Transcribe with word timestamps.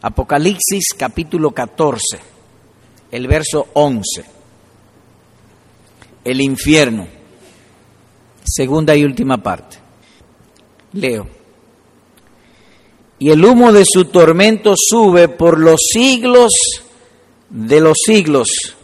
Apocalipsis 0.00 0.94
capítulo 0.96 1.50
14, 1.50 2.18
el 3.10 3.26
verso 3.26 3.66
11. 3.72 4.24
El 6.22 6.40
infierno, 6.40 7.08
segunda 8.44 8.94
y 8.94 9.04
última 9.04 9.42
parte. 9.42 9.78
Leo. 10.92 11.26
Y 13.18 13.30
el 13.30 13.44
humo 13.44 13.72
de 13.72 13.84
su 13.84 14.04
tormento 14.04 14.74
sube 14.76 15.28
por 15.28 15.58
los 15.58 15.80
siglos 15.92 16.52
de 17.50 17.80
los 17.80 17.98
siglos, 18.04 18.76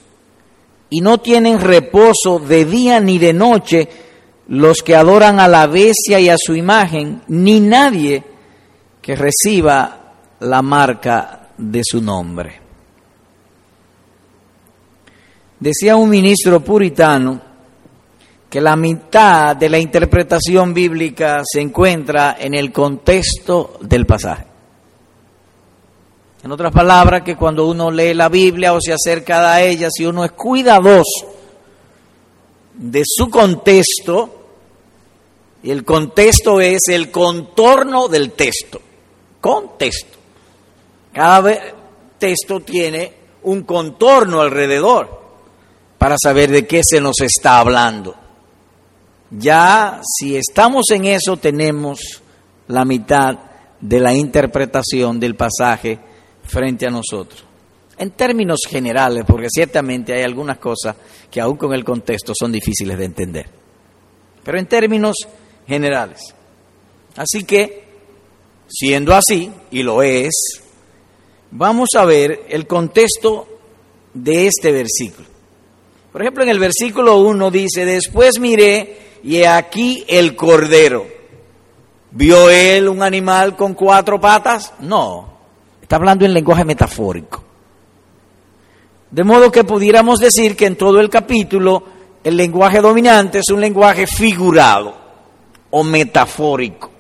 y 0.91 1.01
no 1.01 1.19
tienen 1.19 1.61
reposo 1.61 2.41
de 2.41 2.65
día 2.65 2.99
ni 2.99 3.19
de 3.19 3.33
noche 3.33 3.89
los 4.49 4.83
que 4.83 4.97
adoran 4.97 5.39
a 5.39 5.47
la 5.47 5.69
bestia 5.69 6.19
y 6.19 6.29
a 6.29 6.37
su 6.37 6.57
imagen, 6.57 7.23
ni 7.29 7.61
nadie 7.61 8.25
que 9.01 9.15
reciba 9.15 10.04
la 10.45 10.63
marca 10.63 11.49
de 11.57 11.83
su 11.85 12.01
nombre. 12.01 12.61
Decía 15.59 15.97
un 15.97 16.11
ministro 16.11 16.61
puritano 16.61 17.41
que 18.51 18.61
la 18.61 18.77
mitad 18.77 19.57
de 19.57 19.69
la 19.69 19.79
interpretación 19.79 20.75
bíblica 20.75 21.43
se 21.45 21.61
encuentra 21.61 22.37
en 22.39 22.55
el 22.55 22.71
contexto 22.71 23.79
del 23.81 24.07
pasaje. 24.07 24.47
En 26.43 26.53
otras 26.53 26.73
palabras, 26.73 27.23
que 27.23 27.37
cuando 27.37 27.67
uno 27.67 27.91
lee 27.91 28.13
la 28.13 28.29
Biblia 28.29 28.75
o 28.75 28.81
se 28.81 28.93
acerca 28.93 29.55
a 29.55 29.63
ella, 29.63 29.89
si 29.91 30.05
uno 30.05 30.25
es 30.25 30.33
cuidadoso 30.33 31.35
de 32.75 33.03
su 33.07 33.31
contexto, 33.31 34.43
y 35.63 35.71
el 35.71 35.85
contexto 35.85 36.61
es 36.61 36.83
el 36.89 37.11
contorno 37.11 38.09
del 38.09 38.33
texto, 38.33 38.81
contexto. 39.41 40.14
Cada 41.15 41.57
texto 42.19 42.61
tiene 42.61 43.13
un 43.45 43.63
contorno 43.63 44.41
alrededor 44.41 45.23
para 45.97 46.17
saber 46.23 46.51
de 46.51 46.67
qué 46.67 46.81
se 46.85 47.01
nos 47.01 47.21
está 47.21 47.61
hablando. 47.61 48.15
Ya 49.31 50.01
si 50.03 50.37
estamos 50.37 50.85
en 50.91 51.07
eso 51.07 51.37
tenemos 51.37 52.23
la 52.69 52.85
mitad 52.85 53.39
de 53.81 54.01
la 54.01 54.13
interpretación 54.13 55.21
del 55.21 55.37
pasaje 55.37 55.99
frente 56.43 56.87
a 56.87 56.91
nosotros. 56.91 57.45
En 57.97 58.11
términos 58.11 58.61
generales, 58.69 59.25
porque 59.27 59.49
ciertamente 59.49 60.15
hay 60.15 60.25
algunas 60.25 60.59
cosas 60.59 60.97
que 61.31 61.41
aún 61.41 61.57
con 61.57 61.73
el 61.73 61.85
contexto 61.85 62.33
son 62.37 62.51
difíciles 62.51 62.99
de 62.99 63.05
entender. 63.05 63.47
Pero 64.43 64.59
en 64.59 64.67
términos 64.67 65.17
generales. 65.67 66.35
Así 67.17 67.45
que, 67.45 67.85
siendo 68.67 69.15
así, 69.15 69.51
y 69.71 69.83
lo 69.85 70.03
es, 70.03 70.64
vamos 71.55 71.91
a 71.97 72.05
ver 72.05 72.47
el 72.49 72.67
contexto 72.67 73.47
de 74.13 74.47
este 74.47 74.73
versículo. 74.73 75.27
Por 76.13 76.21
ejemplo, 76.21 76.43
en 76.43 76.51
el 76.51 76.59
versículo 76.59 77.19
1 77.19 77.51
dice, 77.51 77.85
después 77.85 78.39
miré 78.39 79.19
y 79.23 79.37
he 79.37 79.47
aquí 79.47 80.05
el 80.07 80.37
cordero. 80.37 81.07
¿Vio 82.11 82.51
él 82.51 82.89
un 82.89 83.03
animal 83.03 83.57
con 83.57 83.75
cuatro 83.75 84.21
patas? 84.21 84.73
No, 84.81 85.29
está 85.81 85.97
hablando 85.97 86.25
en 86.25 86.35
lenguaje 86.35 86.65
metafórico. 86.65 87.43
De 89.11 89.25
modo 89.25 89.51
que 89.51 89.65
pudiéramos 89.65 90.19
decir 90.19 90.57
que 90.57 90.67
en 90.67 90.77
todo 90.77 91.01
el 91.01 91.09
capítulo 91.09 91.83
el 92.23 92.37
lenguaje 92.37 92.81
dominante 92.81 93.39
es 93.39 93.51
un 93.51 93.61
lenguaje 93.61 94.07
figurado 94.07 94.95
o 95.71 95.85
metafórico. 95.85 96.94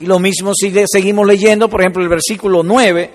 Y 0.00 0.06
lo 0.06 0.18
mismo 0.18 0.52
si 0.54 0.72
seguimos 0.90 1.26
leyendo, 1.26 1.68
por 1.68 1.82
ejemplo, 1.82 2.02
el 2.02 2.08
versículo 2.08 2.62
9, 2.62 3.10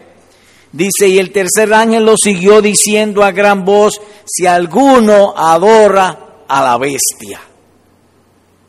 dice, 0.72 1.08
y 1.08 1.18
el 1.18 1.32
tercer 1.32 1.74
ángel 1.74 2.06
lo 2.06 2.16
siguió 2.16 2.62
diciendo 2.62 3.24
a 3.24 3.32
gran 3.32 3.66
voz, 3.66 4.00
si 4.24 4.46
alguno 4.46 5.34
adora 5.36 6.44
a 6.48 6.64
la 6.64 6.78
bestia. 6.78 7.42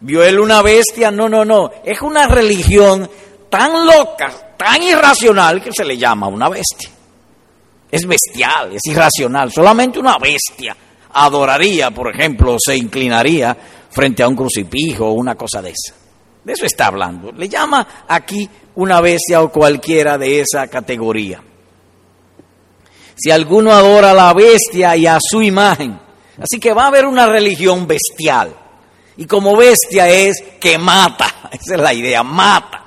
¿Vio 0.00 0.24
él 0.24 0.40
una 0.40 0.62
bestia? 0.62 1.10
No, 1.10 1.28
no, 1.28 1.44
no. 1.44 1.70
Es 1.84 2.00
una 2.00 2.26
religión 2.26 3.08
tan 3.50 3.86
loca, 3.86 4.54
tan 4.56 4.82
irracional 4.82 5.62
que 5.62 5.72
se 5.72 5.84
le 5.84 5.98
llama 5.98 6.26
una 6.28 6.48
bestia. 6.48 6.88
Es 7.90 8.06
bestial, 8.06 8.72
es 8.74 8.82
irracional. 8.86 9.52
Solamente 9.52 9.98
una 9.98 10.16
bestia 10.18 10.74
adoraría, 11.12 11.90
por 11.90 12.14
ejemplo, 12.14 12.56
se 12.58 12.76
inclinaría 12.76 13.54
frente 13.90 14.22
a 14.22 14.28
un 14.28 14.36
crucifijo 14.36 15.06
o 15.06 15.12
una 15.12 15.34
cosa 15.34 15.60
de 15.60 15.70
esa. 15.70 16.05
De 16.46 16.52
eso 16.52 16.64
está 16.64 16.86
hablando. 16.86 17.32
Le 17.32 17.48
llama 17.48 18.04
aquí 18.06 18.48
una 18.76 19.00
bestia 19.00 19.42
o 19.42 19.50
cualquiera 19.50 20.16
de 20.16 20.42
esa 20.42 20.68
categoría. 20.68 21.42
Si 23.16 23.32
alguno 23.32 23.72
adora 23.72 24.12
a 24.12 24.14
la 24.14 24.32
bestia 24.32 24.96
y 24.96 25.08
a 25.08 25.18
su 25.20 25.42
imagen, 25.42 25.98
así 26.40 26.60
que 26.60 26.72
va 26.72 26.84
a 26.84 26.86
haber 26.86 27.04
una 27.04 27.26
religión 27.26 27.88
bestial. 27.88 28.54
Y 29.16 29.24
como 29.26 29.56
bestia 29.56 30.08
es 30.08 30.40
que 30.60 30.78
mata, 30.78 31.34
esa 31.50 31.74
es 31.74 31.80
la 31.80 31.92
idea, 31.92 32.22
mata. 32.22 32.84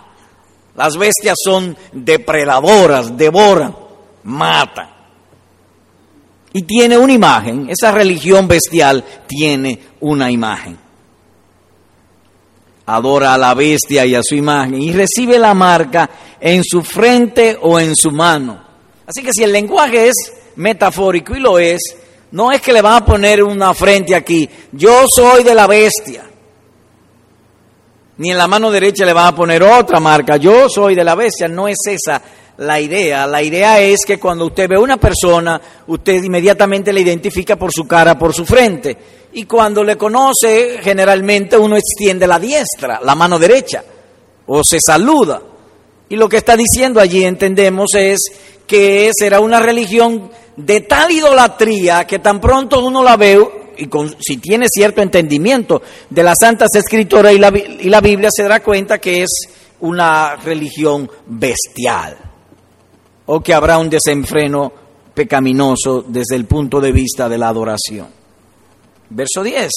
Las 0.77 0.95
bestias 0.95 1.35
son 1.43 1.75
depredadoras, 1.91 3.17
devoran, 3.17 3.75
matan. 4.23 4.89
Y 6.53 6.61
tiene 6.61 6.97
una 6.97 7.11
imagen, 7.11 7.69
esa 7.69 7.91
religión 7.91 8.47
bestial 8.47 9.03
tiene 9.27 9.81
una 9.99 10.31
imagen 10.31 10.88
adora 12.89 13.33
a 13.33 13.37
la 13.37 13.53
bestia 13.53 14.05
y 14.05 14.15
a 14.15 14.23
su 14.23 14.35
imagen 14.35 14.81
y 14.81 14.91
recibe 14.91 15.37
la 15.37 15.53
marca 15.53 16.09
en 16.39 16.63
su 16.63 16.81
frente 16.81 17.57
o 17.61 17.79
en 17.79 17.95
su 17.95 18.11
mano. 18.11 18.59
Así 19.05 19.21
que 19.21 19.31
si 19.31 19.43
el 19.43 19.51
lenguaje 19.51 20.07
es 20.07 20.33
metafórico 20.55 21.35
y 21.35 21.39
lo 21.39 21.59
es, 21.59 21.79
no 22.31 22.51
es 22.51 22.61
que 22.61 22.73
le 22.73 22.81
van 22.81 23.03
a 23.03 23.05
poner 23.05 23.43
una 23.43 23.73
frente 23.73 24.15
aquí, 24.15 24.49
yo 24.71 25.05
soy 25.07 25.43
de 25.43 25.53
la 25.53 25.67
bestia. 25.67 26.23
Ni 28.17 28.31
en 28.31 28.37
la 28.37 28.47
mano 28.47 28.69
derecha 28.69 29.05
le 29.05 29.13
van 29.13 29.27
a 29.27 29.35
poner 29.35 29.63
otra 29.63 29.99
marca, 29.99 30.37
yo 30.37 30.67
soy 30.67 30.95
de 30.95 31.03
la 31.03 31.15
bestia, 31.15 31.47
no 31.47 31.67
es 31.67 31.77
esa 31.85 32.21
la 32.59 32.79
idea. 32.79 33.25
La 33.25 33.41
idea 33.41 33.79
es 33.79 33.99
que 34.05 34.19
cuando 34.19 34.45
usted 34.45 34.67
ve 34.67 34.75
a 34.75 34.81
una 34.81 34.97
persona, 34.97 35.59
usted 35.87 36.23
inmediatamente 36.23 36.91
le 36.91 37.01
identifica 37.01 37.55
por 37.55 37.71
su 37.71 37.85
cara, 37.87 38.17
por 38.17 38.33
su 38.33 38.45
frente. 38.45 38.97
Y 39.33 39.43
cuando 39.43 39.83
le 39.83 39.95
conoce, 39.95 40.79
generalmente 40.81 41.57
uno 41.57 41.77
extiende 41.77 42.27
la 42.27 42.39
diestra, 42.39 42.99
la 43.03 43.15
mano 43.15 43.39
derecha, 43.39 43.83
o 44.47 44.61
se 44.63 44.79
saluda. 44.85 45.41
Y 46.09 46.15
lo 46.15 46.27
que 46.27 46.37
está 46.37 46.57
diciendo 46.57 46.99
allí, 46.99 47.23
entendemos, 47.23 47.91
es 47.95 48.19
que 48.67 49.11
será 49.17 49.39
una 49.39 49.59
religión 49.59 50.29
de 50.57 50.81
tal 50.81 51.11
idolatría 51.11 52.05
que 52.05 52.19
tan 52.19 52.41
pronto 52.41 52.83
uno 52.83 53.03
la 53.03 53.15
ve, 53.15 53.39
y 53.77 53.87
si 54.19 54.37
tiene 54.37 54.65
cierto 54.67 55.01
entendimiento 55.01 55.81
de 56.09 56.23
las 56.23 56.39
Santas 56.39 56.75
Escrituras 56.75 57.33
y 57.33 57.37
la, 57.37 57.53
y 57.57 57.87
la 57.87 58.01
Biblia, 58.01 58.29
se 58.35 58.43
dará 58.43 58.61
cuenta 58.61 58.97
que 58.97 59.23
es 59.23 59.29
una 59.79 60.35
religión 60.35 61.09
bestial, 61.27 62.28
o 63.31 63.41
que 63.41 63.53
habrá 63.53 63.77
un 63.77 63.91
desenfreno 63.91 64.73
pecaminoso 65.13 66.03
desde 66.07 66.35
el 66.35 66.45
punto 66.45 66.81
de 66.81 66.91
vista 66.91 67.29
de 67.29 67.37
la 67.37 67.49
adoración. 67.49 68.07
Verso 69.11 69.43
10. 69.43 69.69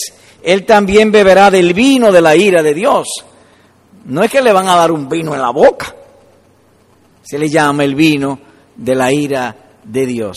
Él 0.43 0.65
también 0.65 1.13
beberá 1.13 1.51
del 1.51 1.75
vino 1.75 2.11
de 2.11 2.23
la 2.23 2.35
ira 2.35 2.63
de 2.63 2.73
Dios. 2.73 3.09
No 4.07 4.23
es 4.23 4.31
que 4.31 4.41
le 4.41 4.55
van 4.55 4.69
a 4.69 4.77
dar 4.77 4.91
un 4.91 5.07
vino 5.07 5.35
en 5.35 5.43
la 5.43 5.51
boca. 5.51 5.95
Se 7.23 7.39
le 7.39 7.51
llama 7.51 7.85
el 7.85 7.95
vino 7.95 8.39
de 8.75 8.95
la 8.95 9.13
ira 9.13 9.55
de 9.85 10.07
Dios. 10.07 10.37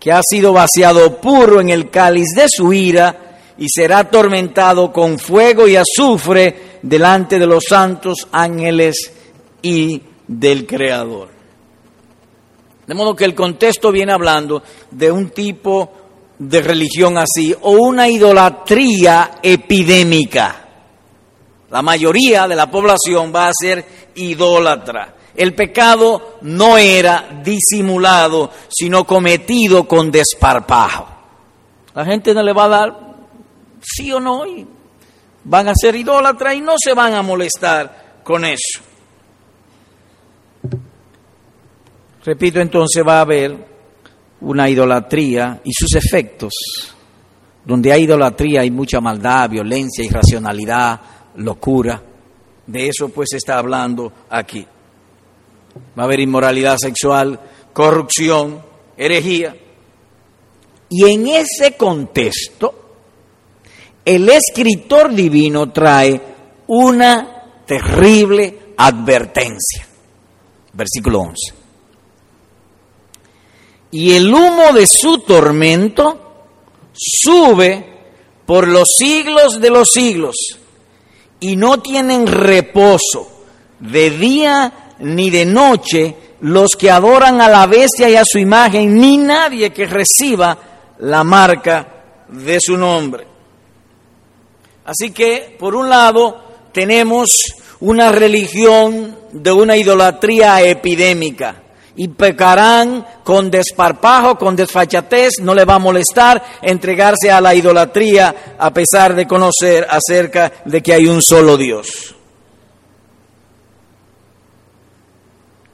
Que 0.00 0.10
ha 0.10 0.22
sido 0.22 0.54
vaciado 0.54 1.20
puro 1.20 1.60
en 1.60 1.68
el 1.68 1.90
cáliz 1.90 2.34
de 2.34 2.46
su 2.48 2.72
ira 2.72 3.38
y 3.58 3.66
será 3.68 3.98
atormentado 3.98 4.90
con 4.94 5.18
fuego 5.18 5.68
y 5.68 5.76
azufre 5.76 6.78
delante 6.80 7.38
de 7.38 7.46
los 7.46 7.64
santos 7.68 8.28
ángeles 8.32 9.12
y 9.60 10.00
del 10.26 10.66
Creador. 10.66 11.37
De 12.88 12.94
modo 12.94 13.14
que 13.14 13.26
el 13.26 13.34
contexto 13.34 13.92
viene 13.92 14.12
hablando 14.12 14.62
de 14.90 15.12
un 15.12 15.28
tipo 15.28 15.92
de 16.38 16.62
religión 16.62 17.18
así 17.18 17.54
o 17.60 17.72
una 17.72 18.08
idolatría 18.08 19.32
epidémica. 19.42 20.68
La 21.70 21.82
mayoría 21.82 22.48
de 22.48 22.56
la 22.56 22.70
población 22.70 23.30
va 23.34 23.48
a 23.48 23.52
ser 23.52 23.84
idólatra. 24.14 25.16
El 25.36 25.54
pecado 25.54 26.38
no 26.40 26.78
era 26.78 27.42
disimulado, 27.44 28.50
sino 28.70 29.04
cometido 29.04 29.86
con 29.86 30.10
desparpajo. 30.10 31.08
La 31.94 32.06
gente 32.06 32.32
no 32.32 32.42
le 32.42 32.54
va 32.54 32.64
a 32.64 32.68
dar 32.68 33.08
sí 33.82 34.10
o 34.10 34.18
no 34.18 34.46
y 34.46 34.66
van 35.44 35.68
a 35.68 35.74
ser 35.74 35.94
idólatras 35.94 36.54
y 36.54 36.62
no 36.62 36.76
se 36.82 36.94
van 36.94 37.12
a 37.12 37.20
molestar 37.20 38.22
con 38.24 38.46
eso. 38.46 38.87
Repito, 42.28 42.60
entonces 42.60 43.02
va 43.08 43.16
a 43.16 43.20
haber 43.22 43.56
una 44.42 44.68
idolatría 44.68 45.62
y 45.64 45.70
sus 45.72 45.94
efectos. 45.94 46.52
Donde 47.64 47.90
hay 47.90 48.02
idolatría 48.02 48.60
hay 48.60 48.70
mucha 48.70 49.00
maldad, 49.00 49.48
violencia, 49.48 50.04
irracionalidad, 50.04 51.00
locura. 51.36 52.02
De 52.66 52.86
eso 52.86 53.08
pues 53.08 53.32
está 53.32 53.56
hablando 53.56 54.12
aquí. 54.28 54.60
va 55.98 56.02
a 56.02 56.04
haber 56.04 56.20
inmoralidad 56.20 56.76
sexual, 56.76 57.40
corrupción, 57.72 58.60
herejía. 58.94 59.56
Y 60.90 61.10
en 61.10 61.28
ese 61.28 61.78
contexto, 61.78 62.98
el 64.04 64.28
escritor 64.28 65.14
divino 65.14 65.72
trae 65.72 66.20
una 66.66 67.62
terrible 67.64 68.74
advertencia. 68.76 69.86
Versículo 70.74 71.20
11. 71.20 71.57
Y 73.90 74.14
el 74.14 74.32
humo 74.32 74.72
de 74.72 74.86
su 74.86 75.18
tormento 75.18 76.28
sube 76.92 77.84
por 78.44 78.68
los 78.68 78.88
siglos 78.96 79.60
de 79.60 79.70
los 79.70 79.90
siglos 79.90 80.36
y 81.40 81.56
no 81.56 81.80
tienen 81.80 82.26
reposo 82.26 83.30
de 83.80 84.10
día 84.10 84.94
ni 85.00 85.30
de 85.30 85.44
noche 85.44 86.16
los 86.40 86.70
que 86.78 86.90
adoran 86.90 87.40
a 87.40 87.48
la 87.48 87.66
bestia 87.66 88.08
y 88.08 88.16
a 88.16 88.24
su 88.24 88.38
imagen, 88.38 88.94
ni 88.94 89.16
nadie 89.16 89.70
que 89.70 89.86
reciba 89.86 90.56
la 91.00 91.24
marca 91.24 92.26
de 92.28 92.58
su 92.60 92.76
nombre. 92.76 93.26
Así 94.84 95.10
que, 95.10 95.56
por 95.58 95.74
un 95.74 95.88
lado, 95.88 96.42
tenemos 96.72 97.28
una 97.80 98.12
religión 98.12 99.18
de 99.32 99.52
una 99.52 99.76
idolatría 99.76 100.62
epidémica 100.62 101.62
y 101.98 102.06
pecarán 102.06 103.04
con 103.24 103.50
desparpajo, 103.50 104.38
con 104.38 104.54
desfachatez, 104.54 105.40
no 105.40 105.52
le 105.52 105.64
va 105.64 105.74
a 105.74 105.80
molestar 105.80 106.40
entregarse 106.62 107.28
a 107.28 107.40
la 107.40 107.56
idolatría 107.56 108.54
a 108.56 108.72
pesar 108.72 109.16
de 109.16 109.26
conocer 109.26 109.84
acerca 109.90 110.52
de 110.64 110.80
que 110.80 110.94
hay 110.94 111.08
un 111.08 111.20
solo 111.20 111.56
Dios. 111.56 112.14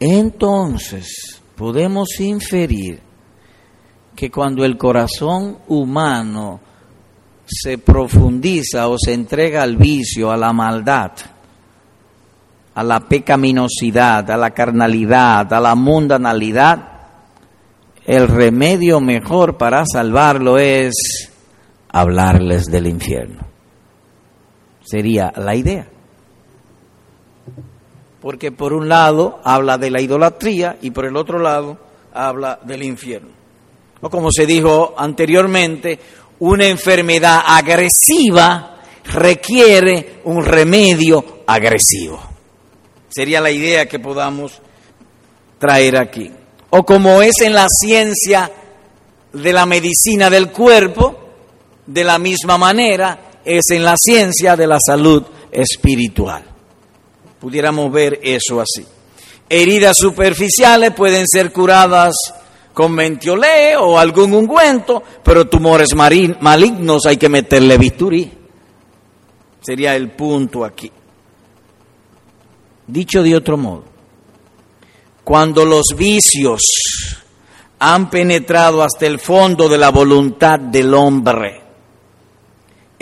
Entonces, 0.01 1.43
podemos 1.55 2.09
inferir 2.21 3.01
que 4.17 4.31
cuando 4.31 4.65
el 4.65 4.79
corazón 4.79 5.59
humano 5.69 6.59
se 7.47 7.77
profundiza 7.77 8.89
o 8.89 8.97
se 8.99 9.13
entrega 9.13 9.63
al 9.63 9.77
vicio, 9.77 10.31
a 10.31 10.39
la 10.39 10.55
maldad, 10.55 11.13
a 12.75 12.83
la 12.83 13.01
pecaminosidad, 13.01 14.31
a 14.31 14.37
la 14.37 14.51
carnalidad, 14.51 15.53
a 15.53 15.61
la 15.61 15.75
mundanalidad, 15.75 16.95
el 18.05 18.29
remedio 18.29 19.01
mejor 19.01 19.57
para 19.57 19.85
salvarlo 19.87 20.59
es 20.59 21.31
hablarles 21.89 22.67
del 22.67 22.87
infierno. 22.87 23.47
Sería 24.85 25.33
la 25.37 25.55
idea. 25.55 25.87
Porque 28.21 28.53
por 28.53 28.73
un 28.73 28.89
lado 28.89 29.41
habla 29.45 29.79
de 29.79 29.91
la 29.91 30.01
idolatría 30.01 30.77
y 30.83 30.91
por 30.91 31.07
el 31.07 31.17
otro 31.17 31.39
lado 31.39 31.79
habla 32.13 32.59
del 32.65 32.83
infierno. 32.83 33.31
O 34.01 34.11
como 34.11 34.29
se 34.31 34.45
dijo 34.45 34.95
anteriormente, 34.99 35.99
una 36.41 36.67
enfermedad 36.67 37.41
agresiva 37.47 38.77
requiere 39.05 40.21
un 40.25 40.45
remedio 40.45 41.43
agresivo. 41.47 42.34
Sería 43.15 43.41
la 43.41 43.53
idea 43.53 43.87
que 43.87 44.01
podamos 44.01 44.61
traer 45.59 45.97
aquí. 45.97 46.33
O 46.71 46.83
como 46.85 47.23
es 47.23 47.41
en 47.43 47.53
la 47.53 47.69
ciencia 47.69 48.51
de 49.33 49.53
la 49.53 49.67
medicina 49.67 50.29
del 50.29 50.51
cuerpo, 50.51 51.21
de 51.87 52.03
la 52.03 52.19
misma 52.19 52.59
manera 52.59 53.41
es 53.45 53.71
en 53.71 53.85
la 53.85 53.95
ciencia 53.97 54.57
de 54.57 54.67
la 54.67 54.79
salud 54.85 55.23
espiritual. 55.53 56.43
Pudiéramos 57.39 57.93
ver 57.93 58.19
eso 58.21 58.61
así. 58.61 58.85
Heridas 59.49 59.97
superficiales 59.97 60.93
pueden 60.93 61.29
ser 61.29 61.53
curadas 61.53 62.15
con 62.73 62.93
mentiolé 62.93 63.77
o 63.77 63.97
algún 63.97 64.35
ungüento, 64.35 65.05
pero 65.23 65.49
tumores 65.49 65.95
malignos 65.95 67.07
hay 67.07 67.17
que 67.17 67.29
meterle 67.29 67.79
bisturí. 67.79 68.33
Sería 69.61 69.95
el 69.95 70.11
punto 70.11 70.65
aquí. 70.65 70.91
Dicho 72.87 73.23
de 73.23 73.35
otro 73.37 73.57
modo, 73.57 73.85
cuando 75.25 75.65
los 75.65 75.85
vicios 75.97 76.63
han 77.79 78.11
penetrado 78.11 78.83
hasta 78.83 79.07
el 79.07 79.19
fondo 79.19 79.69
de 79.69 79.79
la 79.79 79.91
voluntad 79.91 80.59
del 80.59 80.95
hombre, 80.95 81.64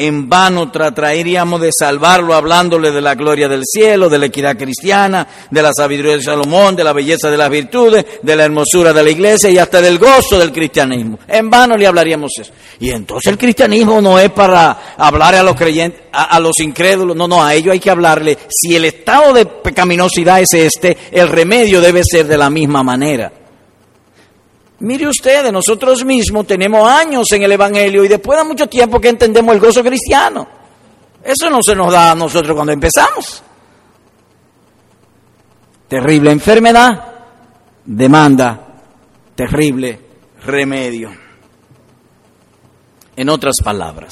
en 0.05 0.29
vano 0.29 0.71
trataríamos 0.71 1.61
de 1.61 1.71
salvarlo 1.77 2.35
hablándole 2.35 2.91
de 2.91 3.01
la 3.01 3.15
gloria 3.15 3.49
del 3.49 3.63
cielo, 3.65 4.09
de 4.09 4.19
la 4.19 4.27
equidad 4.27 4.57
cristiana, 4.57 5.27
de 5.51 5.63
la 5.63 5.73
sabiduría 5.73 6.17
de 6.17 6.23
Salomón, 6.23 6.77
de 6.77 6.85
la 6.85 6.93
belleza 6.93 7.31
de 7.31 7.37
las 7.37 7.51
virtudes, 7.51 8.05
de 8.23 8.37
la 8.37 8.45
hermosura 8.45 8.93
de 8.93 9.03
la 9.03 9.11
iglesia 9.11 9.51
y 9.51 9.59
hasta 9.59 9.81
del 9.81 9.99
gozo 9.99 10.39
del 10.39 10.53
cristianismo. 10.53 11.19
En 11.29 11.51
vano 11.51 11.77
le 11.77 11.87
hablaríamos 11.87 12.33
eso. 12.41 12.53
Y 12.81 12.91
entonces 12.91 13.31
el 13.31 13.39
cristianismo 13.39 14.01
no 14.01 14.19
es 14.19 14.31
para 14.31 14.95
hablar 14.97 15.35
a 15.35 15.43
los 15.43 15.57
creyentes, 15.57 16.03
a, 16.13 16.37
a 16.37 16.41
los 16.41 16.59
incrédulos, 16.61 17.17
no, 17.17 17.29
no, 17.29 17.43
a 17.43 17.55
ellos 17.55 17.73
hay 17.73 17.81
que 17.81 17.91
hablarle. 17.91 18.39
Si 18.49 18.75
el 18.75 18.85
estado 18.85 19.33
de 19.33 19.47
pecaminosidad 19.47 20.41
es 20.41 20.53
este, 20.55 20.97
el 21.11 21.29
remedio 21.29 21.81
debe 21.81 22.03
ser 22.05 22.27
de 22.27 22.39
la 22.39 22.51
misma 22.51 22.83
manera. 22.83 23.42
Mire 24.83 25.07
usted, 25.07 25.53
nosotros 25.53 26.05
mismos 26.05 26.45
tenemos 26.45 26.89
años 26.89 27.31
en 27.31 27.45
el 27.45 27.53
Evangelio 27.53 28.05
y 28.05 28.09
después 28.09 28.37
de 28.37 28.45
mucho 28.45 28.67
tiempo 28.69 29.01
que 29.01 29.11
entendemos 29.11 29.55
el 29.55 29.61
gozo 29.61 29.83
cristiano. 29.83 30.49
Eso 31.23 31.49
no 31.49 31.63
se 31.63 31.77
nos 31.77 31.93
da 31.93 32.11
a 32.11 32.15
nosotros 32.17 32.53
cuando 32.53 32.73
empezamos. 32.73 33.45
Terrible 35.87 36.33
enfermedad 36.33 37.05
demanda 37.85 38.81
terrible 39.37 40.01
remedio. 40.45 41.13
En 43.15 43.29
otras 43.29 43.57
palabras, 43.63 44.11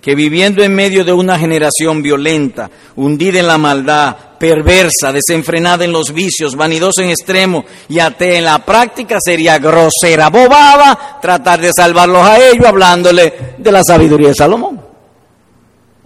que 0.00 0.16
viviendo 0.16 0.64
en 0.64 0.74
medio 0.74 1.04
de 1.04 1.12
una 1.12 1.38
generación 1.38 2.02
violenta, 2.02 2.68
hundida 2.96 3.38
en 3.38 3.46
la 3.46 3.58
maldad, 3.58 4.16
perversa, 4.38 5.12
desenfrenada 5.12 5.84
en 5.84 5.92
los 5.92 6.12
vicios, 6.12 6.54
vanidosa 6.54 7.02
en 7.02 7.10
extremo 7.10 7.64
y 7.88 7.98
atea 7.98 8.38
en 8.38 8.44
la 8.44 8.64
práctica, 8.64 9.18
sería 9.20 9.58
grosera, 9.58 10.30
bobada, 10.30 11.18
tratar 11.20 11.60
de 11.60 11.70
salvarlos 11.76 12.22
a 12.22 12.38
ellos 12.38 12.66
hablándole 12.66 13.54
de 13.58 13.72
la 13.72 13.82
sabiduría 13.82 14.28
de 14.28 14.34
Salomón. 14.34 14.80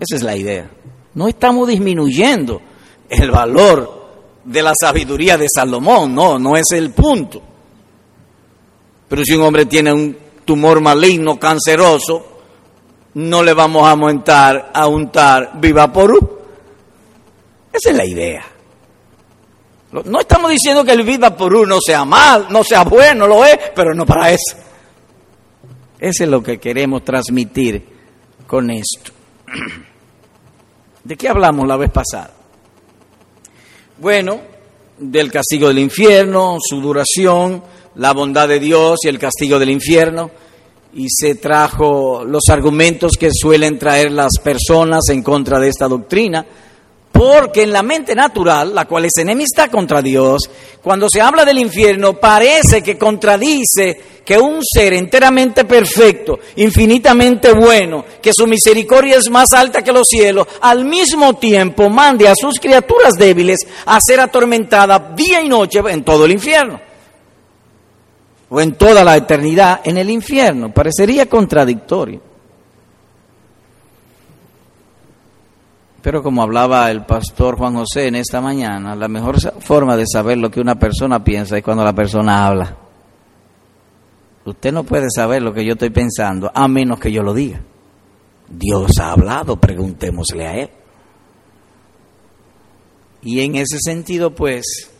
Esa 0.00 0.16
es 0.16 0.22
la 0.22 0.36
idea. 0.36 0.68
No 1.14 1.28
estamos 1.28 1.68
disminuyendo 1.68 2.60
el 3.08 3.30
valor 3.30 4.02
de 4.44 4.62
la 4.62 4.72
sabiduría 4.78 5.36
de 5.36 5.46
Salomón, 5.54 6.14
no, 6.14 6.38
no 6.38 6.56
es 6.56 6.66
el 6.72 6.90
punto. 6.90 7.42
Pero 9.08 9.22
si 9.24 9.34
un 9.34 9.42
hombre 9.42 9.66
tiene 9.66 9.92
un 9.92 10.16
tumor 10.44 10.80
maligno, 10.80 11.38
canceroso, 11.38 12.32
no 13.14 13.42
le 13.42 13.52
vamos 13.52 13.86
a 13.86 13.94
montar, 13.94 14.70
a 14.72 14.86
untar 14.86 15.52
viva 15.60 15.92
porú. 15.92 16.41
Esa 17.72 17.90
es 17.90 17.96
la 17.96 18.04
idea. 18.04 18.44
No 19.92 20.20
estamos 20.20 20.50
diciendo 20.50 20.84
que 20.84 20.92
el 20.92 21.02
viva 21.02 21.36
porú 21.36 21.66
no 21.66 21.78
sea 21.84 22.04
mal, 22.04 22.46
no 22.50 22.64
sea 22.64 22.84
bueno, 22.84 23.26
lo 23.26 23.44
es, 23.44 23.58
pero 23.74 23.94
no 23.94 24.06
para 24.06 24.30
eso. 24.30 24.56
Eso 25.98 26.24
es 26.24 26.30
lo 26.30 26.42
que 26.42 26.58
queremos 26.58 27.04
transmitir 27.04 27.86
con 28.46 28.70
esto. 28.70 29.12
¿De 31.04 31.16
qué 31.16 31.28
hablamos 31.28 31.66
la 31.66 31.76
vez 31.76 31.90
pasada? 31.90 32.30
Bueno, 33.98 34.40
del 34.98 35.30
castigo 35.30 35.68
del 35.68 35.78
infierno, 35.78 36.56
su 36.60 36.80
duración, 36.80 37.62
la 37.96 38.12
bondad 38.12 38.48
de 38.48 38.60
Dios 38.60 39.00
y 39.04 39.08
el 39.08 39.18
castigo 39.18 39.58
del 39.58 39.70
infierno 39.70 40.30
y 40.94 41.06
se 41.08 41.36
trajo 41.36 42.24
los 42.24 42.42
argumentos 42.50 43.12
que 43.18 43.30
suelen 43.32 43.78
traer 43.78 44.12
las 44.12 44.32
personas 44.42 45.08
en 45.08 45.22
contra 45.22 45.58
de 45.58 45.68
esta 45.68 45.88
doctrina, 45.88 46.44
porque 47.22 47.62
en 47.62 47.70
la 47.70 47.84
mente 47.84 48.16
natural, 48.16 48.74
la 48.74 48.86
cual 48.86 49.04
es 49.04 49.16
enemistad 49.18 49.70
contra 49.70 50.02
Dios, 50.02 50.50
cuando 50.82 51.06
se 51.08 51.20
habla 51.20 51.44
del 51.44 51.60
infierno 51.60 52.18
parece 52.18 52.82
que 52.82 52.98
contradice 52.98 54.00
que 54.24 54.36
un 54.36 54.58
ser 54.60 54.94
enteramente 54.94 55.64
perfecto, 55.64 56.40
infinitamente 56.56 57.52
bueno, 57.52 58.04
que 58.20 58.32
su 58.34 58.48
misericordia 58.48 59.18
es 59.18 59.30
más 59.30 59.52
alta 59.52 59.82
que 59.82 59.92
los 59.92 60.08
cielos, 60.08 60.48
al 60.62 60.84
mismo 60.84 61.34
tiempo 61.34 61.88
mande 61.88 62.26
a 62.26 62.34
sus 62.34 62.58
criaturas 62.58 63.12
débiles 63.16 63.60
a 63.86 64.00
ser 64.00 64.18
atormentadas 64.18 65.14
día 65.14 65.40
y 65.40 65.48
noche 65.48 65.78
en 65.90 66.02
todo 66.02 66.24
el 66.24 66.32
infierno 66.32 66.80
o 68.50 68.60
en 68.60 68.74
toda 68.74 69.04
la 69.04 69.16
eternidad 69.16 69.80
en 69.84 69.96
el 69.96 70.10
infierno. 70.10 70.74
Parecería 70.74 71.26
contradictorio. 71.26 72.31
Pero 76.02 76.22
como 76.22 76.42
hablaba 76.42 76.90
el 76.90 77.06
pastor 77.06 77.56
Juan 77.56 77.74
José 77.74 78.08
en 78.08 78.16
esta 78.16 78.40
mañana, 78.40 78.96
la 78.96 79.06
mejor 79.06 79.38
forma 79.60 79.96
de 79.96 80.04
saber 80.06 80.36
lo 80.36 80.50
que 80.50 80.60
una 80.60 80.74
persona 80.74 81.22
piensa 81.22 81.56
es 81.56 81.62
cuando 81.62 81.84
la 81.84 81.94
persona 81.94 82.46
habla. 82.46 82.76
Usted 84.44 84.72
no 84.72 84.82
puede 84.82 85.06
saber 85.14 85.42
lo 85.42 85.54
que 85.54 85.64
yo 85.64 85.74
estoy 85.74 85.90
pensando 85.90 86.50
a 86.52 86.66
menos 86.66 86.98
que 86.98 87.12
yo 87.12 87.22
lo 87.22 87.32
diga. 87.32 87.60
Dios 88.48 88.90
ha 89.00 89.12
hablado, 89.12 89.56
preguntémosle 89.56 90.46
a 90.46 90.54
Él. 90.56 90.70
Y 93.22 93.40
en 93.40 93.54
ese 93.54 93.78
sentido, 93.80 94.34
pues, 94.34 94.90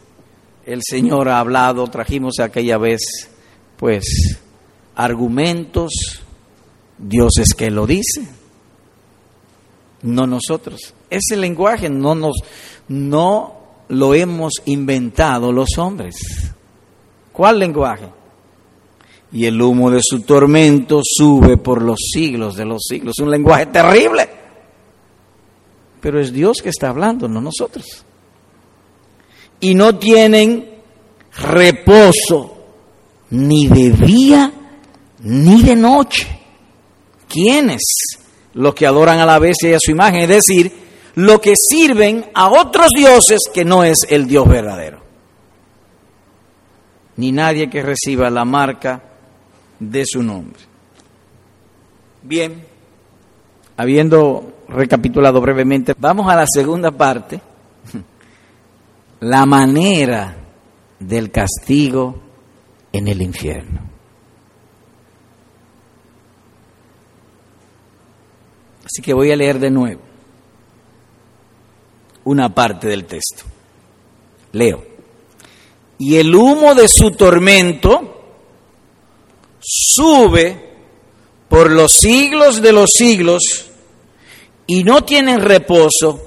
el 0.65 0.81
Señor 0.89 1.29
ha 1.29 1.41
hablado, 1.41 1.89
trajimos 1.89 2.39
aquella 2.39 2.79
vez, 2.79 3.01
pues, 3.77 4.39
argumentos, 4.95 6.23
Dios 6.99 7.33
es 7.39 7.55
que 7.55 7.73
lo 7.73 7.87
dice, 7.89 8.29
no 10.03 10.27
nosotros. 10.27 10.95
Ese 11.09 11.37
lenguaje 11.37 11.89
no 11.89 12.15
nos, 12.15 12.37
no 12.89 13.63
lo 13.89 14.15
hemos 14.15 14.55
inventado 14.67 15.53
los 15.53 15.79
hombres. 15.79 16.17
¿Cuál 17.33 17.59
lenguaje? 17.59 18.07
Y 19.33 19.47
el 19.47 19.61
humo 19.61 19.91
de 19.91 20.01
su 20.03 20.21
tormento 20.21 21.01
sube 21.03 21.57
por 21.57 21.83
los 21.83 21.99
siglos 22.13 22.57
de 22.57 22.67
los 22.67 22.83
siglos. 22.87 23.19
Un 23.19 23.31
lenguaje 23.31 23.67
terrible. 23.67 24.29
Pero 26.01 26.21
es 26.21 26.33
Dios 26.33 26.59
que 26.63 26.69
está 26.69 26.89
hablando, 26.89 27.29
no 27.29 27.41
nosotros. 27.41 28.05
Y 29.61 29.75
no 29.75 29.97
tienen 29.97 30.69
reposo 31.41 32.57
ni 33.31 33.69
de 33.69 33.91
día 33.91 34.53
ni 35.21 35.63
de 35.63 35.77
noche. 35.77 36.29
¿Quiénes? 37.29 38.22
Los 38.55 38.75
que 38.75 38.87
adoran 38.87 39.19
a 39.19 39.27
la 39.27 39.39
bestia 39.39 39.71
y 39.71 39.75
a 39.75 39.79
su 39.81 39.91
imagen, 39.91 40.23
es 40.23 40.29
decir, 40.29 40.73
los 41.15 41.41
que 41.41 41.55
sirven 41.57 42.27
a 42.35 42.49
otros 42.49 42.91
dioses 42.91 43.41
que 43.53 43.65
no 43.65 43.85
es 43.85 44.07
el 44.09 44.27
Dios 44.27 44.49
verdadero. 44.49 45.01
Ni 47.17 47.33
nadie 47.33 47.69
que 47.69 47.83
reciba 47.83 48.31
la 48.31 48.45
marca 48.45 49.03
de 49.79 50.05
su 50.07 50.23
nombre. 50.23 50.61
Bien, 52.23 52.65
habiendo 53.77 54.53
recapitulado 54.69 55.41
brevemente, 55.41 55.95
vamos 55.99 56.31
a 56.31 56.37
la 56.37 56.47
segunda 56.47 56.91
parte, 56.91 57.41
la 59.21 59.45
manera 59.45 60.37
del 60.99 61.31
castigo 61.31 62.17
en 62.93 63.09
el 63.09 63.23
infierno. 63.23 63.92
Así 68.93 69.01
que 69.01 69.15
voy 69.15 69.33
a 69.33 69.37
leer 69.37 69.59
de 69.59 69.71
nuevo 69.71 70.03
una 72.25 72.55
parte 72.55 72.89
del 72.89 73.07
texto. 73.07 73.45
Leo. 74.53 74.85
Y 75.97 76.17
el 76.17 76.35
humo 76.35 76.75
de 76.75 76.89
su 76.89 77.13
tormento 77.13 78.23
sube 79.61 80.75
por 81.49 81.71
los 81.71 81.93
siglos 81.93 82.61
de 82.61 82.73
los 82.73 82.91
siglos 82.93 83.71
y 84.67 84.85
no 84.85 85.05
tienen 85.05 85.41
reposo 85.41 86.21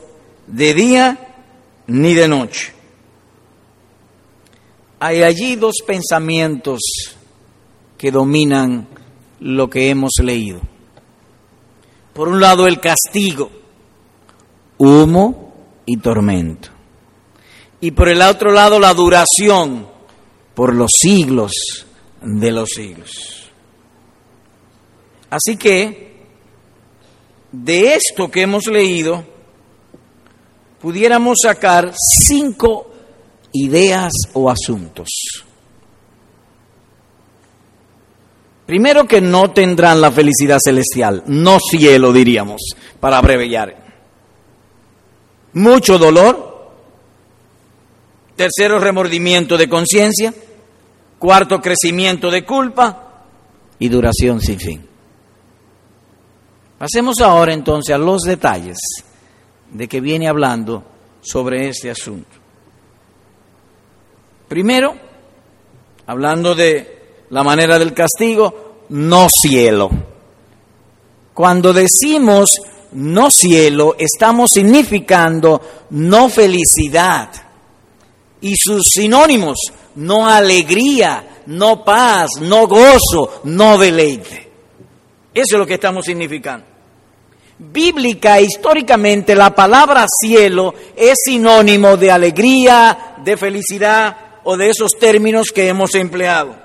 de 0.48 0.74
día 0.74 1.36
ni 1.86 2.16
de 2.16 2.28
noche. 2.28 2.74
Hay 5.00 5.22
allí 5.22 5.56
dos 5.56 5.76
pensamientos 5.86 6.80
que 7.96 8.10
dominan 8.10 8.88
lo 9.40 9.70
que 9.70 9.90
hemos 9.92 10.14
leído. 10.24 10.62
Por 12.16 12.30
un 12.30 12.40
lado 12.40 12.66
el 12.66 12.80
castigo, 12.80 13.52
humo 14.78 15.54
y 15.86 15.98
tormento. 15.98 16.70
Y 17.82 17.92
por 17.92 18.08
el 18.08 18.22
otro 18.22 18.54
lado 18.54 18.80
la 18.80 18.94
duración 18.94 19.86
por 20.54 20.74
los 20.74 20.92
siglos 20.98 21.52
de 22.22 22.52
los 22.54 22.70
siglos. 22.70 23.52
Así 25.30 25.58
que, 25.58 26.24
de 27.52 27.96
esto 27.96 28.32
que 28.32 28.44
hemos 28.44 28.68
leído, 28.68 29.26
pudiéramos 30.80 31.40
sacar 31.44 31.94
cinco 31.98 32.94
ideas 33.52 34.14
o 34.32 34.50
asuntos. 34.50 35.10
Primero 38.66 39.06
que 39.06 39.22
no 39.22 39.52
tendrán 39.52 40.02
la 40.02 40.12
felicidad 40.12 40.58
celestial, 40.64 41.24
no 41.28 41.60
cielo 41.60 42.12
diríamos, 42.12 42.62
para 43.00 43.20
abreviar. 43.20 43.84
Mucho 45.54 45.98
dolor. 45.98 46.72
Tercero, 48.36 48.80
remordimiento 48.80 49.58
de 49.58 49.70
conciencia. 49.70 50.34
Cuarto, 51.20 51.62
crecimiento 51.62 52.32
de 52.32 52.44
culpa. 52.44 53.24
Y 53.78 53.88
duración 53.88 54.42
sin 54.42 54.60
fin. 54.60 54.86
Pasemos 56.78 57.22
ahora 57.22 57.54
entonces 57.54 57.94
a 57.96 57.98
los 57.98 58.22
detalles 58.24 58.78
de 59.72 59.88
que 59.88 60.02
viene 60.02 60.28
hablando 60.28 60.84
sobre 61.22 61.70
este 61.70 61.90
asunto. 61.90 62.30
Primero, 64.48 64.96
hablando 66.06 66.54
de 66.54 67.05
la 67.30 67.44
manera 67.44 67.80
del 67.80 67.94
castigo, 67.94 68.86
no 68.90 69.28
cielo. 69.30 69.90
Cuando 71.34 71.74
decimos 71.74 72.50
no 72.94 73.30
cielo, 73.30 73.96
estamos 73.98 74.52
significando 74.54 75.62
no 75.92 76.30
felicidad. 76.30 77.30
Y 78.42 78.56
sus 78.56 78.84
sinónimos, 78.94 79.58
no 79.96 80.30
alegría, 80.30 81.42
no 81.48 81.84
paz, 81.84 82.30
no 82.42 82.68
gozo, 82.68 83.42
no 83.46 83.78
deleite. 83.78 84.52
Eso 85.34 85.56
es 85.56 85.60
lo 85.60 85.66
que 85.66 85.74
estamos 85.74 86.06
significando. 86.06 86.66
Bíblica, 87.58 88.40
históricamente, 88.40 89.36
la 89.36 89.54
palabra 89.54 90.06
cielo 90.08 90.74
es 90.96 91.16
sinónimo 91.26 91.98
de 91.98 92.12
alegría, 92.12 93.16
de 93.24 93.38
felicidad 93.38 94.18
o 94.44 94.56
de 94.56 94.70
esos 94.70 94.94
términos 94.94 95.48
que 95.54 95.68
hemos 95.68 95.96
empleado. 95.96 96.65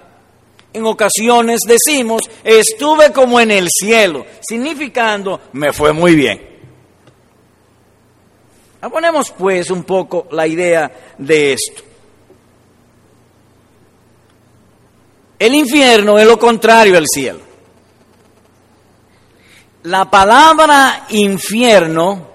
En 0.72 0.86
ocasiones 0.86 1.60
decimos, 1.66 2.22
estuve 2.44 3.12
como 3.12 3.40
en 3.40 3.50
el 3.50 3.68
cielo, 3.68 4.24
significando, 4.40 5.40
me 5.52 5.72
fue 5.72 5.92
muy 5.92 6.14
bien. 6.14 6.48
Ponemos 8.88 9.30
pues 9.32 9.70
un 9.70 9.84
poco 9.84 10.28
la 10.30 10.46
idea 10.46 10.90
de 11.18 11.52
esto. 11.52 11.82
El 15.38 15.54
infierno 15.54 16.18
es 16.18 16.26
lo 16.26 16.38
contrario 16.38 16.96
al 16.96 17.06
cielo. 17.06 17.40
La 19.84 20.10
palabra 20.10 21.06
infierno 21.10 22.28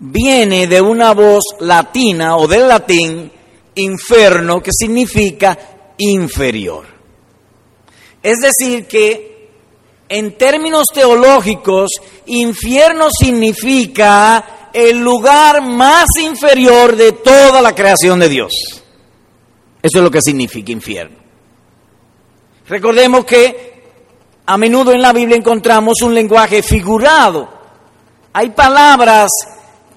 viene 0.00 0.66
de 0.66 0.80
una 0.80 1.14
voz 1.14 1.42
latina 1.60 2.36
o 2.36 2.48
del 2.48 2.66
latín 2.66 3.30
inferno 3.76 4.60
que 4.60 4.70
significa 4.72 5.56
inferior. 5.98 6.86
Es 8.22 8.38
decir, 8.38 8.86
que 8.86 9.48
en 10.08 10.36
términos 10.36 10.86
teológicos, 10.92 11.90
infierno 12.26 13.08
significa 13.10 14.70
el 14.72 14.98
lugar 14.98 15.62
más 15.62 16.06
inferior 16.20 16.96
de 16.96 17.12
toda 17.12 17.62
la 17.62 17.74
creación 17.74 18.20
de 18.20 18.28
Dios. 18.28 18.52
Eso 19.82 19.98
es 19.98 20.04
lo 20.04 20.10
que 20.10 20.20
significa 20.20 20.70
infierno. 20.70 21.16
Recordemos 22.68 23.24
que 23.24 23.72
a 24.46 24.56
menudo 24.56 24.92
en 24.92 25.02
la 25.02 25.12
Biblia 25.12 25.36
encontramos 25.36 26.02
un 26.02 26.14
lenguaje 26.14 26.62
figurado. 26.62 27.48
Hay 28.32 28.50
palabras 28.50 29.30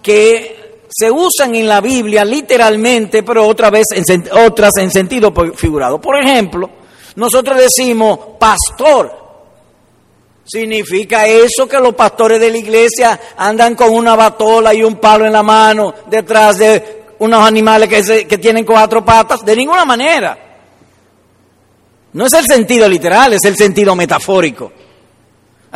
que 0.02 0.65
se 0.98 1.12
usan 1.12 1.54
en 1.56 1.68
la 1.68 1.82
Biblia 1.82 2.24
literalmente, 2.24 3.22
pero 3.22 3.46
otra 3.46 3.70
vez 3.70 3.84
en, 3.92 4.30
otras 4.32 4.78
en 4.78 4.90
sentido 4.90 5.34
figurado. 5.54 6.00
Por 6.00 6.16
ejemplo, 6.16 6.70
nosotros 7.18 7.58
decimos 7.58 8.18
pastor. 8.40 9.26
Significa 10.46 11.28
eso 11.28 11.68
que 11.68 11.80
los 11.80 11.96
pastores 11.96 12.40
de 12.40 12.50
la 12.50 12.58
iglesia 12.58 13.20
andan 13.36 13.76
con 13.76 13.90
una 13.92 14.16
batola 14.16 14.74
y 14.74 14.84
un 14.84 14.96
palo 14.96 15.26
en 15.26 15.34
la 15.34 15.44
mano 15.44 15.94
detrás 16.08 16.60
de 16.60 17.04
unos 17.20 17.46
animales 17.46 17.90
que, 17.90 18.26
que 18.26 18.38
tienen 18.38 18.64
cuatro 18.64 19.04
patas. 19.04 19.44
De 19.44 19.54
ninguna 19.54 19.84
manera. 19.84 20.38
No 22.14 22.26
es 22.26 22.34
el 22.34 22.46
sentido 22.46 22.88
literal, 22.88 23.34
es 23.34 23.44
el 23.44 23.58
sentido 23.58 23.98
metafórico. 23.98 24.72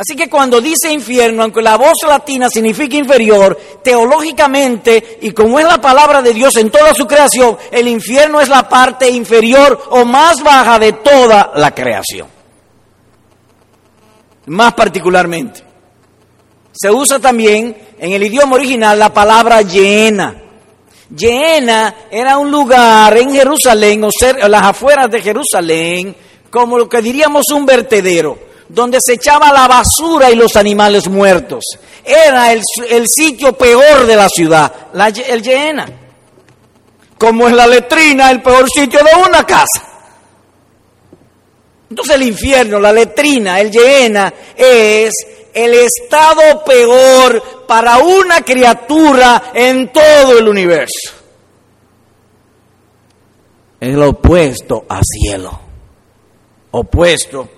Así 0.00 0.16
que 0.16 0.30
cuando 0.30 0.62
dice 0.62 0.90
infierno, 0.90 1.42
aunque 1.42 1.60
la 1.60 1.76
voz 1.76 1.92
latina 2.08 2.48
significa 2.48 2.96
inferior, 2.96 3.54
teológicamente, 3.84 5.18
y 5.20 5.32
como 5.32 5.60
es 5.60 5.66
la 5.66 5.78
palabra 5.78 6.22
de 6.22 6.32
Dios 6.32 6.56
en 6.56 6.70
toda 6.70 6.94
su 6.94 7.06
creación, 7.06 7.58
el 7.70 7.86
infierno 7.86 8.40
es 8.40 8.48
la 8.48 8.66
parte 8.66 9.10
inferior 9.10 9.78
o 9.90 10.06
más 10.06 10.42
baja 10.42 10.78
de 10.78 10.94
toda 10.94 11.52
la 11.54 11.74
creación. 11.74 12.28
Más 14.46 14.72
particularmente. 14.72 15.62
Se 16.72 16.90
usa 16.90 17.18
también 17.18 17.76
en 17.98 18.12
el 18.12 18.22
idioma 18.22 18.54
original 18.56 18.98
la 18.98 19.12
palabra 19.12 19.60
llena. 19.60 20.34
Llena 21.14 22.06
era 22.10 22.38
un 22.38 22.50
lugar 22.50 23.18
en 23.18 23.34
Jerusalén, 23.34 24.02
o 24.02 24.48
las 24.48 24.62
afueras 24.62 25.10
de 25.10 25.20
Jerusalén, 25.20 26.16
como 26.48 26.78
lo 26.78 26.88
que 26.88 27.02
diríamos 27.02 27.50
un 27.52 27.66
vertedero, 27.66 28.49
donde 28.72 28.98
se 29.00 29.14
echaba 29.14 29.52
la 29.52 29.66
basura 29.66 30.30
y 30.30 30.36
los 30.36 30.56
animales 30.56 31.08
muertos. 31.08 31.64
Era 32.04 32.52
el, 32.52 32.62
sitio 33.08 33.52
peor 33.52 34.06
de 34.06 34.16
la 34.16 34.28
ciudad, 34.28 34.72
la, 34.92 35.08
el 35.08 35.42
Llena. 35.42 35.86
como 37.18 37.48
es 37.48 37.54
la 37.54 37.66
letrina 37.66 38.30
el 38.30 38.40
peor 38.40 38.68
sitio 38.70 39.00
de 39.00 39.28
una 39.28 39.44
casa. 39.44 39.86
Entonces 41.90 42.14
el 42.14 42.22
infierno, 42.22 42.78
la 42.78 42.92
letrina, 42.92 43.60
el 43.60 43.68
llena, 43.68 44.32
es 44.56 45.12
el 45.52 45.74
estado 45.74 46.62
peor 46.64 47.66
para 47.66 47.98
una 47.98 48.42
criatura 48.42 49.50
en 49.52 49.92
todo 49.92 50.38
el 50.38 50.46
universo. 50.46 51.10
Es 53.80 53.92
lo 53.92 54.10
opuesto 54.10 54.84
a 54.88 55.00
cielo, 55.02 55.58
opuesto 56.70 57.48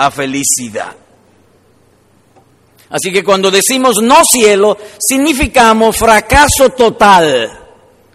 a 0.00 0.10
felicidad. 0.10 0.96
Así 2.88 3.12
que 3.12 3.22
cuando 3.22 3.50
decimos 3.50 3.96
no 4.02 4.22
cielo, 4.24 4.78
significamos 4.98 5.96
fracaso 5.96 6.70
total. 6.70 7.58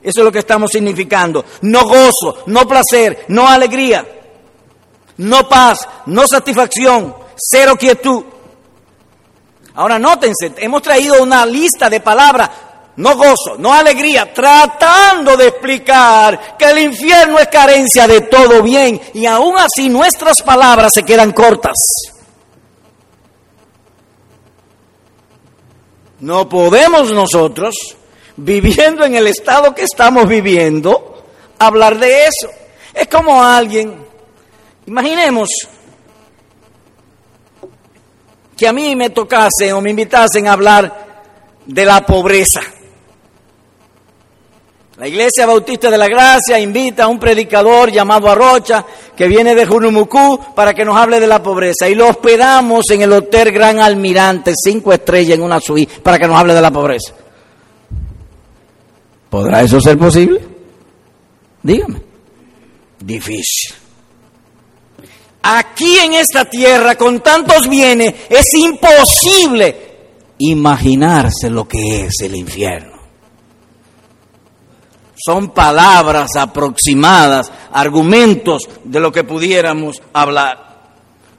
Eso 0.01 0.20
es 0.20 0.25
lo 0.25 0.32
que 0.32 0.39
estamos 0.39 0.72
significando. 0.72 1.46
No 1.62 1.84
gozo, 1.84 2.44
no 2.48 2.68
placer, 2.68 3.25
no 3.27 3.48
alegría, 3.48 4.04
no 5.18 5.48
paz, 5.48 5.88
no 6.08 6.25
satisfacción, 6.27 7.15
cero 7.38 7.75
quietud. 7.80 8.24
Ahora 9.75 10.00
nótense, 10.00 10.54
hemos 10.58 10.82
traído 10.82 11.22
una 11.22 11.46
lista 11.46 11.88
de 11.88 12.00
palabras, 12.00 12.50
no 12.98 13.16
gozo, 13.18 13.58
no 13.58 13.74
alegría, 13.74 14.34
tratando 14.34 15.36
de 15.36 15.48
explicar 15.48 16.58
que 16.58 16.66
el 16.66 16.80
infierno 16.80 17.38
es 17.40 17.48
carencia 17.48 18.08
de 18.08 18.22
todo 18.22 18.62
bien 18.64 19.02
y 19.14 19.25
aún 19.25 19.56
así 19.58 19.90
nuestras 19.90 20.42
palabras 20.42 20.94
se 20.94 21.04
quedan 21.04 21.34
cortas. 21.34 21.75
No 26.22 26.48
podemos 26.48 27.12
nosotros, 27.12 27.75
viviendo 28.38 29.04
en 29.04 29.16
el 29.16 29.28
estado 29.28 29.75
que 29.75 29.84
estamos 29.84 30.28
viviendo, 30.28 31.25
hablar 31.60 32.00
de 32.00 32.25
eso. 32.25 32.50
Es 32.94 33.08
como 33.10 33.44
alguien, 33.44 33.94
imaginemos 34.86 35.50
que 38.56 38.68
a 38.68 38.72
mí 38.72 38.96
me 38.96 39.10
tocasen 39.10 39.74
o 39.74 39.82
me 39.82 39.90
invitasen 39.90 40.48
a 40.48 40.54
hablar 40.54 41.06
de 41.66 41.86
la 41.86 42.06
pobreza. 42.06 42.62
La 44.98 45.10
Iglesia 45.10 45.46
Bautista 45.46 45.92
de 45.92 45.98
la 45.98 46.08
Gracia 46.08 46.58
invita 46.58 47.04
a 47.04 47.08
un 47.10 47.20
predicador 47.20 47.92
llamado 47.92 48.30
Arrocha, 48.30 48.86
que 49.14 49.28
viene 49.28 49.54
de 49.54 49.66
Junumucú, 49.66 50.40
para 50.56 50.74
que 50.74 50.86
nos 50.86 50.96
hable 50.96 51.20
de 51.20 51.28
la 51.28 51.44
pobreza. 51.44 51.90
Y 51.90 51.96
lo 51.96 52.08
hospedamos 52.08 52.90
en 52.92 53.02
el 53.02 53.12
Hotel 53.12 53.52
Gran 53.52 53.80
Almirante, 53.80 54.54
cinco 54.56 54.94
estrellas 54.94 55.38
en 55.38 55.44
una 55.44 55.60
suite, 55.60 56.00
para 56.02 56.18
que 56.18 56.28
nos 56.28 56.38
hable 56.38 56.54
de 56.54 56.62
la 56.62 56.72
pobreza. 56.72 57.14
¿Podrá 59.30 59.64
eso 59.64 59.82
ser 59.82 59.98
posible? 59.98 60.40
Dígame. 61.62 62.02
Difícil. 62.98 63.75
Aquí 65.42 65.98
en 65.98 66.14
esta 66.14 66.46
tierra, 66.46 66.96
con 66.96 67.20
tantos 67.20 67.68
bienes, 67.68 68.14
es 68.30 68.46
imposible 68.54 69.75
imaginarse 70.38 71.50
lo 71.50 71.68
que 71.68 72.06
es 72.06 72.14
el 72.22 72.36
infierno. 72.36 72.95
Son 75.25 75.50
palabras 75.50 76.36
aproximadas, 76.38 77.51
argumentos 77.72 78.62
de 78.84 79.00
lo 79.00 79.12
que 79.12 79.24
pudiéramos 79.24 80.00
hablar. 80.13 80.65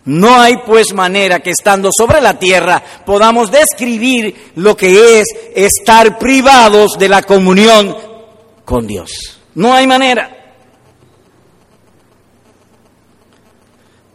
No 0.06 0.40
hay 0.40 0.56
pues 0.66 0.92
manera 0.92 1.38
que 1.38 1.50
estando 1.50 1.90
sobre 1.96 2.20
la 2.20 2.36
tierra 2.36 2.82
podamos 3.04 3.50
describir 3.52 4.52
lo 4.56 4.76
que 4.76 5.20
es 5.20 5.26
estar 5.54 6.18
privados 6.18 6.98
de 6.98 7.08
la 7.08 7.22
comunión 7.22 7.96
con 8.64 8.88
Dios. 8.88 9.38
No 9.54 9.72
hay 9.72 9.86
manera. 9.86 10.36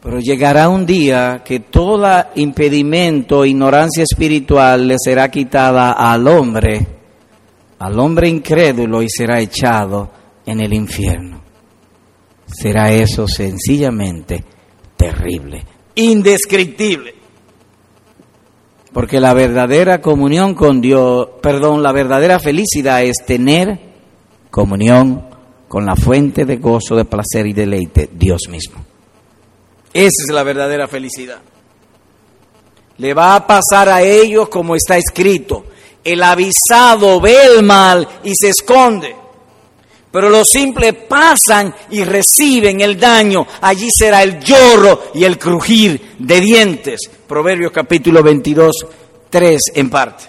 Pero 0.02 0.20
llegará 0.20 0.68
un 0.68 0.86
día 0.86 1.44
que 1.46 1.62
todo 1.62 2.26
impedimento, 2.36 3.46
ignorancia 3.46 4.04
espiritual 4.04 4.90
le 4.90 4.96
será 5.00 5.32
quitada 5.32 5.94
al 5.94 6.28
hombre, 6.28 7.01
al 7.82 8.00
hombre 8.00 8.30
incrédulo 8.30 9.02
y 9.02 9.10
será 9.10 9.40
echado 9.40 10.12
en 10.46 10.62
el 10.62 10.72
infierno. 10.72 11.42
Será 12.46 12.92
eso 12.92 13.28
sencillamente 13.28 14.44
terrible, 14.96 15.66
indescriptible. 15.96 17.16
Porque 18.94 19.20
la 19.20 19.34
verdadera 19.34 20.00
comunión 20.00 20.54
con 20.54 20.80
Dios, 20.80 21.28
perdón, 21.42 21.82
la 21.82 21.92
verdadera 21.92 22.38
felicidad 22.38 23.02
es 23.02 23.18
tener 23.26 23.80
comunión 24.52 25.28
con 25.68 25.84
la 25.84 25.96
fuente 25.96 26.46
de 26.46 26.58
gozo, 26.58 26.96
de 26.96 27.06
placer 27.06 27.48
y 27.48 27.54
deleite, 27.54 28.12
Dios 28.14 28.42
mismo. 28.48 28.76
Esa 29.92 30.24
es 30.28 30.32
la 30.32 30.44
verdadera 30.44 30.88
felicidad. 30.88 31.40
Le 32.98 33.14
va 33.16 33.36
a 33.36 33.48
pasar 33.48 33.90
a 33.90 34.04
ellos 34.04 34.50
como 34.50 34.76
está 34.76 34.98
escrito. 34.98 35.66
El 36.04 36.24
avisado 36.24 37.20
ve 37.22 37.38
el 37.46 37.64
mal 37.64 38.08
y 38.24 38.34
se 38.36 38.50
esconde. 38.50 39.16
Pero 40.12 40.30
los 40.30 40.50
simples 40.50 40.94
pasan 41.08 41.74
y 41.92 42.04
reciben 42.04 42.82
el 42.82 43.00
daño. 43.00 43.48
Allí 43.62 43.90
será 43.92 44.24
el 44.24 44.40
lloro 44.40 45.12
y 45.14 45.24
el 45.24 45.38
crujir 45.38 46.16
de 46.20 46.42
dientes. 46.42 47.00
Proverbios 47.28 47.72
capítulo 47.72 48.22
22, 48.22 48.86
3 49.30 49.62
en 49.76 49.90
parte. 49.90 50.26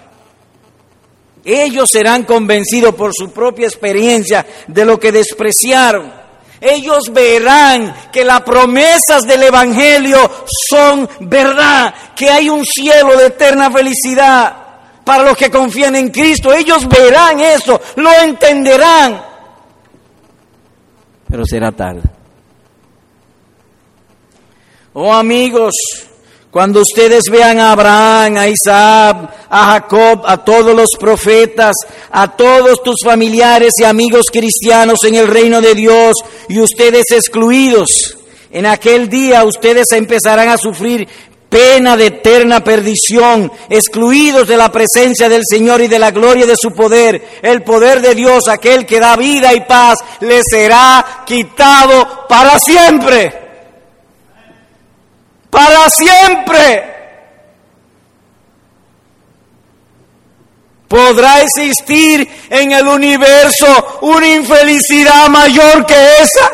Ellos 1.45 1.89
serán 1.91 2.23
convencidos 2.23 2.95
por 2.95 3.13
su 3.13 3.33
propia 3.33 3.67
experiencia 3.67 4.47
de 4.69 4.85
lo 4.85 5.01
que 5.01 5.11
despreciaron 5.11 6.23
ellos 6.63 7.13
verán 7.13 7.93
que 8.13 8.25
las 8.25 8.43
promesas 8.43 9.27
del 9.27 9.43
Evangelio 9.43 10.31
son 10.71 11.09
verdad, 11.19 11.93
que 12.15 12.31
hay 12.31 12.49
un 12.49 12.65
cielo 12.65 13.17
de 13.17 13.27
eterna 13.27 13.69
felicidad 13.69 14.62
para 15.05 15.25
los 15.25 15.37
que 15.37 15.51
confían 15.51 15.97
en 15.97 16.11
Cristo. 16.11 16.53
Ellos 16.53 16.89
verán 16.89 17.41
eso, 17.41 17.81
lo 17.97 18.13
entenderán, 18.13 19.23
pero 21.29 21.45
será 21.47 21.73
tarde. 21.73 22.03
Oh 24.95 25.13
amigos, 25.13 25.73
cuando 26.51 26.83
ustedes 26.83 27.23
vean 27.31 27.59
a 27.59 27.73
Abraham, 27.73 28.37
a 28.37 28.47
Isaac, 28.47 29.31
a 29.49 29.73
Jacob, 29.73 30.23
a 30.27 30.45
todos 30.45 30.77
los 30.77 30.91
profetas, 31.01 31.75
a 32.11 32.37
todos 32.37 32.83
tus 32.83 32.97
familiares 33.03 33.71
y 33.81 33.85
amigos 33.85 34.27
cristianos 34.31 34.99
en 35.05 35.15
el 35.15 35.29
reino 35.29 35.63
de 35.63 35.75
Dios 35.75 36.17
y 36.51 36.61
ustedes 36.61 37.05
excluidos, 37.11 38.19
en 38.51 38.67
aquel 38.67 39.09
día 39.09 39.45
ustedes 39.45 39.87
empezarán 39.93 40.51
a 40.51 40.59
sufrir 40.59 41.09
pena 41.53 41.97
de 41.97 42.07
eterna 42.07 42.65
perdición, 42.65 43.53
excluidos 43.69 44.49
de 44.49 44.57
la 44.57 44.73
presencia 44.73 45.29
del 45.29 45.43
Señor 45.47 45.83
y 45.83 45.87
de 45.87 45.99
la 45.99 46.11
gloria 46.11 46.47
de 46.47 46.55
su 46.59 46.73
poder. 46.73 47.41
El 47.43 47.63
poder 47.63 48.01
de 48.01 48.15
Dios, 48.17 48.49
aquel 48.49 48.87
que 48.87 48.99
da 48.99 49.15
vida 49.17 49.53
y 49.53 49.61
paz, 49.61 49.99
les 50.21 50.43
será 50.51 51.23
quitado 51.25 52.27
para 52.27 52.59
siempre 52.59 53.43
para 55.53 55.91
siempre. 55.91 56.91
¿Podrá 60.89 61.43
existir 61.43 62.27
en 62.49 62.73
el 62.73 62.87
universo 62.87 63.99
una 64.01 64.29
infelicidad 64.29 65.29
mayor 65.29 65.85
que 65.85 65.95
esa? 66.23 66.51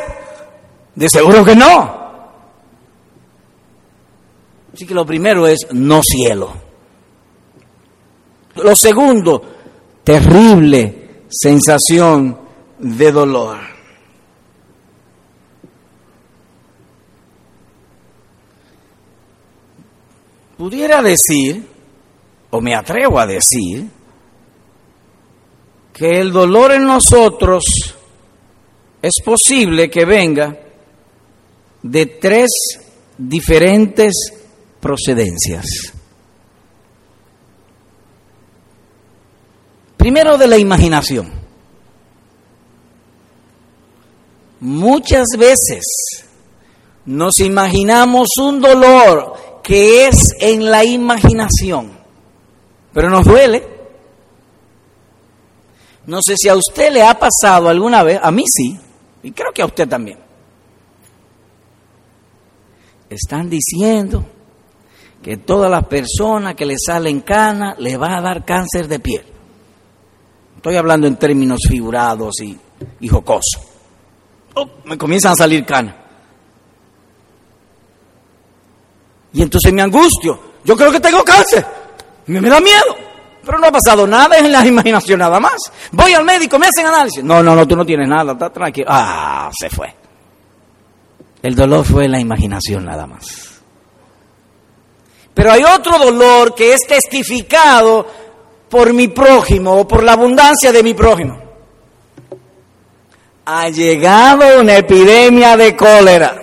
De 0.96 1.08
seguro 1.08 1.44
que 1.44 1.54
no. 1.54 1.97
Así 4.78 4.86
que 4.86 4.94
lo 4.94 5.04
primero 5.04 5.48
es 5.48 5.58
no 5.72 6.00
cielo. 6.04 6.52
Lo 8.54 8.76
segundo, 8.76 9.42
terrible 10.04 11.24
sensación 11.28 12.38
de 12.78 13.10
dolor. 13.10 13.58
pudiera 20.56 21.02
decir, 21.02 21.66
o 22.50 22.60
me 22.60 22.76
atrevo 22.76 23.18
a 23.18 23.26
decir, 23.26 23.84
que 25.92 26.20
el 26.20 26.30
dolor 26.30 26.70
en 26.70 26.84
nosotros 26.84 27.64
es 29.02 29.14
posible 29.24 29.90
que 29.90 30.04
venga 30.04 30.56
de 31.82 32.06
tres 32.06 32.48
diferentes 33.16 34.37
procedencias. 34.80 35.64
Primero 39.96 40.38
de 40.38 40.46
la 40.46 40.56
imaginación. 40.56 41.30
Muchas 44.60 45.26
veces 45.38 46.24
nos 47.04 47.38
imaginamos 47.40 48.28
un 48.40 48.60
dolor 48.60 49.60
que 49.62 50.06
es 50.06 50.28
en 50.40 50.70
la 50.70 50.84
imaginación, 50.84 51.92
pero 52.92 53.10
nos 53.10 53.24
duele. 53.24 53.66
No 56.06 56.20
sé 56.22 56.34
si 56.38 56.48
a 56.48 56.56
usted 56.56 56.92
le 56.92 57.02
ha 57.02 57.18
pasado 57.18 57.68
alguna 57.68 58.02
vez, 58.02 58.18
a 58.22 58.30
mí 58.30 58.44
sí, 58.46 58.78
y 59.22 59.32
creo 59.32 59.52
que 59.52 59.62
a 59.62 59.66
usted 59.66 59.86
también. 59.88 60.18
Están 63.10 63.50
diciendo 63.50 64.24
que 65.22 65.36
todas 65.36 65.70
las 65.70 65.86
personas 65.86 66.54
que 66.54 66.66
le 66.66 66.76
salen 66.78 67.20
canas 67.20 67.78
le 67.78 67.96
va 67.96 68.16
a 68.16 68.20
dar 68.20 68.44
cáncer 68.44 68.88
de 68.88 69.00
piel. 69.00 69.24
Estoy 70.56 70.76
hablando 70.76 71.06
en 71.06 71.16
términos 71.16 71.60
figurados 71.68 72.36
y, 72.40 73.08
jocosos. 73.08 73.62
Oh, 74.54 74.68
me 74.84 74.98
comienzan 74.98 75.32
a 75.32 75.36
salir 75.36 75.64
canas. 75.64 75.94
Y 79.32 79.42
entonces 79.42 79.72
me 79.72 79.82
angustio. 79.82 80.38
Yo 80.64 80.76
creo 80.76 80.90
que 80.90 81.00
tengo 81.00 81.22
cáncer. 81.22 81.64
Me, 82.26 82.40
me 82.40 82.48
da 82.48 82.60
miedo. 82.60 82.96
Pero 83.44 83.58
no 83.58 83.68
ha 83.68 83.72
pasado 83.72 84.06
nada, 84.06 84.36
es 84.36 84.44
en 84.44 84.52
la 84.52 84.66
imaginación 84.66 85.20
nada 85.20 85.40
más. 85.40 85.56
Voy 85.92 86.12
al 86.12 86.24
médico, 86.24 86.58
me 86.58 86.66
hacen 86.66 86.86
análisis. 86.86 87.24
No, 87.24 87.42
no, 87.42 87.54
no, 87.54 87.66
tú 87.66 87.76
no 87.76 87.86
tienes 87.86 88.08
nada, 88.08 88.32
está 88.32 88.50
tranquilo. 88.50 88.86
Ah, 88.90 89.50
se 89.58 89.70
fue. 89.70 89.94
El 91.42 91.54
dolor 91.54 91.84
fue 91.84 92.04
en 92.06 92.12
la 92.12 92.20
imaginación 92.20 92.84
nada 92.84 93.06
más. 93.06 93.57
Pero 95.38 95.52
hay 95.52 95.62
otro 95.62 95.96
dolor 96.00 96.52
que 96.52 96.72
es 96.72 96.80
testificado 96.80 98.04
por 98.68 98.92
mi 98.92 99.06
prójimo 99.06 99.72
o 99.72 99.86
por 99.86 100.02
la 100.02 100.14
abundancia 100.14 100.72
de 100.72 100.82
mi 100.82 100.94
prójimo. 100.94 101.40
Ha 103.44 103.68
llegado 103.68 104.60
una 104.60 104.78
epidemia 104.78 105.56
de 105.56 105.76
cólera. 105.76 106.42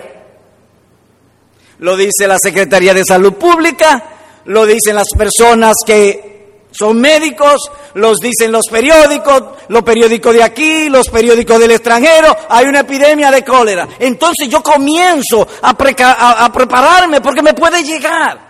Lo 1.80 1.94
dice 1.94 2.26
la 2.26 2.38
Secretaría 2.38 2.94
de 2.94 3.04
Salud 3.04 3.34
Pública, 3.34 4.02
lo 4.46 4.64
dicen 4.64 4.94
las 4.94 5.08
personas 5.14 5.74
que 5.84 6.64
son 6.70 6.98
médicos, 6.98 7.70
los 7.92 8.16
dicen 8.16 8.50
los 8.50 8.64
periódicos, 8.70 9.42
los 9.68 9.82
periódicos 9.82 10.32
de 10.32 10.42
aquí, 10.42 10.88
los 10.88 11.10
periódicos 11.10 11.60
del 11.60 11.72
extranjero, 11.72 12.34
hay 12.48 12.64
una 12.64 12.80
epidemia 12.80 13.30
de 13.30 13.44
cólera. 13.44 13.86
Entonces 13.98 14.48
yo 14.48 14.62
comienzo 14.62 15.46
a, 15.60 15.72
a, 16.46 16.50
prepararme 16.50 17.20
porque 17.20 17.42
me 17.42 17.52
puede 17.52 17.84
llegar. 17.84 18.45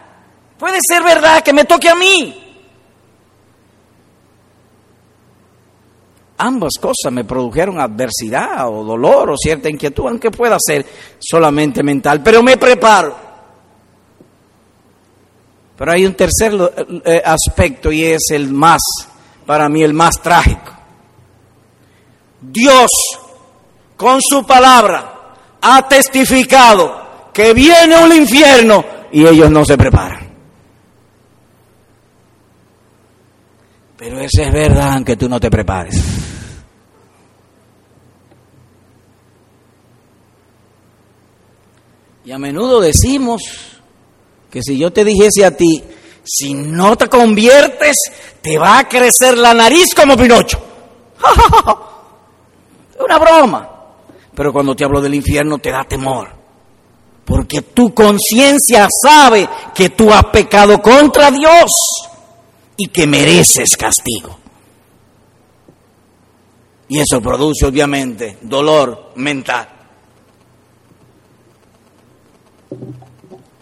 Puede 0.59 0.79
ser 0.87 1.03
verdad 1.03 1.43
que 1.43 1.53
me 1.53 1.65
toque 1.65 1.89
a 1.89 1.95
mí. 1.95 2.43
Ambas 6.39 6.75
cosas 6.81 7.13
me 7.13 7.25
produjeron 7.25 7.81
adversidad 7.81 8.69
o 8.69 8.85
dolor 8.85 9.31
o 9.31 9.37
cierta 9.37 9.71
inquietud, 9.71 10.07
aunque 10.09 10.31
pueda 10.31 10.57
ser 10.61 10.85
solamente 11.19 11.83
mental, 11.83 12.23
pero 12.23 12.43
me 12.43 12.57
preparo. 12.57 13.17
Pero 15.77 15.93
hay 15.93 16.07
un 16.07 16.15
tercer 16.15 16.53
eh, 17.05 17.23
aspecto 17.25 17.91
y 17.91 18.05
es 18.05 18.23
el 18.31 18.49
más, 18.51 18.81
para 19.45 19.69
mí, 19.69 19.83
el 19.83 19.95
más 19.95 20.21
trágico. 20.23 20.73
Dios, 22.41 22.91
con 23.97 24.21
su 24.23 24.47
palabra, 24.47 25.35
ha 25.61 25.89
testificado 25.89 27.31
que 27.33 27.53
viene 27.53 27.97
un 28.03 28.13
infierno 28.15 28.85
y 29.11 29.27
ellos 29.27 29.51
no 29.51 29.65
se 29.65 29.77
preparan. 29.77 30.26
Pero 33.97 34.21
eso 34.21 34.43
es 34.43 34.53
verdad 34.53 34.93
aunque 34.93 35.17
tú 35.17 35.29
no 35.29 35.41
te 35.41 35.51
prepares. 35.51 36.03
Y 42.25 42.33
a 42.33 42.39
menudo 42.39 42.81
decimos, 42.81 43.43
que 44.51 44.63
si 44.63 44.77
yo 44.79 44.93
te 44.93 45.05
dijese 45.05 45.45
a 45.45 45.57
ti, 45.57 45.83
si 46.25 46.55
no 46.55 46.97
te 46.97 47.09
conviertes, 47.09 47.95
te 48.43 48.59
va 48.59 48.79
a 48.79 48.89
crecer 48.89 49.39
la 49.39 49.55
nariz 49.55 49.95
como 49.95 50.17
Pinocho. 50.17 50.59
Una 53.05 53.19
broma. 53.19 53.71
Pero 54.35 54.53
cuando 54.53 54.75
te 54.75 54.85
hablo 54.85 55.01
del 55.01 55.15
infierno 55.15 55.59
te 55.59 55.71
da 55.71 55.85
temor. 55.85 56.29
Porque 57.25 57.63
tu 57.63 57.95
conciencia 57.95 58.89
sabe 59.03 59.49
que 59.75 59.91
tú 59.91 60.13
has 60.13 60.25
pecado 60.27 60.81
contra 60.81 61.31
Dios 61.31 61.71
y 62.77 62.89
que 62.89 63.07
mereces 63.07 63.77
castigo. 63.77 64.39
Y 66.89 67.01
eso 67.01 67.21
produce 67.21 67.67
obviamente 67.67 68.39
dolor 68.43 69.13
mental. 69.17 69.69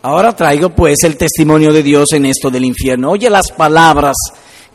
Ahora 0.03 0.37
traigo 0.37 0.71
pues 0.71 0.99
el 1.05 1.17
testimonio 1.17 1.73
de 1.73 1.83
Dios 1.83 2.13
en 2.13 2.27
esto 2.27 2.51
del 2.51 2.65
infierno. 2.65 3.11
Oye 3.11 3.31
las 3.31 3.51
palabras 3.53 4.17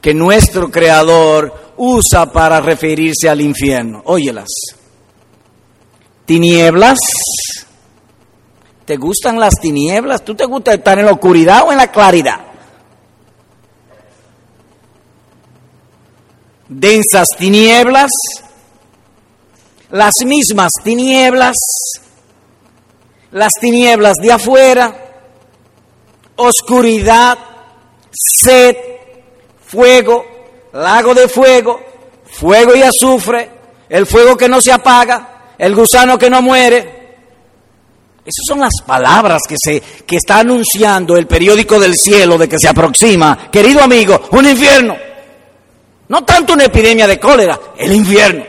que 0.02 0.13
nuestro 0.13 0.71
Creador 0.71 1.73
usa 1.78 2.32
para 2.32 2.60
referirse 2.60 3.30
al 3.30 3.41
infierno. 3.41 4.02
Óyelas. 4.06 4.49
Tinieblas. 6.25 6.97
¿Te 8.86 8.97
gustan 8.97 9.39
las 9.39 9.54
tinieblas? 9.62 10.25
¿Tú 10.25 10.34
te 10.34 10.45
gusta 10.45 10.73
estar 10.73 10.97
en 10.97 11.06
la 11.06 11.12
oscuridad 11.12 11.63
o 11.67 11.71
en 11.71 11.78
la 11.78 11.91
claridad? 11.91 12.49
Densas 16.69 17.27
tinieblas. 17.38 18.10
Las 19.91 20.13
mismas 20.25 20.71
tinieblas. 20.84 21.55
Las 23.32 23.51
tinieblas 23.60 24.13
de 24.21 24.32
afuera 24.32 25.10
oscuridad, 26.39 27.38
sed, 28.12 28.75
fuego, 29.65 30.25
lago 30.73 31.13
de 31.13 31.27
fuego, 31.27 31.79
fuego 32.32 32.75
y 32.75 32.82
azufre, 32.82 33.49
el 33.89 34.05
fuego 34.05 34.38
que 34.38 34.47
no 34.47 34.62
se 34.62 34.71
apaga, 34.71 35.53
el 35.58 35.75
gusano 35.75 36.17
que 36.17 36.29
no 36.29 36.41
muere. 36.41 36.97
Esas 38.21 38.45
son 38.47 38.60
las 38.60 38.73
palabras 38.86 39.41
que, 39.47 39.55
se, 39.58 39.82
que 40.05 40.17
está 40.17 40.39
anunciando 40.39 41.17
el 41.17 41.27
periódico 41.27 41.79
del 41.79 41.95
cielo 41.95 42.38
de 42.38 42.47
que 42.47 42.60
se 42.60 42.67
aproxima, 42.67 43.49
querido 43.51 43.82
amigo, 43.82 44.21
un 44.32 44.47
infierno. 44.47 44.95
No 46.10 46.24
tanto 46.26 46.54
una 46.54 46.65
epidemia 46.65 47.08
de 47.08 47.19
cólera, 47.19 47.60
el 47.78 47.93
infierno. 47.93 48.43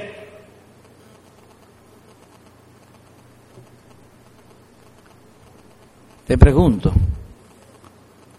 Te 6.27 6.39
pregunto, 6.39 6.93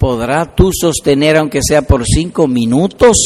¿Podrá 0.01 0.55
tú 0.55 0.71
sostener, 0.73 1.37
aunque 1.37 1.59
sea 1.61 1.83
por 1.83 2.03
cinco 2.07 2.47
minutos, 2.47 3.17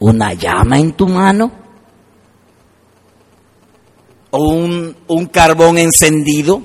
una 0.00 0.34
llama 0.34 0.80
en 0.80 0.92
tu 0.94 1.06
mano? 1.06 1.52
¿O 4.32 4.48
un, 4.48 4.96
un 5.06 5.26
carbón 5.26 5.78
encendido? 5.78 6.60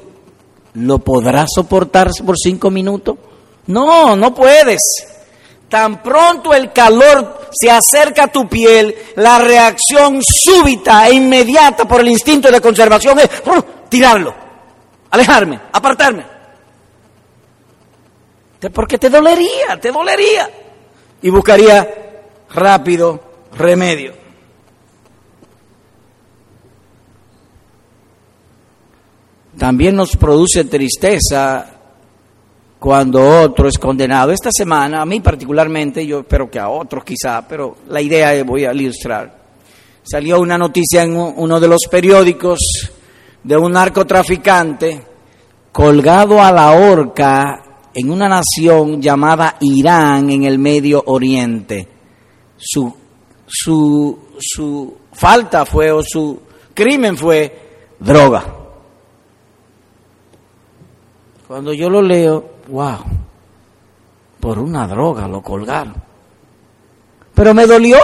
¿Lo 0.74 0.98
podrás 0.98 1.50
soportar 1.54 2.10
por 2.26 2.36
cinco 2.40 2.72
minutos? 2.72 3.18
No, 3.68 4.16
no 4.16 4.34
puedes. 4.34 4.80
Tan 5.72 6.04
pronto 6.04 6.54
el 6.54 6.72
calor 6.72 7.50
se 7.52 7.72
acerca 7.72 8.26
a 8.26 8.28
tu 8.28 8.48
piel, 8.48 8.94
la 9.16 9.40
reacción 9.40 10.20
súbita 10.22 11.08
e 11.08 11.14
inmediata 11.16 11.86
por 11.86 12.02
el 12.02 12.10
instinto 12.10 12.52
de 12.52 12.62
conservación 12.62 13.18
es 13.18 13.30
¡uh! 13.48 13.64
tirarlo, 13.90 14.36
alejarme, 15.10 15.60
apartarme 15.72 16.32
porque 18.70 19.00
te 19.00 19.10
dolería, 19.10 19.80
te 19.82 19.92
dolería. 19.92 20.50
Y 21.22 21.30
buscaría 21.30 21.88
rápido 22.54 23.20
remedio. 23.54 24.14
También 29.58 29.96
nos 29.96 30.16
produce 30.16 30.64
tristeza 30.66 31.81
cuando 32.82 33.44
otro 33.44 33.68
es 33.68 33.78
condenado. 33.78 34.32
Esta 34.32 34.50
semana, 34.52 35.04
a 35.04 35.06
mí 35.06 35.20
particularmente, 35.20 36.04
yo 36.04 36.22
espero 36.22 36.50
que 36.50 36.58
a 36.58 36.68
otros 36.68 37.04
quizá, 37.04 37.48
pero 37.48 37.78
la 37.90 38.02
idea 38.02 38.44
voy 38.44 38.66
a 38.66 38.74
ilustrar. 38.74 39.40
Salió 40.02 40.40
una 40.40 40.58
noticia 40.58 41.04
en 41.04 41.16
uno 41.16 41.60
de 41.60 41.68
los 41.68 41.82
periódicos 41.92 42.58
de 43.44 43.56
un 43.56 43.74
narcotraficante 43.74 45.00
colgado 45.72 46.42
a 46.42 46.52
la 46.52 46.72
horca 46.72 47.64
en 47.94 48.10
una 48.10 48.28
nación 48.28 49.00
llamada 49.00 49.58
Irán 49.60 50.32
en 50.32 50.46
el 50.46 50.58
Medio 50.58 51.04
Oriente. 51.06 51.88
Su, 52.58 52.92
su, 53.46 54.18
su 54.40 54.98
falta 55.14 55.68
fue 55.68 55.92
o 55.92 56.02
su 56.02 56.40
crimen 56.74 57.16
fue 57.16 57.94
droga. 58.00 58.44
Cuando 61.48 61.74
yo 61.74 61.88
lo 61.88 62.02
leo, 62.02 62.51
wow, 62.68 63.00
por 64.40 64.60
una 64.60 64.88
droga 64.88 65.28
lo 65.28 65.42
colgaron. 65.42 65.96
Pero 67.34 67.54
me 67.54 67.66
dolió. 67.66 67.98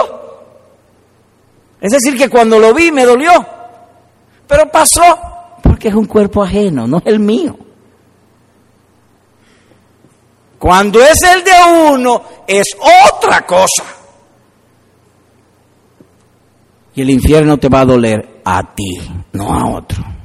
Es 1.80 1.92
decir, 1.92 2.16
que 2.16 2.28
cuando 2.28 2.58
lo 2.58 2.74
vi 2.74 2.90
me 2.90 3.04
dolió. 3.04 3.30
Pero 4.46 4.70
pasó 4.70 5.02
porque 5.62 5.88
es 5.88 5.94
un 5.94 6.06
cuerpo 6.06 6.42
ajeno, 6.42 6.86
no 6.86 6.98
es 6.98 7.06
el 7.06 7.20
mío. 7.20 7.56
Cuando 10.58 11.00
es 11.00 11.22
el 11.22 11.44
de 11.44 11.92
uno, 11.92 12.22
es 12.46 12.66
otra 13.12 13.46
cosa. 13.46 13.84
Y 16.94 17.02
el 17.02 17.10
infierno 17.10 17.58
te 17.58 17.68
va 17.68 17.82
a 17.82 17.84
doler 17.84 18.40
a 18.44 18.74
ti, 18.74 18.98
no 19.32 19.54
a 19.54 19.76
otro. 19.76 20.17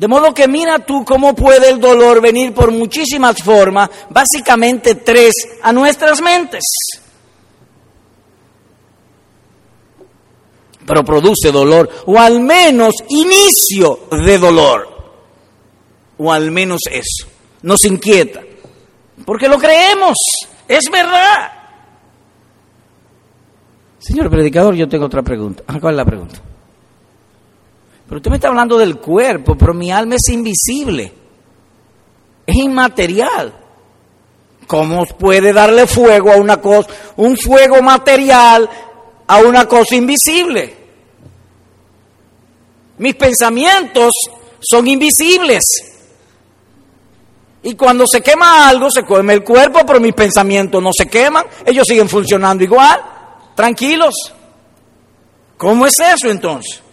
De 0.00 0.08
modo 0.08 0.32
que 0.32 0.48
mira 0.48 0.78
tú 0.78 1.04
cómo 1.04 1.34
puede 1.34 1.68
el 1.68 1.78
dolor 1.78 2.22
venir 2.22 2.54
por 2.54 2.72
muchísimas 2.72 3.42
formas, 3.42 3.90
básicamente 4.08 4.94
tres 4.94 5.34
a 5.62 5.74
nuestras 5.74 6.22
mentes. 6.22 6.64
Pero 10.86 11.04
produce 11.04 11.52
dolor, 11.52 11.90
o 12.06 12.18
al 12.18 12.40
menos 12.40 12.94
inicio 13.10 14.08
de 14.10 14.38
dolor, 14.38 14.88
o 16.16 16.32
al 16.32 16.50
menos 16.50 16.80
eso, 16.90 17.28
nos 17.60 17.84
inquieta, 17.84 18.40
porque 19.26 19.48
lo 19.48 19.58
creemos, 19.58 20.16
es 20.66 20.90
verdad. 20.90 21.52
Señor 23.98 24.30
predicador, 24.30 24.74
yo 24.74 24.88
tengo 24.88 25.04
otra 25.04 25.22
pregunta. 25.22 25.62
Ah, 25.66 25.78
¿Cuál 25.78 25.92
es 25.92 25.98
la 25.98 26.04
pregunta? 26.06 26.40
Pero 28.10 28.18
usted 28.18 28.30
me 28.32 28.36
está 28.38 28.48
hablando 28.48 28.76
del 28.76 28.96
cuerpo, 28.96 29.54
pero 29.56 29.72
mi 29.72 29.92
alma 29.92 30.16
es 30.16 30.34
invisible, 30.34 31.12
es 32.44 32.56
inmaterial. 32.56 33.54
¿Cómo 34.66 35.06
puede 35.06 35.52
darle 35.52 35.86
fuego 35.86 36.32
a 36.32 36.36
una 36.36 36.60
cosa, 36.60 36.90
un 37.18 37.36
fuego 37.36 37.80
material 37.80 38.68
a 39.28 39.38
una 39.38 39.64
cosa 39.66 39.94
invisible? 39.94 40.76
Mis 42.98 43.14
pensamientos 43.14 44.10
son 44.60 44.88
invisibles. 44.88 45.62
Y 47.62 47.76
cuando 47.76 48.08
se 48.08 48.20
quema 48.20 48.68
algo, 48.68 48.88
se 48.90 49.04
quema 49.04 49.34
el 49.34 49.44
cuerpo, 49.44 49.86
pero 49.86 50.00
mis 50.00 50.14
pensamientos 50.14 50.82
no 50.82 50.90
se 50.92 51.06
queman, 51.06 51.44
ellos 51.64 51.86
siguen 51.86 52.08
funcionando 52.08 52.64
igual, 52.64 53.00
tranquilos. 53.54 54.16
¿Cómo 55.56 55.86
es 55.86 55.94
eso 56.00 56.28
entonces? 56.28 56.89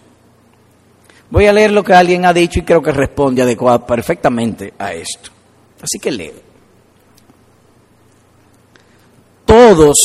Voy 1.30 1.46
a 1.46 1.52
leer 1.52 1.72
lo 1.72 1.84
que 1.84 1.92
alguien 1.92 2.24
ha 2.24 2.32
dicho 2.32 2.60
y 2.60 2.62
creo 2.62 2.82
que 2.82 2.92
responde 2.92 3.42
adecuado, 3.42 3.84
perfectamente 3.84 4.72
a 4.78 4.92
esto. 4.92 5.30
Así 5.82 5.98
que 6.00 6.10
leo. 6.10 6.48
Todos 9.44 9.96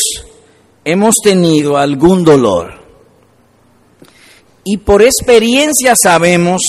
hemos 0.83 1.15
tenido 1.23 1.77
algún 1.77 2.23
dolor 2.23 2.83
y 4.63 4.77
por 4.77 5.01
experiencia 5.01 5.93
sabemos 5.95 6.61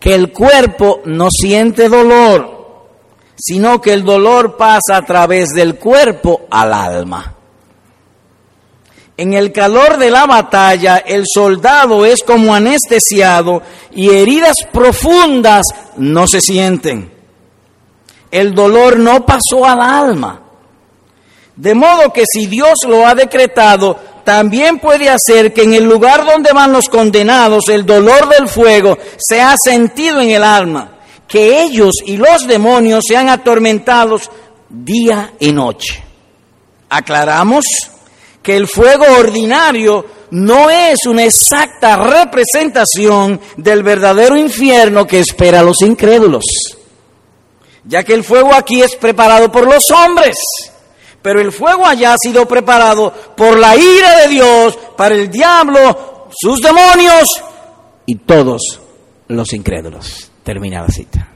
que 0.00 0.14
el 0.14 0.32
cuerpo 0.32 1.02
no 1.04 1.28
siente 1.30 1.88
dolor, 1.88 2.86
sino 3.36 3.80
que 3.80 3.92
el 3.92 4.04
dolor 4.04 4.56
pasa 4.56 4.96
a 4.96 5.04
través 5.04 5.50
del 5.50 5.76
cuerpo 5.76 6.46
al 6.50 6.72
alma. 6.72 7.37
En 9.18 9.34
el 9.34 9.50
calor 9.50 9.98
de 9.98 10.12
la 10.12 10.26
batalla, 10.26 10.98
el 10.98 11.24
soldado 11.26 12.06
es 12.06 12.22
como 12.22 12.54
anestesiado 12.54 13.62
y 13.90 14.10
heridas 14.10 14.54
profundas 14.72 15.66
no 15.96 16.28
se 16.28 16.40
sienten. 16.40 17.12
El 18.30 18.54
dolor 18.54 18.96
no 19.00 19.26
pasó 19.26 19.66
al 19.66 19.80
alma. 19.80 20.40
De 21.56 21.74
modo 21.74 22.12
que 22.12 22.22
si 22.32 22.46
Dios 22.46 22.74
lo 22.86 23.04
ha 23.08 23.16
decretado, 23.16 23.98
también 24.22 24.78
puede 24.78 25.10
hacer 25.10 25.52
que 25.52 25.64
en 25.64 25.74
el 25.74 25.82
lugar 25.82 26.24
donde 26.24 26.52
van 26.52 26.72
los 26.72 26.88
condenados 26.88 27.68
el 27.70 27.84
dolor 27.84 28.28
del 28.28 28.46
fuego 28.46 28.96
sea 29.18 29.56
sentido 29.60 30.20
en 30.20 30.30
el 30.30 30.44
alma, 30.44 30.92
que 31.26 31.64
ellos 31.64 31.94
y 32.06 32.18
los 32.18 32.46
demonios 32.46 33.02
sean 33.08 33.28
atormentados 33.28 34.30
día 34.68 35.32
y 35.40 35.50
noche. 35.50 36.04
¿Aclaramos? 36.88 37.64
Que 38.48 38.56
el 38.56 38.66
fuego 38.66 39.04
ordinario 39.18 40.06
no 40.30 40.70
es 40.70 41.00
una 41.06 41.22
exacta 41.22 41.96
representación 41.96 43.38
del 43.58 43.82
verdadero 43.82 44.38
infierno 44.38 45.06
que 45.06 45.20
espera 45.20 45.60
a 45.60 45.62
los 45.62 45.82
incrédulos, 45.82 46.46
ya 47.84 48.02
que 48.04 48.14
el 48.14 48.24
fuego 48.24 48.54
aquí 48.54 48.80
es 48.80 48.96
preparado 48.96 49.52
por 49.52 49.66
los 49.66 49.90
hombres, 49.90 50.38
pero 51.20 51.42
el 51.42 51.52
fuego 51.52 51.84
allá 51.84 52.14
ha 52.14 52.16
sido 52.18 52.48
preparado 52.48 53.12
por 53.36 53.58
la 53.58 53.76
ira 53.76 54.20
de 54.22 54.28
Dios 54.28 54.78
para 54.96 55.14
el 55.14 55.30
diablo, 55.30 56.28
sus 56.34 56.62
demonios 56.62 57.28
y 58.06 58.14
todos 58.14 58.80
los 59.26 59.52
incrédulos. 59.52 60.30
Termina 60.42 60.80
la 60.80 60.88
cita. 60.88 61.28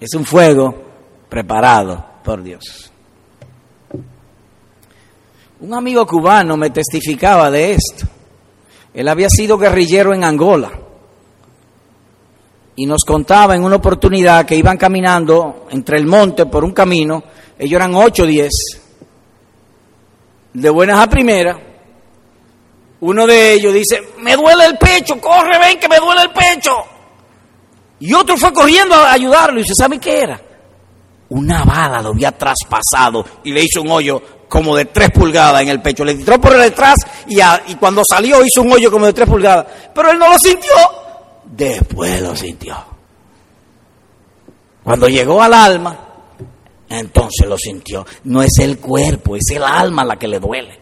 Es 0.00 0.12
un 0.14 0.24
fuego 0.24 0.74
preparado 1.28 2.04
por 2.24 2.42
Dios. 2.42 2.87
Un 5.60 5.74
amigo 5.74 6.06
cubano 6.06 6.56
me 6.56 6.70
testificaba 6.70 7.50
de 7.50 7.72
esto. 7.72 8.06
Él 8.94 9.08
había 9.08 9.28
sido 9.28 9.58
guerrillero 9.58 10.14
en 10.14 10.22
Angola 10.22 10.70
y 12.76 12.86
nos 12.86 13.04
contaba 13.04 13.56
en 13.56 13.64
una 13.64 13.76
oportunidad 13.76 14.46
que 14.46 14.54
iban 14.54 14.76
caminando 14.76 15.66
entre 15.70 15.98
el 15.98 16.06
monte 16.06 16.46
por 16.46 16.62
un 16.62 16.70
camino, 16.70 17.24
ellos 17.58 17.72
eran 17.72 17.92
ocho 17.96 18.22
o 18.22 18.26
diez, 18.26 18.52
de 20.52 20.70
buenas 20.70 21.00
a 21.00 21.10
primeras. 21.10 21.56
Uno 23.00 23.26
de 23.26 23.54
ellos 23.54 23.74
dice, 23.74 24.00
me 24.20 24.36
duele 24.36 24.64
el 24.66 24.78
pecho, 24.78 25.20
corre, 25.20 25.58
ven 25.58 25.80
que 25.80 25.88
me 25.88 25.98
duele 25.98 26.22
el 26.22 26.30
pecho. 26.30 26.70
Y 27.98 28.14
otro 28.14 28.36
fue 28.36 28.52
corriendo 28.52 28.94
a 28.94 29.12
ayudarlo 29.12 29.58
y 29.58 29.62
dice, 29.62 29.74
¿sabe 29.76 29.98
qué 29.98 30.20
era? 30.20 30.40
Una 31.30 31.64
bala 31.64 32.00
lo 32.00 32.10
había 32.10 32.30
traspasado 32.30 33.24
y 33.42 33.50
le 33.50 33.64
hizo 33.64 33.82
un 33.82 33.90
hoyo 33.90 34.22
como 34.48 34.76
de 34.76 34.86
tres 34.86 35.10
pulgadas 35.10 35.62
en 35.62 35.68
el 35.68 35.80
pecho. 35.80 36.04
Le 36.04 36.12
entró 36.12 36.40
por 36.40 36.56
detrás 36.56 36.96
y, 37.26 37.38
y 37.70 37.74
cuando 37.76 38.02
salió 38.08 38.44
hizo 38.44 38.62
un 38.62 38.72
hoyo 38.72 38.90
como 38.90 39.06
de 39.06 39.12
tres 39.12 39.28
pulgadas. 39.28 39.66
Pero 39.94 40.10
él 40.10 40.18
no 40.18 40.30
lo 40.30 40.38
sintió. 40.38 40.72
Después 41.44 42.20
lo 42.22 42.34
sintió. 42.36 42.76
Cuando 44.82 45.08
llegó 45.08 45.42
al 45.42 45.52
alma, 45.52 45.98
entonces 46.88 47.46
lo 47.46 47.58
sintió. 47.58 48.06
No 48.24 48.42
es 48.42 48.52
el 48.60 48.78
cuerpo, 48.78 49.36
es 49.36 49.50
el 49.54 49.62
alma 49.62 50.04
la 50.04 50.16
que 50.16 50.28
le 50.28 50.40
duele. 50.40 50.78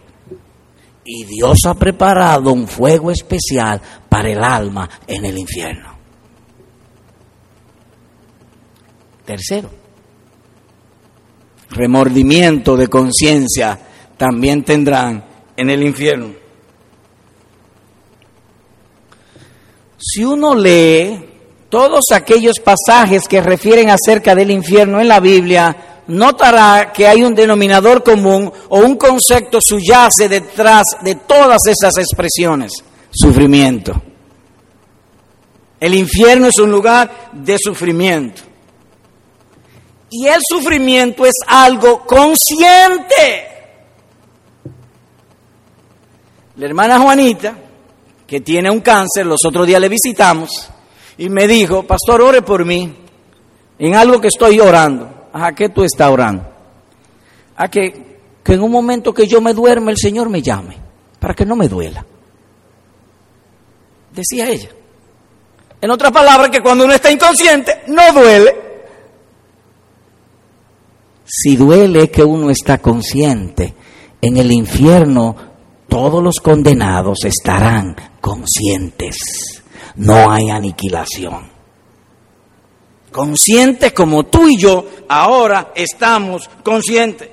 Y 1.04 1.24
Dios 1.24 1.58
ha 1.66 1.74
preparado 1.74 2.52
un 2.52 2.66
fuego 2.66 3.10
especial 3.10 3.80
para 4.08 4.30
el 4.30 4.42
alma 4.42 4.88
en 5.06 5.24
el 5.24 5.38
infierno. 5.38 5.96
Tercero, 9.24 9.70
remordimiento 11.70 12.76
de 12.76 12.88
conciencia 12.88 13.78
también 14.16 14.64
tendrán 14.64 15.24
en 15.56 15.70
el 15.70 15.82
infierno. 15.82 16.30
Si 19.98 20.24
uno 20.24 20.54
lee 20.54 21.18
todos 21.68 22.04
aquellos 22.12 22.60
pasajes 22.60 23.26
que 23.28 23.40
refieren 23.40 23.90
acerca 23.90 24.34
del 24.34 24.50
infierno 24.50 25.00
en 25.00 25.08
la 25.08 25.20
Biblia, 25.20 26.02
notará 26.06 26.92
que 26.92 27.06
hay 27.06 27.22
un 27.22 27.34
denominador 27.34 28.02
común 28.02 28.52
o 28.68 28.78
un 28.78 28.96
concepto 28.96 29.58
subyace 29.60 30.28
detrás 30.28 30.84
de 31.02 31.16
todas 31.16 31.60
esas 31.66 31.96
expresiones, 31.98 32.72
sufrimiento. 33.10 34.00
El 35.80 35.94
infierno 35.94 36.46
es 36.46 36.58
un 36.58 36.70
lugar 36.70 37.30
de 37.32 37.58
sufrimiento. 37.58 38.42
Y 40.10 40.26
el 40.26 40.40
sufrimiento 40.48 41.26
es 41.26 41.34
algo 41.46 42.06
consciente. 42.06 43.48
La 46.56 46.66
hermana 46.66 46.98
Juanita, 46.98 47.56
que 48.26 48.40
tiene 48.40 48.70
un 48.70 48.80
cáncer, 48.80 49.26
los 49.26 49.44
otros 49.44 49.66
días 49.66 49.80
le 49.80 49.88
visitamos 49.88 50.70
y 51.18 51.28
me 51.28 51.46
dijo, 51.46 51.82
pastor, 51.82 52.22
ore 52.22 52.42
por 52.42 52.64
mí 52.64 52.94
en 53.78 53.94
algo 53.94 54.20
que 54.20 54.28
estoy 54.28 54.60
orando. 54.60 55.28
¿A 55.32 55.52
qué 55.54 55.68
tú 55.68 55.84
estás 55.84 56.10
orando? 56.10 56.46
A 57.56 57.68
que, 57.68 58.20
que 58.42 58.54
en 58.54 58.62
un 58.62 58.70
momento 58.70 59.12
que 59.12 59.26
yo 59.26 59.40
me 59.40 59.52
duerme 59.52 59.92
el 59.92 59.98
Señor 59.98 60.30
me 60.30 60.40
llame, 60.40 60.76
para 61.18 61.34
que 61.34 61.44
no 61.44 61.56
me 61.56 61.68
duela. 61.68 62.06
Decía 64.12 64.48
ella. 64.48 64.70
En 65.80 65.90
otras 65.90 66.10
palabras, 66.10 66.48
que 66.48 66.62
cuando 66.62 66.84
uno 66.84 66.94
está 66.94 67.10
inconsciente, 67.10 67.82
no 67.88 68.12
duele. 68.14 68.65
Si 71.26 71.56
duele 71.56 72.10
que 72.10 72.22
uno 72.22 72.50
está 72.50 72.78
consciente, 72.78 73.74
en 74.20 74.36
el 74.36 74.52
infierno 74.52 75.36
todos 75.88 76.22
los 76.22 76.36
condenados 76.36 77.24
estarán 77.24 77.96
conscientes. 78.20 79.16
No 79.96 80.30
hay 80.30 80.50
aniquilación. 80.50 81.50
Conscientes 83.10 83.92
como 83.92 84.24
tú 84.24 84.48
y 84.48 84.56
yo 84.56 84.86
ahora 85.08 85.72
estamos 85.74 86.48
conscientes. 86.62 87.30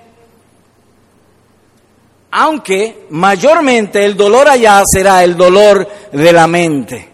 Aunque 2.31 3.05
mayormente 3.11 4.03
el 4.03 4.17
dolor 4.17 4.47
allá 4.47 4.81
será 4.91 5.23
el 5.23 5.37
dolor 5.37 5.87
de 6.11 6.33
la 6.33 6.47
mente. 6.47 7.09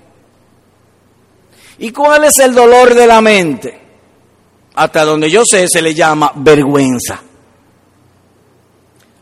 ¿Y 1.80 1.92
cuál 1.92 2.26
es 2.26 2.38
el 2.40 2.54
dolor 2.54 2.94
de 2.94 3.08
la 3.08 3.20
mente? 3.20 3.89
Hasta 4.80 5.04
donde 5.04 5.30
yo 5.30 5.44
sé, 5.46 5.66
se 5.68 5.82
le 5.82 5.94
llama 5.94 6.32
vergüenza. 6.36 7.20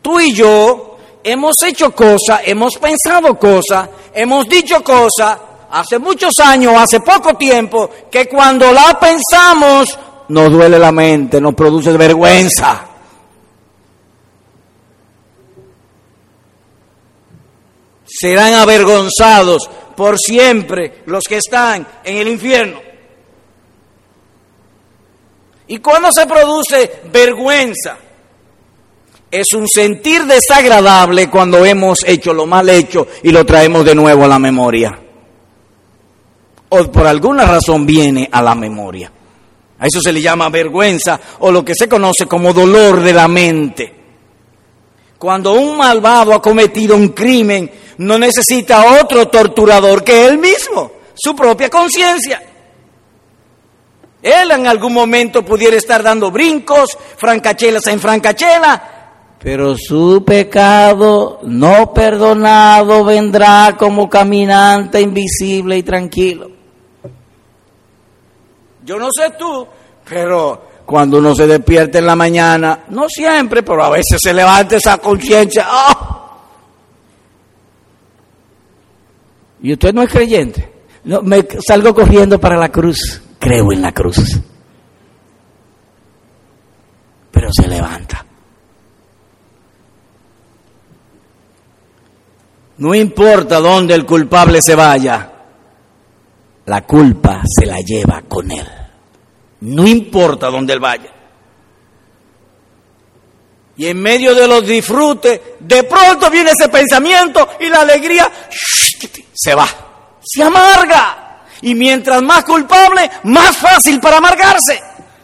Tú 0.00 0.20
y 0.20 0.32
yo 0.32 0.96
hemos 1.24 1.56
hecho 1.64 1.92
cosas, 1.92 2.42
hemos 2.44 2.76
pensado 2.76 3.36
cosas, 3.36 3.88
hemos 4.14 4.48
dicho 4.48 4.84
cosas 4.84 5.36
hace 5.68 5.98
muchos 5.98 6.32
años, 6.44 6.74
hace 6.76 7.00
poco 7.00 7.34
tiempo, 7.34 7.90
que 8.08 8.28
cuando 8.28 8.72
la 8.72 9.00
pensamos 9.00 9.98
nos 10.28 10.52
duele 10.52 10.78
la 10.78 10.92
mente, 10.92 11.40
nos 11.40 11.56
produce 11.56 11.90
vergüenza. 11.96 12.86
Serán 18.06 18.54
avergonzados 18.54 19.68
por 19.96 20.16
siempre 20.18 21.02
los 21.06 21.24
que 21.24 21.38
están 21.38 21.84
en 22.04 22.16
el 22.18 22.28
infierno. 22.28 22.87
¿Y 25.68 25.78
cuando 25.78 26.10
se 26.10 26.26
produce 26.26 27.00
vergüenza? 27.12 27.98
Es 29.30 29.52
un 29.54 29.68
sentir 29.68 30.24
desagradable 30.24 31.28
cuando 31.28 31.64
hemos 31.64 32.02
hecho 32.06 32.32
lo 32.32 32.46
mal 32.46 32.68
hecho 32.70 33.06
y 33.22 33.30
lo 33.30 33.44
traemos 33.44 33.84
de 33.84 33.94
nuevo 33.94 34.24
a 34.24 34.28
la 34.28 34.38
memoria. 34.38 34.98
O 36.70 36.84
por 36.90 37.06
alguna 37.06 37.44
razón 37.44 37.84
viene 37.84 38.28
a 38.32 38.42
la 38.42 38.54
memoria. 38.54 39.12
A 39.78 39.86
eso 39.86 40.00
se 40.00 40.12
le 40.12 40.22
llama 40.22 40.48
vergüenza 40.48 41.20
o 41.40 41.52
lo 41.52 41.62
que 41.64 41.74
se 41.74 41.88
conoce 41.88 42.26
como 42.26 42.54
dolor 42.54 43.02
de 43.02 43.12
la 43.12 43.28
mente. 43.28 43.94
Cuando 45.18 45.52
un 45.52 45.76
malvado 45.76 46.32
ha 46.32 46.40
cometido 46.40 46.96
un 46.96 47.08
crimen, 47.08 47.70
no 47.98 48.18
necesita 48.18 49.00
otro 49.02 49.28
torturador 49.28 50.02
que 50.02 50.26
él 50.26 50.38
mismo, 50.38 50.92
su 51.14 51.36
propia 51.36 51.68
conciencia. 51.68 52.47
Él 54.22 54.50
en 54.50 54.66
algún 54.66 54.92
momento 54.92 55.44
pudiera 55.44 55.76
estar 55.76 56.02
dando 56.02 56.30
brincos, 56.30 56.98
francachelas 57.16 57.86
en 57.86 58.00
francachela, 58.00 58.98
pero 59.38 59.76
su 59.76 60.24
pecado 60.24 61.38
no 61.44 61.92
perdonado 61.94 63.04
vendrá 63.04 63.76
como 63.78 64.10
caminante 64.10 65.00
invisible 65.00 65.78
y 65.78 65.82
tranquilo. 65.84 66.50
Yo 68.84 68.98
no 68.98 69.08
sé 69.12 69.34
tú, 69.38 69.66
pero 70.08 70.62
cuando 70.84 71.18
uno 71.18 71.34
se 71.34 71.46
despierta 71.46 71.98
en 71.98 72.06
la 72.06 72.16
mañana, 72.16 72.84
no 72.88 73.08
siempre, 73.08 73.62
pero 73.62 73.84
a 73.84 73.90
veces 73.90 74.18
se 74.20 74.34
levanta 74.34 74.76
esa 74.76 74.98
conciencia. 74.98 75.66
¡ah! 75.68 76.18
Y 79.62 79.72
usted 79.72 79.92
no 79.92 80.02
es 80.02 80.10
creyente. 80.10 80.72
No, 81.04 81.22
me 81.22 81.46
salgo 81.66 81.94
corriendo 81.94 82.40
para 82.40 82.56
la 82.56 82.70
cruz. 82.70 83.22
Creo 83.38 83.72
en 83.72 83.82
la 83.82 83.92
cruz. 83.92 84.40
Pero 87.30 87.48
se 87.52 87.68
levanta. 87.68 88.24
No 92.78 92.94
importa 92.94 93.58
dónde 93.58 93.94
el 93.94 94.06
culpable 94.06 94.62
se 94.62 94.74
vaya, 94.74 95.32
la 96.66 96.82
culpa 96.82 97.42
se 97.44 97.66
la 97.66 97.80
lleva 97.80 98.22
con 98.28 98.50
él. 98.50 98.66
No 99.60 99.86
importa 99.86 100.48
dónde 100.48 100.74
él 100.74 100.80
vaya. 100.80 101.12
Y 103.76 103.86
en 103.86 104.00
medio 104.00 104.34
de 104.34 104.46
los 104.46 104.66
disfrutes, 104.66 105.40
de 105.60 105.84
pronto 105.84 106.30
viene 106.30 106.50
ese 106.50 106.68
pensamiento 106.68 107.48
y 107.60 107.68
la 107.68 107.80
alegría 107.80 108.30
se 109.34 109.54
va, 109.54 109.68
se 110.20 110.42
amarga. 110.42 111.27
Y 111.62 111.74
mientras 111.74 112.22
más 112.22 112.44
culpable, 112.44 113.10
más 113.24 113.56
fácil 113.56 114.00
para 114.00 114.18
amargarse. 114.18 114.80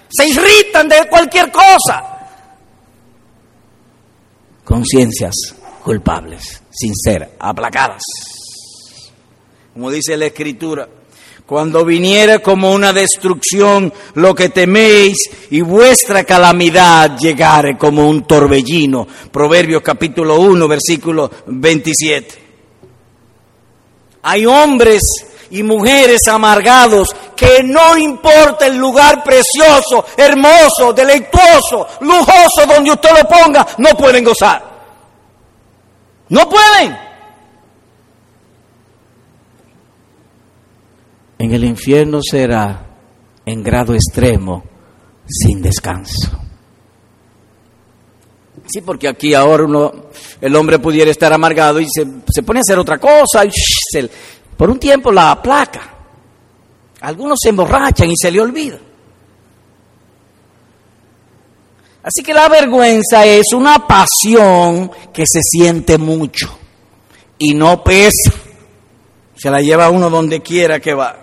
Se 0.08 0.28
irritan 0.28 0.88
de 0.88 1.08
cualquier 1.08 1.50
cosa. 1.50 2.04
Conciencias 4.64 5.34
culpables, 5.82 6.62
sin 6.70 6.94
ser 6.94 7.36
aplacadas. 7.38 8.02
Como 9.72 9.90
dice 9.90 10.16
la 10.16 10.26
Escritura, 10.26 10.88
cuando 11.46 11.84
viniera 11.84 12.38
como 12.38 12.72
una 12.72 12.92
destrucción 12.92 13.92
lo 14.14 14.34
que 14.34 14.48
teméis 14.48 15.28
y 15.50 15.60
vuestra 15.60 16.24
calamidad 16.24 17.18
llegare 17.18 17.76
como 17.76 18.08
un 18.08 18.26
torbellino. 18.26 19.06
Proverbios 19.30 19.82
capítulo 19.82 20.40
1, 20.40 20.68
versículo 20.68 21.30
27. 21.46 22.34
Hay 24.22 24.46
hombres 24.46 25.02
y 25.50 25.62
mujeres 25.62 26.20
amargados 26.28 27.08
que 27.36 27.62
no 27.62 27.96
importa 27.96 28.66
el 28.66 28.76
lugar 28.76 29.22
precioso, 29.22 30.04
hermoso, 30.16 30.92
deleituoso, 30.94 31.86
lujoso 32.00 32.66
donde 32.66 32.92
usted 32.92 33.10
lo 33.10 33.28
ponga, 33.28 33.66
no 33.78 33.90
pueden 33.96 34.24
gozar. 34.24 34.74
No 36.28 36.48
pueden. 36.48 36.96
En 41.38 41.52
el 41.52 41.64
infierno 41.64 42.20
será 42.22 42.86
en 43.44 43.62
grado 43.62 43.94
extremo, 43.94 44.64
sin 45.26 45.60
descanso. 45.60 46.30
Sí, 48.66 48.80
porque 48.80 49.08
aquí 49.08 49.34
ahora 49.34 49.64
uno, 49.64 49.92
el 50.40 50.56
hombre 50.56 50.78
pudiera 50.78 51.10
estar 51.10 51.32
amargado 51.32 51.80
y 51.80 51.86
se, 51.90 52.06
se 52.32 52.42
pone 52.42 52.60
a 52.60 52.62
hacer 52.62 52.78
otra 52.78 52.98
cosa 52.98 53.44
por 54.56 54.70
un 54.70 54.78
tiempo 54.78 55.10
la 55.12 55.32
aplaca. 55.32 55.90
Algunos 57.00 57.38
se 57.42 57.50
emborrachan 57.50 58.10
y 58.10 58.14
se 58.16 58.30
le 58.30 58.40
olvida. 58.40 58.78
Así 62.02 62.22
que 62.22 62.34
la 62.34 62.48
vergüenza 62.48 63.24
es 63.24 63.52
una 63.54 63.86
pasión 63.86 64.90
que 65.12 65.24
se 65.26 65.40
siente 65.42 65.96
mucho 65.96 66.58
y 67.38 67.54
no 67.54 67.82
pesa. 67.82 68.32
Se 69.36 69.50
la 69.50 69.60
lleva 69.60 69.90
uno 69.90 70.10
donde 70.10 70.40
quiera 70.40 70.80
que 70.80 70.94
va. 70.94 71.16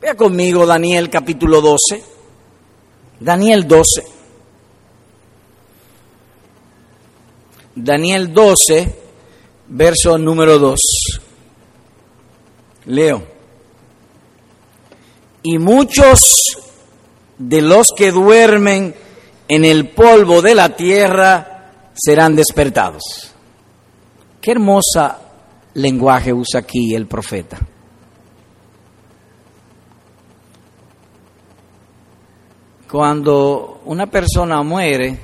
Vea 0.00 0.14
conmigo 0.14 0.66
Daniel 0.66 1.08
capítulo 1.08 1.60
12. 1.60 2.04
Daniel 3.20 3.66
12. 3.66 4.16
Daniel 7.74 8.32
12, 8.32 9.05
verso 9.68 10.18
número 10.18 10.58
2. 10.58 10.80
Leo. 12.86 13.26
Y 15.42 15.58
muchos 15.58 16.20
de 17.38 17.62
los 17.62 17.92
que 17.96 18.10
duermen 18.10 18.94
en 19.48 19.64
el 19.64 19.90
polvo 19.90 20.42
de 20.42 20.54
la 20.54 20.70
tierra 20.70 21.70
serán 21.94 22.34
despertados. 22.34 23.02
Qué 24.40 24.52
hermosa 24.52 25.18
lenguaje 25.74 26.32
usa 26.32 26.60
aquí 26.60 26.94
el 26.94 27.06
profeta. 27.06 27.58
Cuando 32.90 33.82
una 33.84 34.06
persona 34.06 34.62
muere, 34.62 35.18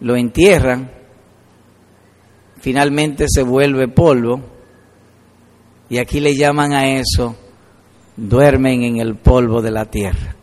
lo 0.00 0.14
entierran, 0.14 0.97
finalmente 2.60 3.26
se 3.28 3.42
vuelve 3.42 3.88
polvo, 3.88 4.40
y 5.90 5.98
aquí 5.98 6.20
le 6.20 6.36
llaman 6.36 6.72
a 6.72 6.98
eso, 6.98 7.34
duermen 8.16 8.82
en 8.82 9.00
el 9.00 9.16
polvo 9.16 9.62
de 9.62 9.70
la 9.70 9.86
tierra. 9.86 10.34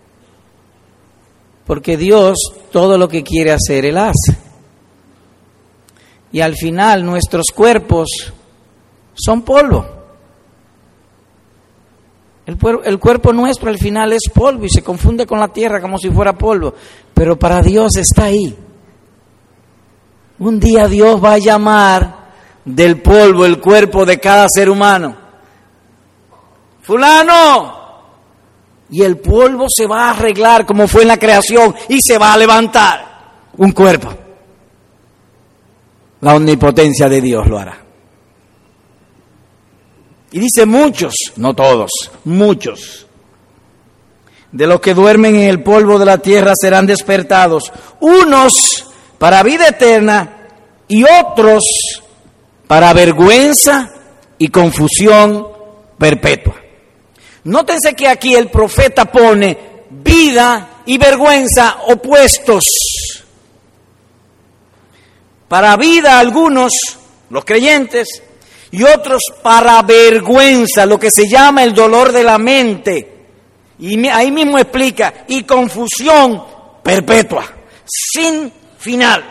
Porque 1.65 1.97
Dios 1.97 2.37
todo 2.71 2.97
lo 2.97 3.07
que 3.07 3.23
quiere 3.23 3.51
hacer, 3.51 3.85
Él 3.85 3.97
hace. 3.97 4.37
Y 6.31 6.41
al 6.41 6.55
final 6.55 7.05
nuestros 7.05 7.45
cuerpos 7.53 8.33
son 9.13 9.41
polvo. 9.43 9.85
El, 12.45 12.57
el, 12.83 12.99
cuerpo 12.99 13.33
nuestro 13.33 13.69
al 13.69 13.79
final 13.79 14.13
es 14.13 14.29
polvo 14.31 14.65
y 14.65 14.69
se 14.69 14.83
confunde 14.83 15.25
con 15.25 15.39
la 15.39 15.47
tierra 15.47 15.81
como 15.81 15.97
si 15.97 16.09
fuera 16.11 16.37
polvo. 16.37 16.73
Pero 17.13 17.39
para 17.39 17.61
Dios 17.61 17.95
está 17.97 18.25
ahí. 18.25 18.55
Un 20.39 20.59
día 20.59 20.87
Dios 20.87 21.23
va 21.23 21.33
a 21.33 21.37
llamar 21.37 22.25
del 22.65 23.01
polvo 23.01 23.45
el 23.45 23.59
cuerpo 23.59 24.05
de 24.05 24.19
cada 24.19 24.47
ser 24.49 24.69
humano. 24.69 25.15
Fulano, 26.81 27.85
y 28.89 29.01
el 29.01 29.17
polvo 29.17 29.65
se 29.69 29.87
va 29.87 30.07
a 30.07 30.11
arreglar 30.11 30.65
como 30.65 30.87
fue 30.87 31.03
en 31.03 31.07
la 31.07 31.17
creación 31.17 31.73
y 31.89 31.99
se 32.01 32.17
va 32.17 32.33
a 32.33 32.37
levantar 32.37 33.15
un 33.57 33.71
cuerpo. 33.71 34.13
La 36.21 36.35
omnipotencia 36.35 37.07
de 37.07 37.21
Dios 37.21 37.47
lo 37.47 37.57
hará. 37.57 37.81
Y 40.31 40.39
dice 40.39 40.65
muchos, 40.65 41.13
no 41.37 41.53
todos, 41.53 41.91
muchos, 42.25 43.07
de 44.51 44.67
los 44.67 44.81
que 44.81 44.93
duermen 44.93 45.35
en 45.35 45.49
el 45.49 45.63
polvo 45.63 45.97
de 45.97 46.05
la 46.05 46.17
tierra 46.17 46.51
serán 46.59 46.85
despertados, 46.85 47.71
unos 48.01 48.74
para 49.25 49.41
vida 49.41 49.69
eterna 49.69 50.29
y 50.87 51.03
otros 51.03 51.63
para 52.67 52.93
vergüenza 52.93 53.91
y 54.37 54.49
confusión 54.49 55.47
perpetua. 55.97 56.53
Nótense 57.45 57.95
que 57.95 58.07
aquí 58.07 58.35
el 58.35 58.51
profeta 58.51 59.05
pone 59.05 59.57
vida 59.89 60.83
y 60.85 60.99
vergüenza 60.99 61.77
opuestos. 61.87 62.65
para 65.47 65.75
vida 65.75 66.19
algunos, 66.19 66.71
los 67.31 67.43
creyentes, 67.45 68.21
y 68.69 68.83
otros 68.83 69.23
para 69.41 69.81
vergüenza, 69.81 70.85
lo 70.85 70.99
que 70.99 71.09
se 71.09 71.27
llama 71.27 71.63
el 71.63 71.73
dolor 71.73 72.11
de 72.11 72.23
la 72.23 72.37
mente. 72.37 73.25
Y 73.79 74.07
ahí 74.07 74.29
mismo 74.29 74.59
explica, 74.59 75.25
y 75.27 75.41
confusión 75.45 76.43
perpetua, 76.83 77.43
sin 77.85 78.53
final. 78.85 79.23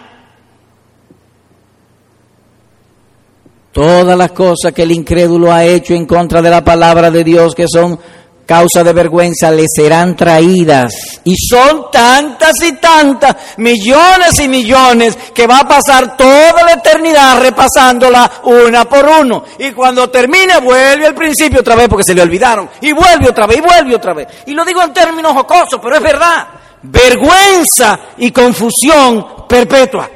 Todas 3.72 4.18
las 4.18 4.32
cosas 4.32 4.72
que 4.74 4.82
el 4.82 4.90
incrédulo 4.90 5.52
ha 5.52 5.64
hecho 5.64 5.94
en 5.94 6.06
contra 6.06 6.42
de 6.42 6.50
la 6.50 6.64
palabra 6.64 7.10
de 7.10 7.22
Dios, 7.22 7.54
que 7.54 7.66
son 7.68 7.98
causa 8.46 8.84
de 8.84 8.92
vergüenza 8.92 9.50
le 9.50 9.64
serán 9.68 10.16
traídas. 10.16 11.20
Y 11.24 11.36
son 11.36 11.90
tantas 11.90 12.52
y 12.62 12.72
tantas, 12.74 13.36
millones 13.58 14.38
y 14.40 14.48
millones, 14.48 15.16
que 15.32 15.46
va 15.46 15.60
a 15.60 15.68
pasar 15.68 16.16
toda 16.16 16.62
la 16.64 16.72
eternidad 16.72 17.40
repasándola 17.40 18.30
una 18.44 18.84
por 18.88 19.06
uno. 19.06 19.44
Y 19.58 19.70
cuando 19.70 20.10
termine, 20.10 20.58
vuelve 20.60 21.06
al 21.06 21.14
principio 21.14 21.60
otra 21.60 21.76
vez 21.76 21.88
porque 21.88 22.04
se 22.04 22.14
le 22.14 22.22
olvidaron. 22.22 22.68
Y 22.80 22.92
vuelve 22.92 23.28
otra 23.28 23.46
vez, 23.46 23.58
y 23.58 23.60
vuelve 23.60 23.94
otra 23.94 24.14
vez. 24.14 24.26
Y 24.46 24.52
lo 24.52 24.64
digo 24.64 24.82
en 24.82 24.92
términos 24.92 25.32
jocosos, 25.32 25.80
pero 25.80 25.96
es 25.96 26.02
verdad. 26.02 26.63
Vergüenza 26.84 27.98
y 28.18 28.30
confusión 28.30 29.46
perpetua. 29.48 30.10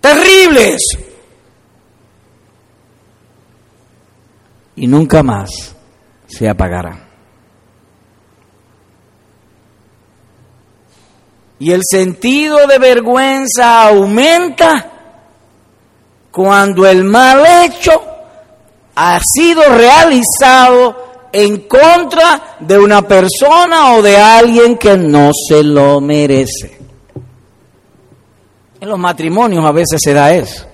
Terribles. 0.00 0.80
Y 4.76 4.86
nunca 4.86 5.22
más 5.22 5.74
se 6.28 6.48
apagará. 6.48 7.08
Y 11.58 11.72
el 11.72 11.80
sentido 11.88 12.66
de 12.66 12.78
vergüenza 12.78 13.88
aumenta 13.88 14.92
cuando 16.30 16.86
el 16.86 17.02
mal 17.02 17.42
hecho 17.64 17.92
ha 18.94 19.18
sido 19.20 19.62
realizado 19.70 21.05
en 21.36 21.68
contra 21.68 22.56
de 22.60 22.78
una 22.78 23.02
persona 23.02 23.92
o 23.92 24.00
de 24.00 24.16
alguien 24.16 24.78
que 24.78 24.96
no 24.96 25.32
se 25.34 25.62
lo 25.62 26.00
merece. 26.00 26.78
En 28.80 28.88
los 28.88 28.98
matrimonios 28.98 29.62
a 29.62 29.70
veces 29.70 30.00
se 30.02 30.14
da 30.14 30.32
eso. 30.32 30.66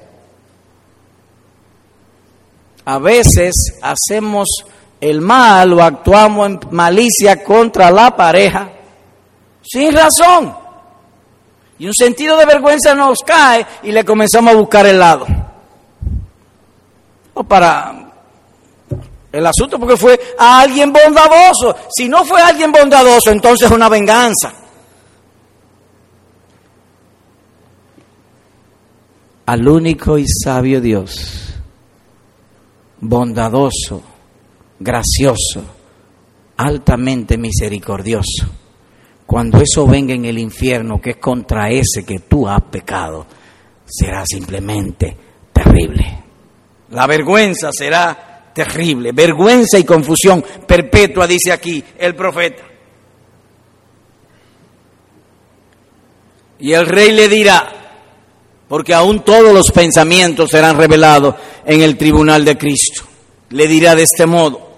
A 2.84 2.98
veces 2.98 3.52
hacemos 3.82 4.64
el 5.00 5.20
mal 5.20 5.72
o 5.72 5.82
actuamos 5.82 6.46
en 6.46 6.60
malicia 6.70 7.42
contra 7.42 7.90
la 7.90 8.14
pareja 8.14 8.70
sin 9.64 9.92
razón. 9.92 10.54
Y 11.76 11.86
un 11.86 11.94
sentido 11.94 12.36
de 12.36 12.46
vergüenza 12.46 12.94
nos 12.94 13.18
cae 13.26 13.66
y 13.82 13.90
le 13.90 14.04
comenzamos 14.04 14.54
a 14.54 14.56
buscar 14.56 14.86
el 14.86 15.00
lado. 15.00 15.26
O 17.34 17.42
para 17.42 18.11
el 19.32 19.46
asunto 19.46 19.78
porque 19.78 19.96
fue 19.96 20.20
a 20.38 20.60
alguien 20.60 20.92
bondadoso. 20.92 21.74
Si 21.94 22.08
no 22.08 22.24
fue 22.24 22.40
alguien 22.40 22.70
bondadoso, 22.70 23.30
entonces 23.30 23.70
es 23.70 23.74
una 23.74 23.88
venganza. 23.88 24.52
Al 29.46 29.66
único 29.66 30.18
y 30.18 30.26
sabio 30.28 30.80
Dios, 30.80 31.54
bondadoso, 33.00 34.02
gracioso, 34.78 35.64
altamente 36.58 37.36
misericordioso. 37.38 38.46
Cuando 39.26 39.58
eso 39.58 39.86
venga 39.86 40.14
en 40.14 40.26
el 40.26 40.38
infierno, 40.38 41.00
que 41.00 41.10
es 41.10 41.16
contra 41.16 41.70
ese 41.70 42.04
que 42.06 42.20
tú 42.20 42.46
has 42.46 42.62
pecado, 42.62 43.26
será 43.84 44.24
simplemente 44.26 45.16
terrible. 45.52 46.22
La 46.90 47.06
vergüenza 47.06 47.70
será 47.72 48.31
terrible, 48.54 49.12
vergüenza 49.12 49.78
y 49.78 49.84
confusión 49.84 50.44
perpetua, 50.66 51.26
dice 51.26 51.52
aquí 51.52 51.82
el 51.98 52.14
profeta. 52.14 52.62
Y 56.58 56.72
el 56.72 56.86
rey 56.86 57.12
le 57.12 57.28
dirá, 57.28 57.72
porque 58.68 58.94
aún 58.94 59.24
todos 59.24 59.52
los 59.52 59.70
pensamientos 59.72 60.50
serán 60.50 60.76
revelados 60.76 61.34
en 61.66 61.82
el 61.82 61.96
tribunal 61.96 62.44
de 62.44 62.56
Cristo, 62.56 63.02
le 63.50 63.66
dirá 63.66 63.94
de 63.94 64.04
este 64.04 64.26
modo, 64.26 64.72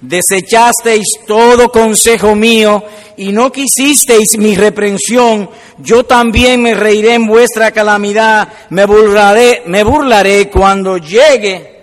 Desechasteis 0.00 1.20
todo 1.26 1.70
consejo 1.72 2.34
mío 2.34 2.84
y 3.16 3.32
no 3.32 3.50
quisisteis 3.50 4.36
mi 4.38 4.54
reprensión. 4.54 5.48
Yo 5.78 6.04
también 6.04 6.62
me 6.62 6.74
reiré 6.74 7.14
en 7.14 7.26
vuestra 7.26 7.70
calamidad, 7.70 8.48
me 8.70 8.84
burlaré, 8.84 9.62
me 9.66 9.82
burlaré 9.84 10.50
cuando 10.50 10.98
llegue 10.98 11.75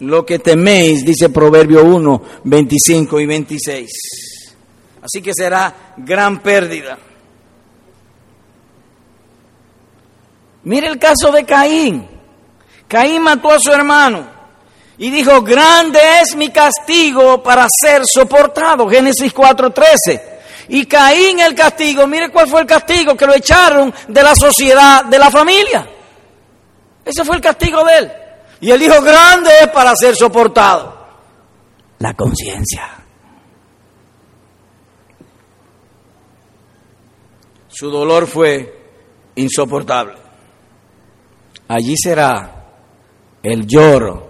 lo 0.00 0.26
que 0.26 0.38
teméis, 0.38 1.04
dice 1.04 1.30
Proverbio 1.30 1.84
1, 1.84 2.22
25 2.44 3.20
y 3.20 3.26
26. 3.26 3.90
Así 5.02 5.22
que 5.22 5.32
será 5.34 5.94
gran 5.96 6.40
pérdida. 6.40 6.98
Mire 10.64 10.88
el 10.88 10.98
caso 10.98 11.30
de 11.30 11.44
Caín. 11.44 12.08
Caín 12.88 13.22
mató 13.22 13.50
a 13.50 13.60
su 13.60 13.72
hermano. 13.72 14.34
Y 14.98 15.10
dijo, 15.10 15.42
grande 15.42 16.00
es 16.22 16.34
mi 16.34 16.48
castigo 16.48 17.42
para 17.42 17.66
ser 17.68 18.02
soportado. 18.04 18.88
Génesis 18.88 19.32
4:13. 19.32 20.22
Y 20.68 20.86
Caín 20.86 21.38
el 21.38 21.54
castigo, 21.54 22.06
mire 22.06 22.30
cuál 22.30 22.48
fue 22.48 22.62
el 22.62 22.66
castigo, 22.66 23.16
que 23.16 23.26
lo 23.26 23.34
echaron 23.34 23.94
de 24.08 24.22
la 24.22 24.34
sociedad, 24.34 25.04
de 25.04 25.18
la 25.18 25.30
familia. 25.30 25.86
Ese 27.04 27.24
fue 27.24 27.36
el 27.36 27.42
castigo 27.42 27.84
de 27.84 27.98
él. 27.98 28.12
Y 28.60 28.70
él 28.70 28.80
dijo, 28.80 29.00
grande 29.02 29.50
es 29.62 29.68
para 29.68 29.94
ser 29.94 30.14
soportado. 30.16 30.96
La 31.98 32.14
conciencia. 32.14 32.96
Su 37.68 37.90
dolor 37.90 38.26
fue 38.26 38.74
insoportable. 39.34 40.14
Allí 41.68 41.94
será 41.96 42.64
el 43.42 43.66
lloro 43.66 44.26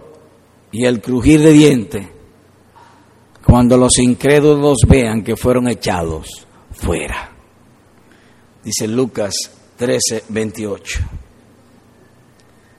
y 0.73 0.85
el 0.85 1.01
crujir 1.01 1.41
de 1.41 1.53
dientes 1.53 2.07
cuando 3.45 3.77
los 3.77 3.99
incrédulos 3.99 4.79
vean 4.89 5.23
que 5.23 5.37
fueron 5.37 5.69
echados 5.69 6.47
fuera. 6.73 7.31
Dice 8.65 8.89
Lucas 8.89 9.35
13, 9.77 10.25
28. 10.29 11.01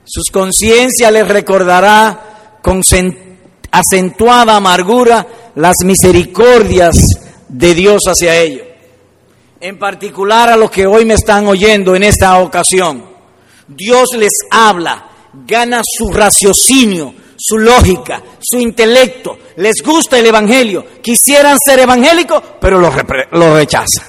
Sus 0.08 0.32
conciencias 0.32 1.12
les 1.12 1.28
recordará 1.28 2.60
con 2.62 2.82
acentuada 3.72 4.56
amargura 4.56 5.28
las 5.56 5.76
misericordias 5.84 6.96
de 7.50 7.74
Dios 7.74 8.04
hacia 8.08 8.38
ellos. 8.38 8.66
En 9.60 9.78
particular 9.78 10.50
a 10.50 10.56
los 10.56 10.72
que 10.72 10.88
hoy 10.88 11.04
me 11.04 11.16
están 11.16 11.46
oyendo 11.48 11.94
en 11.96 12.04
esta 12.04 12.40
ocasión. 12.40 13.04
Dios 13.68 14.10
les 14.18 14.32
habla, 14.50 15.10
gana 15.46 15.82
su 15.84 16.10
raciocinio, 16.10 17.14
su 17.38 17.58
lógica, 17.58 18.24
su 18.40 18.60
intelecto, 18.60 19.38
les 19.58 19.82
gusta 19.84 20.18
el 20.18 20.28
Evangelio, 20.28 20.86
quisieran 21.02 21.58
ser 21.64 21.80
evangélicos, 21.80 22.42
pero 22.62 22.80
lo, 22.80 22.92
lo 23.32 23.56
rechazan. 23.56 24.06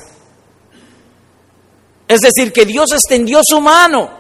Es 2.07 2.21
decir, 2.21 2.53
que 2.53 2.65
Dios 2.65 2.93
extendió 2.93 3.41
su 3.43 3.61
mano, 3.61 4.18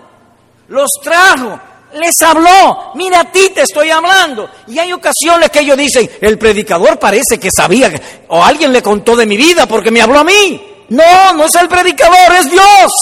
los 0.68 0.90
trajo, 1.02 1.58
les 1.94 2.20
habló, 2.22 2.92
mira 2.94 3.20
a 3.20 3.32
ti 3.32 3.50
te 3.54 3.62
estoy 3.62 3.90
hablando. 3.90 4.48
Y 4.66 4.78
hay 4.78 4.92
ocasiones 4.92 5.50
que 5.50 5.60
ellos 5.60 5.76
dicen, 5.76 6.08
el 6.20 6.38
predicador 6.38 6.98
parece 6.98 7.38
que 7.40 7.48
sabía, 7.54 7.90
o 8.28 8.42
alguien 8.42 8.72
le 8.72 8.82
contó 8.82 9.16
de 9.16 9.26
mi 9.26 9.36
vida 9.36 9.66
porque 9.66 9.90
me 9.90 10.02
habló 10.02 10.20
a 10.20 10.24
mí. 10.24 10.62
No, 10.90 11.32
no 11.34 11.44
es 11.44 11.54
el 11.54 11.68
predicador, 11.68 12.34
es 12.38 12.50
Dios. 12.50 12.92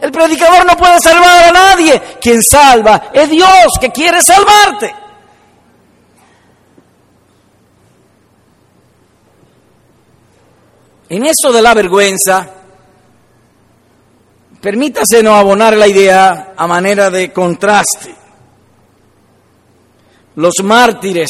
El 0.00 0.10
predicador 0.10 0.66
no 0.66 0.76
puede 0.76 1.00
salvar 1.00 1.44
a 1.44 1.52
nadie. 1.52 2.00
Quien 2.20 2.42
salva 2.42 3.10
es 3.12 3.30
Dios 3.30 3.78
que 3.80 3.90
quiere 3.90 4.20
salvarte. 4.22 4.94
En 11.08 11.24
eso 11.24 11.52
de 11.52 11.62
la 11.62 11.74
vergüenza, 11.74 12.48
permítase 14.62 15.24
no 15.24 15.34
abonar 15.34 15.76
la 15.76 15.88
idea 15.88 16.54
a 16.56 16.66
manera 16.68 17.10
de 17.10 17.32
contraste. 17.32 18.14
Los 20.36 20.54
mártires 20.62 21.28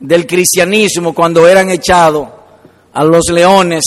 del 0.00 0.26
cristianismo 0.26 1.14
cuando 1.14 1.46
eran 1.46 1.70
echados 1.70 2.26
a 2.94 3.04
los 3.04 3.24
leones 3.30 3.84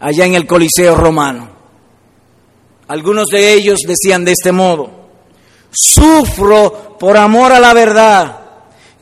allá 0.00 0.24
en 0.24 0.34
el 0.34 0.46
Coliseo 0.46 0.94
romano. 0.94 1.50
Algunos 2.86 3.26
de 3.26 3.52
ellos 3.52 3.80
decían 3.86 4.24
de 4.24 4.32
este 4.32 4.52
modo, 4.52 4.90
sufro 5.70 6.96
por 6.98 7.16
amor 7.16 7.52
a 7.52 7.60
la 7.60 7.74
verdad, 7.74 8.40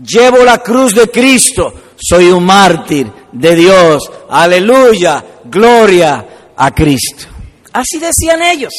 llevo 0.03 0.45
la 0.45 0.59
cruz 0.59 0.95
de 0.95 1.11
Cristo, 1.11 1.73
soy 1.97 2.31
un 2.31 2.45
mártir 2.45 3.11
de 3.33 3.55
Dios. 3.55 4.11
Aleluya, 4.31 5.25
gloria 5.45 6.53
a 6.57 6.71
Cristo. 6.71 7.30
Así 7.73 7.99
decían 7.99 8.43
ellos. 8.43 8.73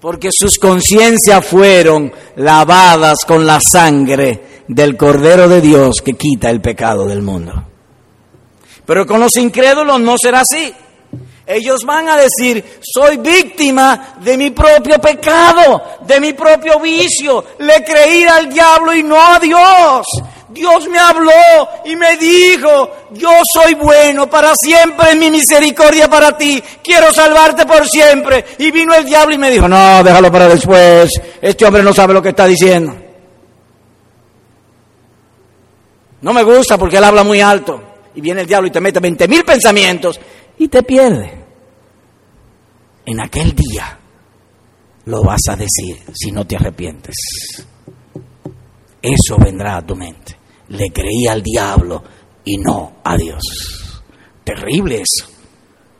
porque 0.00 0.30
sus 0.32 0.58
conciencias 0.58 1.44
fueron 1.44 2.10
lavadas 2.36 3.18
con 3.26 3.44
la 3.46 3.60
sangre 3.60 4.62
del 4.66 4.96
Cordero 4.96 5.46
de 5.46 5.60
Dios 5.60 5.96
que 6.02 6.14
quita 6.14 6.48
el 6.48 6.62
pecado 6.62 7.06
del 7.06 7.20
mundo. 7.20 7.52
Pero 8.86 9.06
con 9.06 9.20
los 9.20 9.36
incrédulos 9.36 10.00
no 10.00 10.16
será 10.18 10.40
así. 10.40 10.72
Ellos 11.46 11.84
van 11.84 12.08
a 12.08 12.16
decir, 12.16 12.64
soy 12.80 13.18
víctima 13.18 14.14
de 14.20 14.36
mi 14.38 14.50
propio 14.52 14.98
pecado, 14.98 15.82
de 16.06 16.20
mi 16.20 16.32
propio 16.32 16.80
vicio. 16.80 17.44
Le 17.58 17.84
creí 17.84 18.22
al 18.24 18.48
diablo 18.48 18.94
y 18.94 19.02
no 19.02 19.20
a 19.20 19.38
Dios. 19.38 20.06
Dios 20.52 20.88
me 20.88 20.98
habló 20.98 21.30
y 21.84 21.94
me 21.94 22.16
dijo, 22.16 22.90
yo 23.12 23.30
soy 23.54 23.74
bueno, 23.74 24.28
para 24.28 24.52
siempre 24.56 25.12
en 25.12 25.20
mi 25.20 25.30
misericordia 25.30 26.08
para 26.08 26.36
ti, 26.36 26.60
quiero 26.82 27.12
salvarte 27.12 27.66
por 27.66 27.86
siempre. 27.86 28.44
Y 28.58 28.72
vino 28.72 28.92
el 28.94 29.04
diablo 29.04 29.34
y 29.34 29.38
me 29.38 29.50
dijo, 29.50 29.68
no, 29.68 30.02
déjalo 30.02 30.32
para 30.32 30.48
después, 30.48 31.10
este 31.40 31.64
hombre 31.64 31.84
no 31.84 31.92
sabe 31.92 32.14
lo 32.14 32.22
que 32.22 32.30
está 32.30 32.46
diciendo. 32.46 32.96
No 36.22 36.32
me 36.32 36.42
gusta 36.42 36.76
porque 36.76 36.96
él 36.96 37.04
habla 37.04 37.22
muy 37.22 37.40
alto. 37.40 37.82
Y 38.16 38.20
viene 38.20 38.40
el 38.40 38.46
diablo 38.46 38.66
y 38.66 38.72
te 38.72 38.80
mete 38.80 38.98
20 38.98 39.28
mil 39.28 39.44
pensamientos 39.44 40.18
y 40.58 40.66
te 40.66 40.82
pierde. 40.82 41.44
En 43.06 43.20
aquel 43.20 43.54
día 43.54 43.98
lo 45.04 45.22
vas 45.22 45.42
a 45.48 45.54
decir 45.54 46.02
si 46.12 46.32
no 46.32 46.44
te 46.44 46.56
arrepientes. 46.56 47.14
Eso 49.00 49.36
vendrá 49.38 49.76
a 49.76 49.86
tu 49.86 49.94
mente 49.94 50.39
le 50.70 50.90
creía 50.90 51.32
al 51.32 51.42
diablo 51.42 52.02
y 52.44 52.56
no 52.58 53.00
a 53.04 53.16
Dios. 53.16 53.42
Terrible 54.44 55.02
eso. 55.02 55.30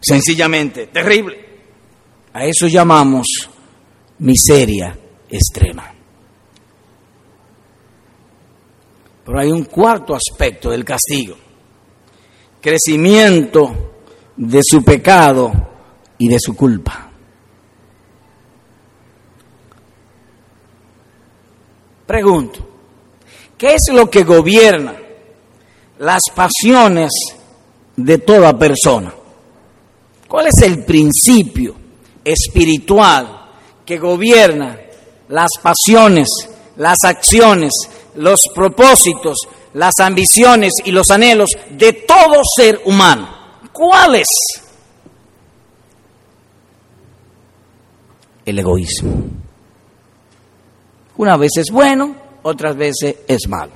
Sencillamente, 0.00 0.86
terrible. 0.86 1.48
A 2.32 2.44
eso 2.44 2.66
llamamos 2.66 3.26
miseria 4.18 4.96
extrema. 5.28 5.92
Pero 9.24 9.38
hay 9.38 9.50
un 9.50 9.64
cuarto 9.64 10.14
aspecto 10.14 10.70
del 10.70 10.84
castigo. 10.84 11.36
Crecimiento 12.60 13.92
de 14.36 14.60
su 14.62 14.82
pecado 14.82 15.52
y 16.18 16.28
de 16.28 16.38
su 16.38 16.54
culpa. 16.56 17.10
Pregunto, 22.06 22.69
¿Qué 23.60 23.74
es 23.74 23.92
lo 23.92 24.08
que 24.08 24.24
gobierna 24.24 24.94
las 25.98 26.22
pasiones 26.34 27.10
de 27.94 28.16
toda 28.16 28.58
persona? 28.58 29.12
¿Cuál 30.26 30.46
es 30.46 30.62
el 30.62 30.82
principio 30.82 31.74
espiritual 32.24 33.50
que 33.84 33.98
gobierna 33.98 34.80
las 35.28 35.50
pasiones, 35.62 36.28
las 36.78 36.96
acciones, 37.04 37.72
los 38.14 38.40
propósitos, 38.54 39.36
las 39.74 39.92
ambiciones 40.00 40.72
y 40.82 40.90
los 40.90 41.10
anhelos 41.10 41.50
de 41.68 41.92
todo 41.92 42.40
ser 42.56 42.80
humano? 42.86 43.28
¿Cuál 43.74 44.14
es? 44.14 44.28
El 48.46 48.58
egoísmo. 48.58 49.22
Una 51.18 51.36
vez 51.36 51.50
es 51.58 51.70
bueno, 51.70 52.19
otras 52.42 52.76
veces 52.76 53.16
es 53.26 53.48
malo. 53.48 53.72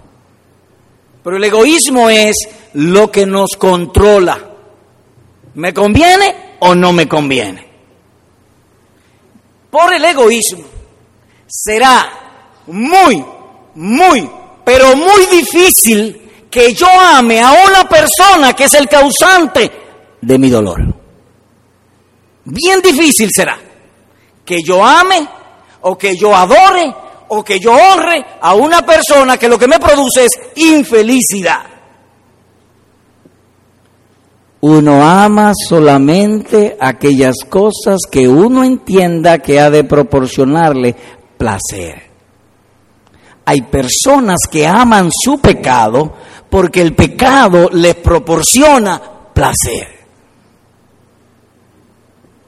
Pero 1.22 1.36
el 1.36 1.44
egoísmo 1.44 2.10
es 2.10 2.36
lo 2.74 3.10
que 3.10 3.26
nos 3.26 3.56
controla. 3.56 4.38
¿Me 5.54 5.72
conviene 5.72 6.56
o 6.60 6.74
no 6.74 6.92
me 6.92 7.08
conviene? 7.08 7.66
Por 9.70 9.92
el 9.94 10.04
egoísmo 10.04 10.64
será 11.46 12.62
muy, 12.66 13.24
muy, 13.74 14.30
pero 14.64 14.96
muy 14.96 15.26
difícil 15.26 16.46
que 16.50 16.72
yo 16.72 16.86
ame 16.88 17.40
a 17.40 17.52
una 17.52 17.88
persona 17.88 18.52
que 18.52 18.64
es 18.64 18.74
el 18.74 18.88
causante 18.88 19.70
de 20.20 20.38
mi 20.38 20.50
dolor. 20.50 20.80
Bien 22.44 22.80
difícil 22.80 23.30
será 23.34 23.58
que 24.44 24.62
yo 24.62 24.84
ame 24.84 25.26
o 25.80 25.96
que 25.96 26.16
yo 26.16 26.34
adore 26.34 26.94
o 27.36 27.44
que 27.44 27.58
yo 27.58 27.72
honre 27.72 28.24
a 28.40 28.54
una 28.54 28.82
persona 28.82 29.36
que 29.36 29.48
lo 29.48 29.58
que 29.58 29.68
me 29.68 29.78
produce 29.78 30.24
es 30.24 30.40
infelicidad. 30.56 31.74
Uno 34.60 35.06
ama 35.06 35.52
solamente 35.68 36.76
aquellas 36.80 37.36
cosas 37.48 37.98
que 38.10 38.26
uno 38.26 38.64
entienda 38.64 39.38
que 39.38 39.60
ha 39.60 39.68
de 39.68 39.84
proporcionarle 39.84 40.96
placer. 41.36 42.02
Hay 43.44 43.60
personas 43.62 44.38
que 44.50 44.66
aman 44.66 45.10
su 45.12 45.38
pecado 45.38 46.14
porque 46.48 46.80
el 46.80 46.94
pecado 46.94 47.68
les 47.72 47.96
proporciona 47.96 49.02
placer. 49.34 49.88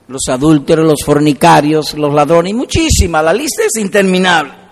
Los 0.09 0.22
adúlteros, 0.28 0.87
los 0.87 1.05
fornicarios, 1.05 1.93
los 1.95 2.14
ladrones, 2.14 2.53
y 2.53 2.55
muchísima, 2.55 3.20
la 3.20 3.34
lista 3.34 3.64
es 3.64 3.76
interminable. 3.78 4.66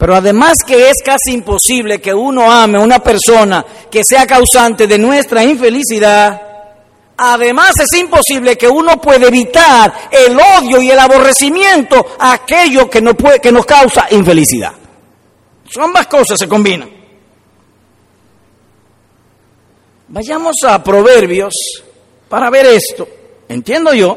Pero 0.00 0.16
además 0.16 0.54
que 0.66 0.88
es 0.88 0.96
casi 1.04 1.34
imposible 1.34 2.00
que 2.00 2.14
uno 2.14 2.50
ame 2.50 2.78
a 2.78 2.80
una 2.80 3.00
persona 3.00 3.62
que 3.90 4.00
sea 4.02 4.26
causante 4.26 4.86
de 4.86 4.96
nuestra 4.96 5.44
infelicidad, 5.44 6.40
además 7.18 7.72
es 7.78 8.00
imposible 8.00 8.56
que 8.56 8.66
uno 8.66 8.98
pueda 8.98 9.26
evitar 9.28 10.08
el 10.10 10.38
odio 10.40 10.80
y 10.80 10.90
el 10.90 10.98
aborrecimiento 10.98 12.16
a 12.18 12.32
aquello 12.32 12.88
que, 12.88 13.02
no 13.02 13.12
puede, 13.12 13.40
que 13.40 13.52
nos 13.52 13.66
causa 13.66 14.06
infelicidad. 14.10 14.72
Son 15.68 15.82
ambas 15.84 16.06
cosas 16.06 16.38
se 16.38 16.48
combinan. 16.48 16.88
Vayamos 20.08 20.56
a 20.66 20.82
Proverbios 20.82 21.52
para 22.26 22.48
ver 22.48 22.64
esto, 22.64 23.06
entiendo 23.50 23.92
yo, 23.92 24.16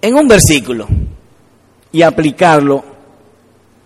en 0.00 0.14
un 0.14 0.26
versículo 0.26 0.88
y 1.92 2.00
aplicarlo 2.00 2.82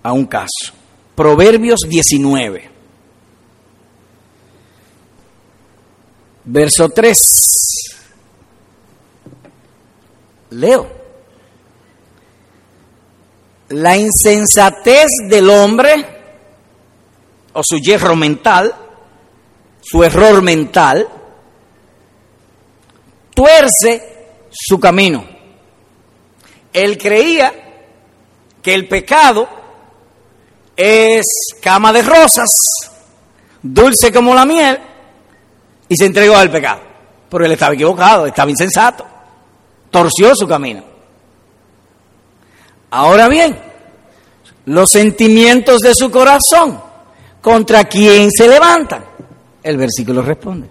a 0.05 0.13
un 0.13 0.27
caso. 0.27 0.82
Proverbios 1.15 1.81
19, 1.87 2.71
verso 6.45 6.89
3. 6.89 7.19
Leo. 10.51 11.03
La 13.69 13.97
insensatez 13.97 15.07
del 15.29 15.49
hombre, 15.51 16.07
o 17.55 17.63
su 17.63 17.77
hierro 17.77 18.17
mental, 18.17 18.75
su 19.83 20.03
error 20.05 20.43
mental, 20.43 21.09
tuerce 23.35 24.27
su 24.51 24.79
camino. 24.79 25.27
Él 26.73 26.97
creía 26.97 27.53
que 28.63 28.75
el 28.75 28.89
pecado 28.89 29.62
es 30.77 31.25
cama 31.61 31.93
de 31.93 32.03
rosas, 32.03 32.51
dulce 33.63 34.13
como 34.13 34.35
la 34.35 34.45
miel, 34.45 34.79
y 35.89 35.97
se 35.97 36.07
entregó 36.07 36.37
al 36.37 36.51
pecado. 36.51 36.81
Pero 37.29 37.45
él 37.45 37.53
estaba 37.53 37.75
equivocado, 37.75 38.27
estaba 38.27 38.51
insensato, 38.51 39.07
torció 39.91 40.35
su 40.35 40.47
camino. 40.47 40.83
Ahora 42.91 43.29
bien, 43.29 43.59
los 44.67 44.91
sentimientos 44.91 45.81
de 45.81 45.95
su 45.95 46.11
corazón, 46.11 46.81
¿contra 47.41 47.85
quién 47.85 48.31
se 48.31 48.49
levantan? 48.49 49.05
El 49.63 49.77
versículo 49.77 50.23
responde. 50.23 50.69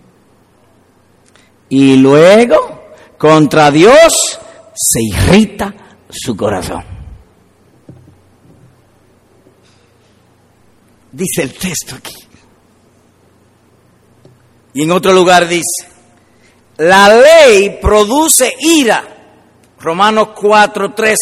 Y 1.70 1.96
luego, 1.96 2.94
contra 3.18 3.72
Dios 3.72 4.40
se 4.74 5.02
irrita 5.02 5.74
su 6.10 6.36
corazón. 6.36 6.91
Dice 11.12 11.44
el 11.44 11.54
texto 11.54 11.96
aquí. 11.96 12.16
Y 14.74 14.84
en 14.84 14.92
otro 14.92 15.14
lugar 15.14 15.48
dice, 15.48 15.88
la 16.78 17.10
ley 17.14 17.80
produce 17.82 18.56
ira, 18.60 19.04
Romanos 19.80 20.30
4:13, 20.36 21.16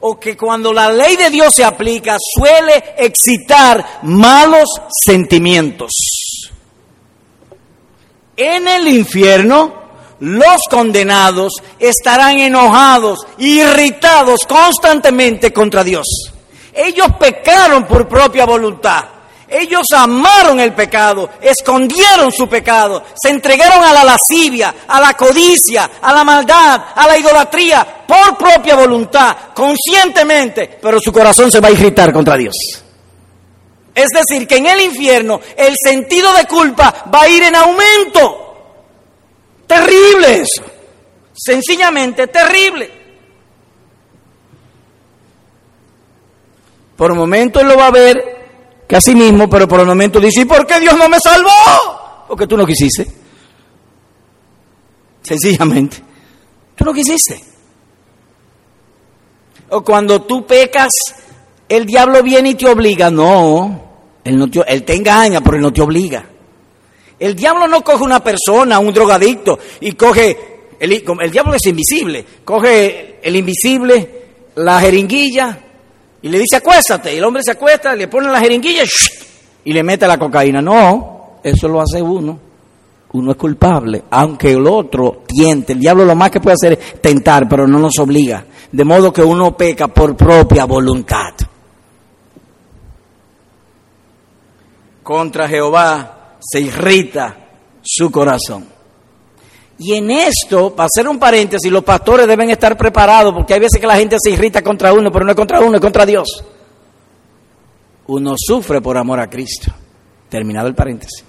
o 0.00 0.18
que 0.18 0.36
cuando 0.36 0.72
la 0.72 0.90
ley 0.90 1.16
de 1.16 1.30
Dios 1.30 1.52
se 1.54 1.64
aplica 1.64 2.16
suele 2.18 2.94
excitar 2.98 4.00
malos 4.02 4.68
sentimientos. 5.04 5.90
En 8.36 8.66
el 8.66 8.88
infierno, 8.88 9.80
los 10.20 10.62
condenados 10.68 11.52
estarán 11.78 12.38
enojados, 12.38 13.26
irritados 13.38 14.40
constantemente 14.48 15.52
contra 15.52 15.84
Dios. 15.84 16.06
Ellos 16.72 17.08
pecaron 17.18 17.84
por 17.84 18.08
propia 18.08 18.46
voluntad 18.46 19.19
Ellos 19.50 19.82
amaron 19.96 20.60
el 20.60 20.72
pecado, 20.72 21.28
escondieron 21.40 22.30
su 22.30 22.48
pecado, 22.48 23.02
se 23.20 23.30
entregaron 23.30 23.82
a 23.82 23.92
la 23.92 24.04
lascivia, 24.04 24.74
a 24.86 25.00
la 25.00 25.14
codicia, 25.14 25.90
a 26.00 26.12
la 26.12 26.22
maldad, 26.22 26.80
a 26.94 27.06
la 27.08 27.18
idolatría, 27.18 28.04
por 28.06 28.38
propia 28.38 28.76
voluntad, 28.76 29.36
conscientemente, 29.52 30.78
pero 30.80 31.00
su 31.00 31.12
corazón 31.12 31.50
se 31.50 31.58
va 31.58 31.66
a 31.66 31.72
irritar 31.72 32.12
contra 32.12 32.36
Dios. 32.36 32.54
Es 33.92 34.08
decir, 34.14 34.46
que 34.46 34.58
en 34.58 34.66
el 34.66 34.82
infierno 34.82 35.40
el 35.56 35.74
sentido 35.82 36.32
de 36.32 36.46
culpa 36.46 37.10
va 37.12 37.22
a 37.22 37.28
ir 37.28 37.42
en 37.42 37.56
aumento. 37.56 38.46
Terrible 39.66 40.42
eso. 40.42 40.62
Sencillamente 41.34 42.28
terrible. 42.28 43.00
Por 46.96 47.12
un 47.12 47.18
momento 47.18 47.60
él 47.60 47.68
lo 47.68 47.76
va 47.76 47.86
a 47.86 47.90
ver 47.90 48.39
que 48.90 48.96
a 48.96 49.00
sí 49.00 49.14
mismo, 49.14 49.48
pero 49.48 49.68
por 49.68 49.78
el 49.78 49.86
momento 49.86 50.18
dice, 50.18 50.40
¿y 50.40 50.44
por 50.46 50.66
qué 50.66 50.80
Dios 50.80 50.98
no 50.98 51.08
me 51.08 51.18
salvó? 51.22 52.26
Porque 52.26 52.48
tú 52.48 52.56
no 52.56 52.66
quisiste. 52.66 53.06
Sencillamente. 55.22 55.98
Tú 56.74 56.84
no 56.86 56.92
quisiste. 56.92 57.40
O 59.68 59.82
cuando 59.82 60.22
tú 60.22 60.44
pecas, 60.44 60.88
el 61.68 61.86
diablo 61.86 62.20
viene 62.24 62.48
y 62.50 62.54
te 62.56 62.68
obliga. 62.68 63.12
No, 63.12 63.80
él, 64.24 64.36
no 64.36 64.50
te, 64.50 64.60
él 64.66 64.82
te 64.82 64.96
engaña, 64.96 65.40
pero 65.40 65.54
él 65.54 65.62
no 65.62 65.72
te 65.72 65.82
obliga. 65.82 66.24
El 67.16 67.36
diablo 67.36 67.68
no 67.68 67.82
coge 67.82 68.02
una 68.02 68.24
persona, 68.24 68.80
un 68.80 68.92
drogadicto, 68.92 69.56
y 69.82 69.92
coge, 69.92 70.36
el, 70.80 71.04
el 71.20 71.30
diablo 71.30 71.54
es 71.54 71.64
invisible, 71.64 72.24
coge 72.44 73.20
el 73.22 73.36
invisible, 73.36 74.24
la 74.56 74.80
jeringuilla, 74.80 75.69
y 76.22 76.28
le 76.28 76.38
dice 76.38 76.56
acuéstate, 76.56 77.14
y 77.14 77.18
el 77.18 77.24
hombre 77.24 77.42
se 77.42 77.52
acuesta, 77.52 77.94
le 77.94 78.08
pone 78.08 78.30
la 78.30 78.40
jeringuilla 78.40 78.84
y 79.64 79.72
le 79.72 79.82
mete 79.82 80.06
la 80.06 80.18
cocaína. 80.18 80.60
No, 80.60 81.38
eso 81.42 81.68
lo 81.68 81.80
hace 81.80 82.02
uno. 82.02 82.38
Uno 83.12 83.32
es 83.32 83.36
culpable, 83.36 84.04
aunque 84.10 84.52
el 84.52 84.66
otro 84.66 85.24
tiente. 85.26 85.72
El 85.72 85.80
diablo 85.80 86.04
lo 86.04 86.14
más 86.14 86.30
que 86.30 86.40
puede 86.40 86.54
hacer 86.54 86.72
es 86.74 87.00
tentar, 87.00 87.48
pero 87.48 87.66
no 87.66 87.78
nos 87.78 87.98
obliga. 87.98 88.44
De 88.70 88.84
modo 88.84 89.12
que 89.12 89.22
uno 89.22 89.56
peca 89.56 89.88
por 89.88 90.16
propia 90.16 90.64
voluntad. 90.64 91.34
Contra 95.02 95.48
Jehová 95.48 96.36
se 96.40 96.60
irrita 96.60 97.36
su 97.82 98.12
corazón. 98.12 98.66
Y 99.82 99.94
en 99.94 100.10
esto, 100.10 100.76
para 100.76 100.88
hacer 100.94 101.08
un 101.08 101.18
paréntesis, 101.18 101.72
los 101.72 101.82
pastores 101.82 102.26
deben 102.26 102.50
estar 102.50 102.76
preparados 102.76 103.32
porque 103.32 103.54
hay 103.54 103.60
veces 103.60 103.80
que 103.80 103.86
la 103.86 103.96
gente 103.96 104.16
se 104.22 104.30
irrita 104.30 104.60
contra 104.60 104.92
uno, 104.92 105.10
pero 105.10 105.24
no 105.24 105.30
es 105.30 105.36
contra 105.36 105.58
uno, 105.58 105.76
es 105.76 105.80
contra 105.80 106.04
Dios. 106.04 106.44
Uno 108.08 108.34
sufre 108.36 108.82
por 108.82 108.98
amor 108.98 109.20
a 109.20 109.30
Cristo. 109.30 109.72
Terminado 110.28 110.68
el 110.68 110.74
paréntesis. 110.74 111.24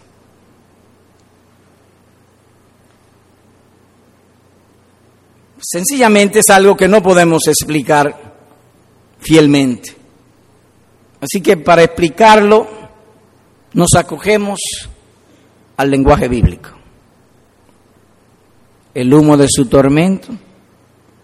Sencillamente 5.62 6.39
es 6.39 6.49
algo 6.49 6.76
que 6.76 6.89
no 6.89 7.02
podemos 7.02 7.47
explicar 7.47 8.34
fielmente. 9.20 9.95
Así 11.22 11.39
que 11.39 11.56
para 11.56 11.84
explicarlo 11.84 12.68
nos 13.72 13.95
acogemos 13.95 14.60
al 15.78 15.89
lenguaje 15.89 16.28
bíblico. 16.28 16.81
El 18.94 19.14
humo 19.14 19.38
de 19.38 19.48
su 19.50 19.66
tormento 19.68 20.30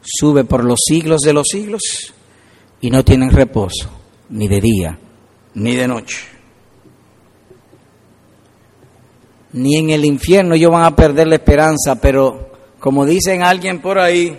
sube 0.01 0.45
por 0.45 0.63
los 0.63 0.79
siglos 0.85 1.21
de 1.21 1.33
los 1.33 1.47
siglos 1.51 2.13
y 2.79 2.89
no 2.89 3.03
tienen 3.03 3.31
reposo, 3.31 3.89
ni 4.29 4.47
de 4.47 4.61
día, 4.61 4.99
ni 5.53 5.75
de 5.75 5.87
noche. 5.87 6.19
Ni 9.53 9.77
en 9.77 9.89
el 9.89 10.05
infierno 10.05 10.55
ellos 10.55 10.71
van 10.71 10.85
a 10.85 10.95
perder 10.95 11.27
la 11.27 11.35
esperanza, 11.35 11.99
pero 11.99 12.51
como 12.79 13.05
dicen 13.05 13.41
alguien 13.43 13.81
por 13.81 13.99
ahí, 13.99 14.37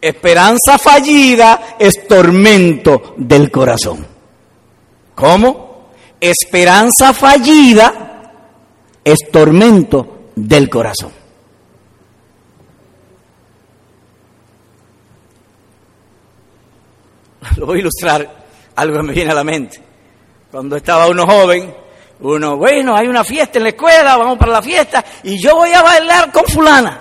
esperanza 0.00 0.78
fallida 0.78 1.76
es 1.78 2.06
tormento 2.08 3.14
del 3.16 3.50
corazón. 3.50 4.06
¿Cómo? 5.14 5.90
Esperanza 6.20 7.12
fallida 7.12 8.32
es 9.04 9.18
tormento 9.30 10.30
del 10.34 10.68
corazón. 10.68 11.23
lo 17.56 17.66
voy 17.66 17.78
a 17.78 17.80
ilustrar, 17.80 18.44
algo 18.76 19.02
me 19.02 19.12
viene 19.12 19.32
a 19.32 19.34
la 19.34 19.44
mente. 19.44 19.80
Cuando 20.50 20.76
estaba 20.76 21.08
uno 21.08 21.26
joven, 21.26 21.74
uno, 22.20 22.56
bueno, 22.56 22.96
hay 22.96 23.06
una 23.08 23.24
fiesta 23.24 23.58
en 23.58 23.64
la 23.64 23.70
escuela, 23.70 24.16
vamos 24.16 24.38
para 24.38 24.52
la 24.52 24.62
fiesta, 24.62 25.04
y 25.22 25.42
yo 25.42 25.56
voy 25.56 25.72
a 25.72 25.82
bailar 25.82 26.30
con 26.32 26.44
fulana. 26.44 27.00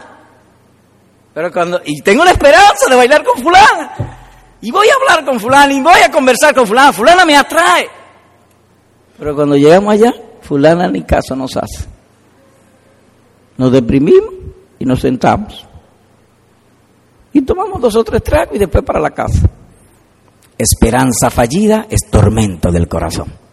Pero 1.34 1.52
cuando, 1.52 1.82
y 1.86 2.02
tengo 2.02 2.24
la 2.26 2.32
esperanza 2.32 2.90
de 2.90 2.96
bailar 2.96 3.24
con 3.24 3.42
fulana, 3.42 4.18
y 4.62 4.72
voy 4.72 4.88
a 4.88 4.96
hablar 4.96 5.26
con 5.26 5.40
fulana, 5.40 5.74
y 5.74 5.82
voy 5.82 6.02
a 6.04 6.12
conversar 6.12 6.54
con 6.54 6.66
fulana, 6.66 6.94
fulana 6.94 7.26
me 7.26 7.36
atrae. 7.36 7.90
Pero 9.18 9.36
cuando 9.36 9.56
llegamos 9.56 9.94
allá, 9.94 10.14
fulana 10.42 10.88
ni 10.88 11.04
caso 11.04 11.36
nos 11.36 11.56
hace. 11.56 11.86
Nos 13.58 13.72
deprimimos 13.72 14.34
y 14.80 14.86
nos 14.86 15.00
sentamos. 15.00 15.66
Y 17.32 17.42
tomamos 17.42 17.80
dos 17.82 17.96
o 17.96 18.04
tres 18.04 18.24
tragos 18.24 18.56
y 18.56 18.60
después 18.60 18.84
para 18.84 19.00
la 19.00 19.12
casa. 19.12 19.50
Esperanza 20.58 21.30
fallida 21.30 21.88
es 21.90 22.10
tormento 22.10 22.72
del 22.72 22.88
corazón. 22.88 23.44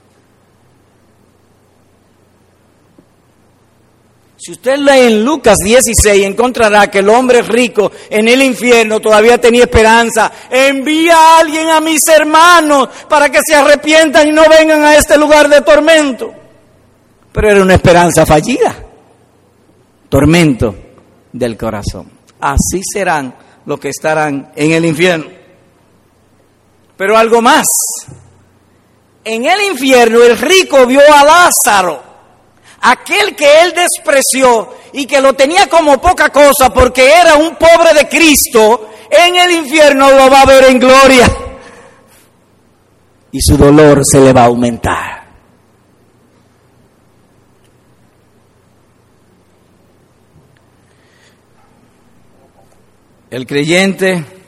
Si 4.42 4.52
usted 4.52 4.78
lee 4.78 5.06
en 5.06 5.22
Lucas 5.22 5.58
16, 5.62 6.24
encontrará 6.24 6.90
que 6.90 7.00
el 7.00 7.10
hombre 7.10 7.42
rico 7.42 7.92
en 8.08 8.26
el 8.26 8.42
infierno 8.42 8.98
todavía 8.98 9.38
tenía 9.38 9.64
esperanza. 9.64 10.32
Envía 10.50 11.14
a 11.14 11.40
alguien 11.40 11.68
a 11.68 11.80
mis 11.80 12.00
hermanos 12.08 12.88
para 13.06 13.28
que 13.28 13.40
se 13.46 13.54
arrepientan 13.54 14.28
y 14.28 14.32
no 14.32 14.42
vengan 14.48 14.82
a 14.82 14.96
este 14.96 15.18
lugar 15.18 15.46
de 15.46 15.60
tormento. 15.60 16.32
Pero 17.32 17.50
era 17.50 17.62
una 17.62 17.74
esperanza 17.74 18.24
fallida. 18.24 18.74
Tormento 20.08 20.74
del 21.32 21.58
corazón. 21.58 22.10
Así 22.40 22.80
serán 22.82 23.34
los 23.66 23.78
que 23.78 23.90
estarán 23.90 24.52
en 24.56 24.72
el 24.72 24.86
infierno. 24.86 25.39
Pero 27.00 27.16
algo 27.16 27.40
más. 27.40 27.64
En 29.24 29.46
el 29.46 29.72
infierno 29.72 30.22
el 30.22 30.36
rico 30.36 30.84
vio 30.84 31.00
a 31.00 31.24
Lázaro, 31.24 32.02
aquel 32.82 33.34
que 33.34 33.62
él 33.62 33.72
despreció 33.74 34.74
y 34.92 35.06
que 35.06 35.22
lo 35.22 35.32
tenía 35.32 35.66
como 35.66 35.98
poca 35.98 36.28
cosa 36.28 36.68
porque 36.68 37.10
era 37.10 37.36
un 37.36 37.56
pobre 37.56 37.94
de 37.94 38.06
Cristo, 38.06 38.90
en 39.10 39.34
el 39.34 39.50
infierno 39.50 40.10
lo 40.10 40.28
va 40.30 40.42
a 40.42 40.44
ver 40.44 40.64
en 40.64 40.78
gloria. 40.78 41.26
Y 43.32 43.40
su 43.40 43.56
dolor 43.56 44.02
se 44.04 44.20
le 44.20 44.34
va 44.34 44.42
a 44.42 44.46
aumentar. 44.48 45.24
El 53.30 53.46
creyente 53.46 54.39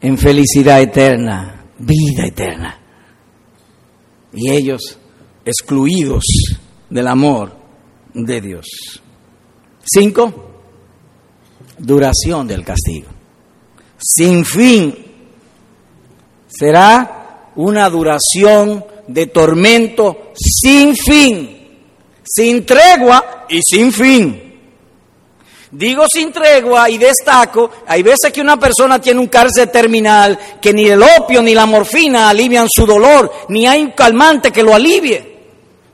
en 0.00 0.18
felicidad 0.18 0.80
eterna, 0.80 1.64
vida 1.78 2.26
eterna. 2.26 2.78
Y 4.32 4.50
ellos 4.50 4.98
excluidos 5.44 6.24
del 6.88 7.06
amor 7.06 7.56
de 8.14 8.40
Dios. 8.40 8.66
Cinco, 9.84 10.50
duración 11.78 12.46
del 12.46 12.64
castigo. 12.64 13.08
Sin 13.98 14.44
fin. 14.44 14.94
Será 16.48 17.52
una 17.56 17.88
duración 17.88 18.84
de 19.06 19.26
tormento 19.26 20.32
sin 20.34 20.94
fin, 20.96 21.68
sin 22.22 22.64
tregua 22.64 23.46
y 23.48 23.60
sin 23.62 23.92
fin. 23.92 24.49
Digo 25.72 26.04
sin 26.12 26.32
tregua 26.32 26.90
y 26.90 26.98
destaco, 26.98 27.70
hay 27.86 28.02
veces 28.02 28.32
que 28.32 28.40
una 28.40 28.56
persona 28.56 29.00
tiene 29.00 29.20
un 29.20 29.28
cárcel 29.28 29.70
terminal 29.70 30.36
que 30.60 30.72
ni 30.72 30.88
el 30.88 31.00
opio 31.00 31.40
ni 31.42 31.54
la 31.54 31.64
morfina 31.64 32.28
alivian 32.28 32.66
su 32.68 32.84
dolor, 32.84 33.32
ni 33.48 33.68
hay 33.68 33.82
un 33.82 33.92
calmante 33.92 34.50
que 34.50 34.64
lo 34.64 34.74
alivie, 34.74 35.38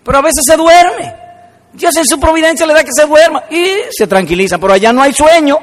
pero 0.03 0.19
a 0.19 0.23
veces 0.23 0.45
se 0.47 0.57
duerme. 0.57 1.15
Dios 1.75 1.95
en 1.95 2.07
su 2.07 2.19
providencia 2.19 2.65
le 2.65 2.73
da 2.73 2.83
que 2.83 2.93
se 2.93 3.05
duerma 3.05 3.45
y 3.51 3.67
se 3.91 4.07
tranquiliza, 4.07 4.57
pero 4.57 4.73
allá 4.73 4.95
no 4.95 5.03
hay 5.03 5.13
sueño, 5.13 5.59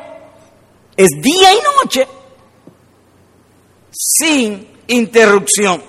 es 0.96 1.10
día 1.20 1.52
y 1.52 1.58
noche, 1.82 2.08
sin 3.90 4.68
interrupción. 4.86 5.82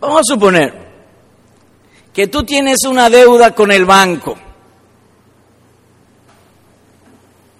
Vamos 0.00 0.20
a 0.20 0.24
suponer 0.24 0.93
que 2.14 2.28
tú 2.28 2.44
tienes 2.44 2.84
una 2.84 3.10
deuda 3.10 3.50
con 3.50 3.72
el 3.72 3.84
banco 3.84 4.38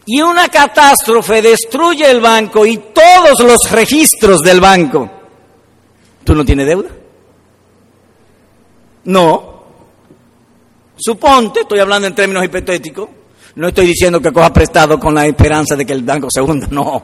y 0.07 0.20
una 0.20 0.48
catástrofe 0.48 1.42
destruye 1.42 2.09
el 2.09 2.20
banco 2.20 2.64
y 2.64 2.78
todos 2.78 3.40
los 3.40 3.70
registros 3.70 4.40
del 4.42 4.61
banco. 4.61 5.11
¿Tú 6.22 6.34
no 6.34 6.44
tienes 6.44 6.66
deuda? 6.66 6.90
No. 9.05 9.55
Suponte, 10.96 11.61
estoy 11.61 11.80
hablando 11.80 12.07
en 12.07 12.14
términos 12.14 12.44
hipotéticos, 12.44 13.09
no 13.57 13.68
estoy 13.68 13.86
diciendo 13.86 14.20
que 14.20 14.32
coja 14.32 14.52
prestado 14.52 15.00
con 15.00 15.14
la 15.14 15.26
esperanza 15.26 15.74
de 15.74 15.84
que 15.84 15.92
el 15.92 16.05
banco 16.05 16.28
se 16.30 16.40
hunda, 16.40 16.68
no. 16.70 17.02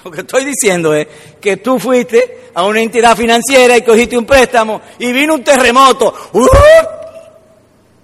Lo 0.04 0.10
que 0.10 0.20
estoy 0.20 0.44
diciendo 0.44 0.94
es 0.94 1.06
que 1.40 1.58
tú 1.58 1.78
fuiste 1.78 2.50
a 2.54 2.64
una 2.64 2.80
entidad 2.80 3.16
financiera 3.16 3.76
y 3.76 3.82
cogiste 3.82 4.16
un 4.16 4.24
préstamo 4.24 4.80
y 4.98 5.12
vino 5.12 5.34
un 5.34 5.44
terremoto 5.44 6.14
¡uh! 6.32 6.46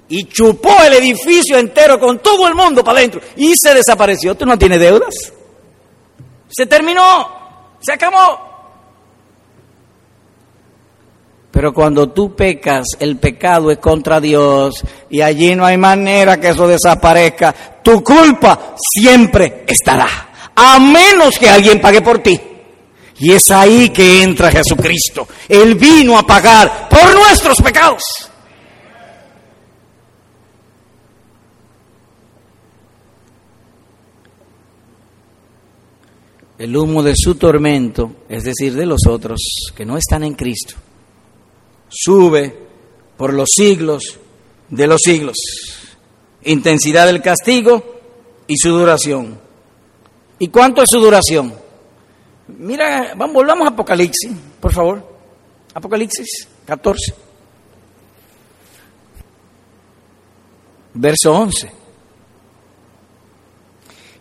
y 0.09 0.25
chupó 0.25 0.83
el 0.85 0.95
edificio 0.95 1.59
entero 1.59 1.99
con 1.99 2.21
todo 2.21 2.47
el 2.47 2.55
mundo 2.55 2.85
para 2.85 2.99
adentro 2.99 3.21
y 3.37 3.53
se 3.57 3.75
desapareció. 3.75 4.35
¿Tú 4.35 4.47
no 4.47 4.59
tienes 4.59 4.79
deudas? 4.79 5.15
Se 6.49 6.67
terminó, 6.67 7.77
se 7.81 7.93
acabó. 7.93 8.47
Pero 11.51 11.73
cuando 11.73 12.11
tú 12.11 12.37
pecas, 12.37 12.85
el 13.01 13.17
pecado 13.17 13.71
es 13.71 13.79
contra 13.79 14.21
Dios 14.21 14.85
y 15.09 15.23
allí 15.23 15.55
no 15.55 15.65
hay 15.65 15.79
manera 15.79 16.39
que 16.39 16.51
eso 16.51 16.69
desaparezca. 16.69 17.55
Tu 17.83 18.05
culpa 18.05 18.75
siempre 18.77 19.65
estará, 19.67 20.26
a 20.57 20.79
menos 20.81 21.39
que 21.39 21.49
alguien 21.49 21.81
pague 21.81 22.01
por 22.01 22.19
ti. 22.19 22.41
Y 23.19 23.33
es 23.33 23.51
ahí 23.51 23.91
que 23.91 24.23
entra 24.23 24.51
Jesucristo. 24.51 25.29
Él 25.49 25.75
vino 25.75 26.19
a 26.19 26.27
pagar 26.27 26.89
por 26.89 27.15
nuestros 27.15 27.59
pecados. 27.63 28.03
El 36.59 36.75
humo 36.75 37.03
de 37.03 37.13
su 37.15 37.35
tormento, 37.35 38.17
es 38.29 38.45
decir, 38.45 38.75
de 38.75 38.87
los 38.87 39.07
otros 39.07 39.41
que 39.75 39.85
no 39.85 39.99
están 39.99 40.25
en 40.25 40.35
Cristo, 40.35 40.75
sube 41.89 42.67
por 43.17 43.35
los 43.35 43.51
siglos 43.55 44.19
de 44.71 44.87
los 44.87 45.01
siglos. 45.03 45.37
Intensidad 46.45 47.07
del 47.07 47.21
castigo 47.21 48.01
y 48.47 48.57
su 48.57 48.71
duración. 48.71 49.46
¿Y 50.39 50.49
cuánto 50.49 50.83
es 50.83 50.91
su 50.91 51.01
duración? 51.01 51.55
Mira, 52.49 53.15
vamos, 53.17 53.35
volvamos 53.35 53.67
a 53.67 53.71
Apocalipsis, 53.71 54.31
por 54.61 54.73
favor. 54.73 55.03
Apocalipsis 55.75 56.49
14. 56.67 57.15
Verso 60.95 61.33
11. 61.33 61.73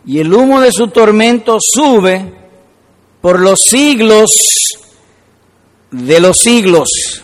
Y 0.06 0.20
el 0.20 0.32
humo 0.32 0.60
de 0.60 0.70
su 0.72 0.88
tormento 0.88 1.58
sube 1.60 2.32
por 3.20 3.40
los 3.40 3.60
siglos 3.60 4.30
de 5.90 6.20
los 6.20 6.36
siglos. 6.38 7.22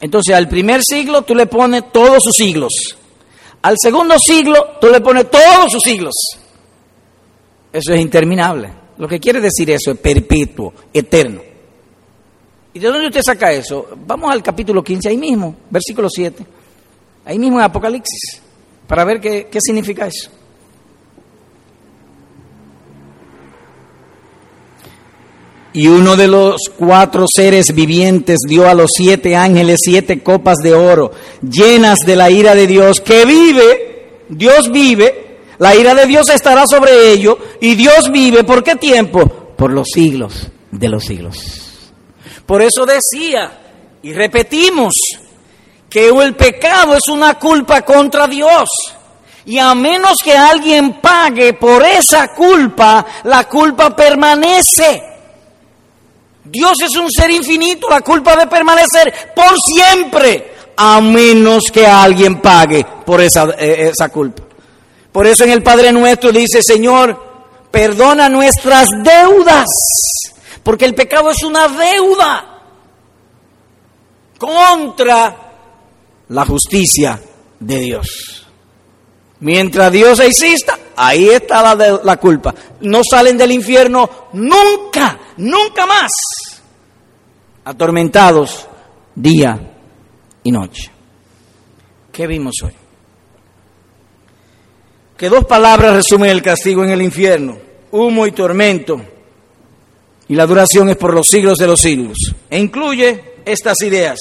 Entonces 0.00 0.34
al 0.34 0.48
primer 0.48 0.82
siglo 0.82 1.22
tú 1.22 1.34
le 1.34 1.46
pones 1.46 1.92
todos 1.92 2.18
sus 2.22 2.34
siglos. 2.34 2.72
Al 3.62 3.76
segundo 3.78 4.18
siglo 4.18 4.76
tú 4.80 4.88
le 4.88 5.00
pones 5.00 5.30
todos 5.30 5.72
sus 5.72 5.82
siglos. 5.82 6.14
Eso 7.76 7.92
es 7.92 8.00
interminable. 8.00 8.70
Lo 8.96 9.06
que 9.06 9.20
quiere 9.20 9.38
decir 9.38 9.68
eso 9.70 9.90
es 9.90 9.98
perpetuo, 9.98 10.72
eterno. 10.94 11.42
¿Y 12.72 12.78
de 12.78 12.88
dónde 12.88 13.08
usted 13.08 13.20
saca 13.22 13.52
eso? 13.52 13.88
Vamos 14.06 14.32
al 14.32 14.42
capítulo 14.42 14.82
15, 14.82 15.10
ahí 15.10 15.18
mismo, 15.18 15.54
versículo 15.68 16.08
7. 16.08 16.46
Ahí 17.26 17.38
mismo 17.38 17.58
en 17.58 17.64
Apocalipsis, 17.64 18.40
para 18.86 19.04
ver 19.04 19.20
qué, 19.20 19.48
qué 19.50 19.58
significa 19.60 20.06
eso. 20.06 20.30
Y 25.74 25.88
uno 25.88 26.16
de 26.16 26.28
los 26.28 26.56
cuatro 26.78 27.26
seres 27.30 27.74
vivientes 27.74 28.38
dio 28.48 28.66
a 28.66 28.72
los 28.72 28.92
siete 28.96 29.36
ángeles 29.36 29.80
siete 29.82 30.22
copas 30.22 30.56
de 30.62 30.72
oro, 30.72 31.12
llenas 31.42 31.98
de 32.06 32.16
la 32.16 32.30
ira 32.30 32.54
de 32.54 32.66
Dios, 32.66 33.02
que 33.02 33.26
vive, 33.26 34.22
Dios 34.30 34.72
vive, 34.72 35.25
la 35.58 35.74
ira 35.74 35.94
de 35.94 36.06
Dios 36.06 36.28
estará 36.30 36.64
sobre 36.66 37.12
ellos, 37.12 37.36
y 37.60 37.74
Dios 37.74 38.10
vive, 38.10 38.44
¿por 38.44 38.62
qué 38.62 38.76
tiempo? 38.76 39.26
Por 39.56 39.72
los 39.72 39.88
siglos 39.92 40.48
de 40.70 40.88
los 40.88 41.04
siglos. 41.04 41.92
Por 42.44 42.62
eso 42.62 42.86
decía, 42.86 43.58
y 44.02 44.12
repetimos, 44.12 44.92
que 45.88 46.08
el 46.08 46.34
pecado 46.34 46.94
es 46.94 47.08
una 47.10 47.38
culpa 47.38 47.82
contra 47.82 48.26
Dios. 48.26 48.68
Y 49.46 49.58
a 49.58 49.74
menos 49.74 50.16
que 50.22 50.36
alguien 50.36 51.00
pague 51.00 51.54
por 51.54 51.82
esa 51.84 52.34
culpa, 52.34 53.06
la 53.24 53.44
culpa 53.44 53.94
permanece. 53.94 55.02
Dios 56.44 56.74
es 56.82 56.96
un 56.96 57.10
ser 57.10 57.30
infinito, 57.30 57.88
la 57.88 58.00
culpa 58.00 58.36
debe 58.36 58.48
permanecer 58.48 59.32
por 59.34 59.54
siempre, 59.58 60.54
a 60.76 61.00
menos 61.00 61.64
que 61.72 61.86
alguien 61.86 62.40
pague 62.40 62.84
por 63.04 63.20
esa, 63.20 63.54
eh, 63.58 63.90
esa 63.92 64.08
culpa. 64.08 64.45
Por 65.16 65.26
eso 65.26 65.44
en 65.44 65.50
el 65.50 65.62
Padre 65.62 65.92
Nuestro 65.92 66.30
dice, 66.30 66.62
Señor, 66.62 67.18
perdona 67.70 68.28
nuestras 68.28 68.86
deudas, 69.02 69.64
porque 70.62 70.84
el 70.84 70.94
pecado 70.94 71.30
es 71.30 71.42
una 71.42 71.68
deuda 71.68 72.60
contra 74.36 75.34
la 76.28 76.44
justicia 76.44 77.18
de 77.58 77.78
Dios. 77.78 78.46
Mientras 79.40 79.90
Dios 79.90 80.20
exista, 80.20 80.78
ahí 80.94 81.30
está 81.30 81.74
la, 81.74 81.98
la, 82.04 82.16
culpa. 82.18 82.54
No 82.82 83.00
salen 83.02 83.38
del 83.38 83.52
infierno 83.52 84.28
nunca, 84.34 85.18
nunca 85.38 85.86
más. 85.86 86.10
Atormentados 87.64 88.66
día 89.14 89.58
y 90.44 90.52
noche. 90.52 90.90
¿Qué 92.12 92.26
vimos 92.26 92.56
hoy? 92.62 92.85
Que 95.16 95.28
dos 95.30 95.46
palabras 95.46 95.94
resumen 95.94 96.30
el 96.30 96.42
castigo 96.42 96.84
en 96.84 96.90
el 96.90 97.00
infierno. 97.00 97.56
Humo 97.90 98.26
y 98.26 98.32
tormento. 98.32 99.00
Y 100.28 100.34
la 100.34 100.46
duración 100.46 100.90
es 100.90 100.96
por 100.96 101.14
los 101.14 101.26
siglos 101.26 101.56
de 101.56 101.66
los 101.66 101.80
siglos. 101.80 102.16
E 102.50 102.58
incluye 102.58 103.36
estas 103.46 103.80
ideas. 103.82 104.18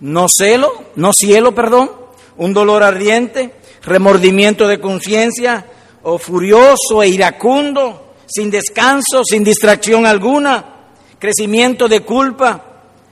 No 0.00 0.26
celo, 0.34 0.84
no 0.96 1.12
cielo, 1.12 1.54
perdón, 1.54 1.90
un 2.36 2.54
dolor 2.54 2.82
ardiente, 2.82 3.52
remordimiento 3.82 4.66
de 4.66 4.80
conciencia, 4.80 5.66
o 6.02 6.18
furioso 6.18 7.02
e 7.02 7.08
iracundo, 7.08 8.14
sin 8.26 8.50
descanso, 8.50 9.22
sin 9.24 9.44
distracción 9.44 10.06
alguna, 10.06 10.92
crecimiento 11.18 11.88
de 11.88 12.00
culpa 12.00 12.64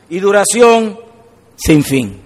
y 0.08 0.18
duración 0.18 0.98
sin 1.56 1.82
fin. 1.82 2.21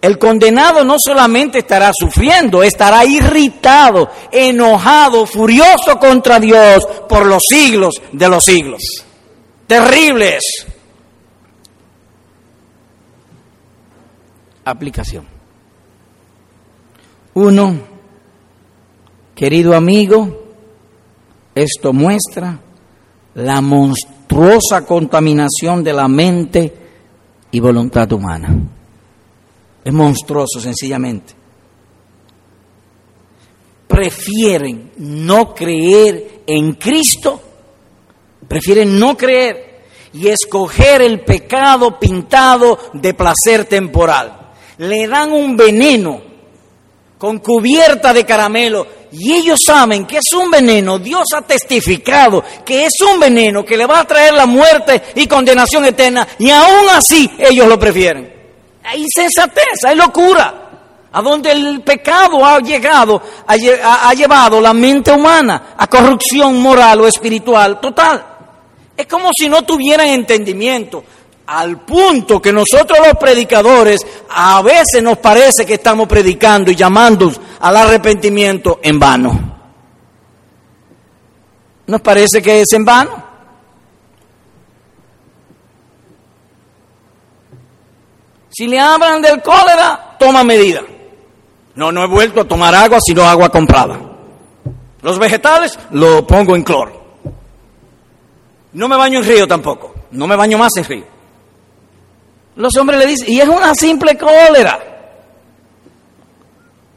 El 0.00 0.18
condenado 0.18 0.82
no 0.82 0.96
solamente 0.98 1.58
estará 1.58 1.90
sufriendo, 1.92 2.62
estará 2.62 3.04
irritado, 3.04 4.08
enojado, 4.32 5.26
furioso 5.26 5.98
contra 6.00 6.40
Dios 6.40 6.86
por 7.06 7.26
los 7.26 7.44
siglos 7.46 7.94
de 8.10 8.28
los 8.28 8.44
siglos. 8.44 8.82
Terribles. 9.66 10.42
Aplicación. 14.64 15.26
Uno, 17.34 17.74
querido 19.34 19.74
amigo, 19.74 20.44
esto 21.54 21.92
muestra 21.92 22.58
la 23.34 23.60
monstruosa 23.60 24.86
contaminación 24.86 25.84
de 25.84 25.92
la 25.92 26.08
mente 26.08 26.74
y 27.50 27.60
voluntad 27.60 28.10
humana. 28.12 28.79
Es 29.84 29.92
monstruoso 29.92 30.60
sencillamente. 30.60 31.34
Prefieren 33.88 34.92
no 34.98 35.54
creer 35.54 36.42
en 36.46 36.74
Cristo, 36.74 37.40
prefieren 38.46 38.98
no 38.98 39.16
creer 39.16 39.80
y 40.12 40.28
escoger 40.28 41.02
el 41.02 41.20
pecado 41.20 41.98
pintado 41.98 42.78
de 42.92 43.14
placer 43.14 43.64
temporal. 43.64 44.52
Le 44.78 45.06
dan 45.06 45.32
un 45.32 45.56
veneno 45.56 46.22
con 47.18 47.38
cubierta 47.38 48.12
de 48.12 48.24
caramelo 48.24 48.86
y 49.12 49.32
ellos 49.32 49.58
saben 49.64 50.06
que 50.06 50.18
es 50.18 50.32
un 50.32 50.50
veneno, 50.50 50.98
Dios 50.98 51.24
ha 51.34 51.42
testificado 51.42 52.42
que 52.64 52.86
es 52.86 52.92
un 53.12 53.20
veneno 53.20 53.64
que 53.64 53.76
le 53.76 53.86
va 53.86 54.00
a 54.00 54.06
traer 54.06 54.32
la 54.32 54.46
muerte 54.46 55.02
y 55.16 55.26
condenación 55.26 55.84
eterna 55.84 56.26
y 56.38 56.48
aún 56.50 56.88
así 56.94 57.30
ellos 57.38 57.66
lo 57.66 57.78
prefieren. 57.78 58.39
Hay 58.84 59.02
insensatez, 59.02 59.84
hay 59.84 59.96
locura. 59.96 60.54
A 61.12 61.22
donde 61.22 61.50
el 61.50 61.82
pecado 61.82 62.44
ha 62.44 62.60
llegado, 62.60 63.20
ha 63.46 64.14
llevado 64.14 64.60
la 64.60 64.72
mente 64.72 65.10
humana 65.10 65.74
a 65.76 65.86
corrupción 65.88 66.60
moral 66.62 67.00
o 67.00 67.06
espiritual 67.08 67.80
total. 67.80 68.24
Es 68.96 69.06
como 69.06 69.30
si 69.36 69.48
no 69.48 69.62
tuvieran 69.62 70.06
entendimiento 70.06 71.02
al 71.46 71.80
punto 71.80 72.40
que 72.40 72.52
nosotros 72.52 72.98
los 73.04 73.16
predicadores 73.18 74.06
a 74.28 74.62
veces 74.62 75.02
nos 75.02 75.18
parece 75.18 75.66
que 75.66 75.74
estamos 75.74 76.06
predicando 76.06 76.70
y 76.70 76.76
llamando 76.76 77.32
al 77.58 77.76
arrepentimiento 77.76 78.78
en 78.82 79.00
vano. 79.00 79.40
¿Nos 81.86 82.00
parece 82.02 82.40
que 82.40 82.60
es 82.60 82.72
en 82.72 82.84
vano? 82.84 83.29
Si 88.60 88.66
le 88.66 88.78
hablan 88.78 89.22
del 89.22 89.40
cólera, 89.40 90.18
toma 90.18 90.44
medida. 90.44 90.82
No, 91.76 91.90
no 91.90 92.04
he 92.04 92.06
vuelto 92.06 92.42
a 92.42 92.44
tomar 92.44 92.74
agua, 92.74 92.98
sino 93.00 93.22
agua 93.22 93.48
comprada. 93.48 93.98
Los 95.00 95.18
vegetales 95.18 95.78
lo 95.92 96.26
pongo 96.26 96.54
en 96.54 96.62
cloro. 96.62 96.92
No 98.74 98.86
me 98.86 98.98
baño 98.98 99.20
en 99.20 99.24
río 99.24 99.48
tampoco. 99.48 99.94
No 100.10 100.26
me 100.26 100.36
baño 100.36 100.58
más 100.58 100.76
en 100.76 100.84
río. 100.84 101.04
Los 102.56 102.76
hombres 102.76 102.98
le 102.98 103.06
dicen, 103.06 103.32
y 103.32 103.40
es 103.40 103.48
una 103.48 103.74
simple 103.74 104.18
cólera. 104.18 104.78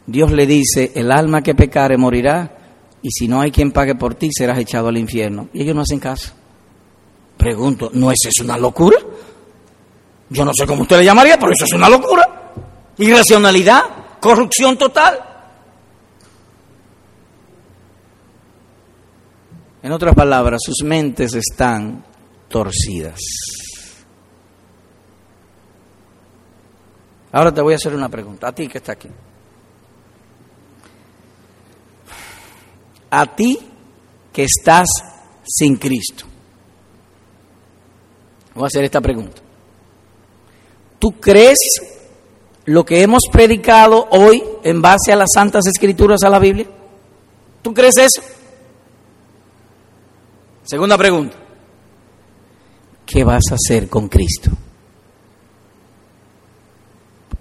Dios 0.05 0.33
le 0.33 0.45
dice, 0.45 0.91
el 0.95 1.13
alma 1.13 1.41
que 1.41 1.55
pecare 1.55 1.95
morirá, 1.95 2.57
y 3.01 3.09
si 3.09 3.29
no 3.29 3.39
hay 3.39 3.51
quien 3.51 3.71
pague 3.71 3.95
por 3.95 4.15
ti, 4.15 4.31
serás 4.33 4.59
echado 4.59 4.89
al 4.89 4.97
infierno. 4.97 5.47
Y 5.53 5.61
ellos 5.61 5.75
no 5.75 5.83
hacen 5.83 6.01
caso. 6.01 6.33
Pregunto, 7.37 7.89
¿no 7.93 8.11
es 8.11 8.17
eso 8.25 8.43
una 8.43 8.57
locura? 8.57 8.97
Yo 10.33 10.43
no 10.43 10.51
sé 10.51 10.65
cómo 10.65 10.81
usted 10.81 10.97
le 10.97 11.05
llamaría, 11.05 11.37
pero 11.37 11.51
eso 11.51 11.65
es 11.65 11.73
una 11.73 11.87
locura. 11.87 12.27
Irracionalidad, 12.97 13.83
corrupción 14.19 14.75
total. 14.75 15.19
En 19.83 19.91
otras 19.91 20.15
palabras, 20.15 20.59
sus 20.65 20.81
mentes 20.83 21.35
están 21.35 22.03
torcidas. 22.49 23.19
Ahora 27.31 27.53
te 27.53 27.61
voy 27.61 27.73
a 27.73 27.75
hacer 27.75 27.93
una 27.93 28.09
pregunta, 28.09 28.47
a 28.47 28.55
ti 28.55 28.67
que 28.67 28.79
está 28.79 28.93
aquí. 28.93 29.09
A 33.11 33.35
ti 33.35 33.59
que 34.31 34.45
estás 34.45 34.87
sin 35.45 35.75
Cristo. 35.75 36.25
Voy 38.55 38.63
a 38.63 38.67
hacer 38.67 38.83
esta 38.83 38.99
pregunta. 38.99 39.42
¿Tú 41.03 41.19
crees 41.19 41.57
lo 42.63 42.85
que 42.85 43.01
hemos 43.01 43.23
predicado 43.29 44.07
hoy 44.11 44.41
en 44.63 44.81
base 44.81 45.11
a 45.11 45.17
las 45.17 45.31
santas 45.33 45.67
escrituras, 45.67 46.23
a 46.23 46.29
la 46.29 46.39
Biblia? 46.39 46.65
¿Tú 47.61 47.73
crees 47.73 47.97
eso? 47.97 48.21
Segunda 50.63 50.97
pregunta. 50.97 51.35
¿Qué 53.05 53.25
vas 53.25 53.43
a 53.51 53.55
hacer 53.55 53.89
con 53.89 54.07
Cristo? 54.07 54.51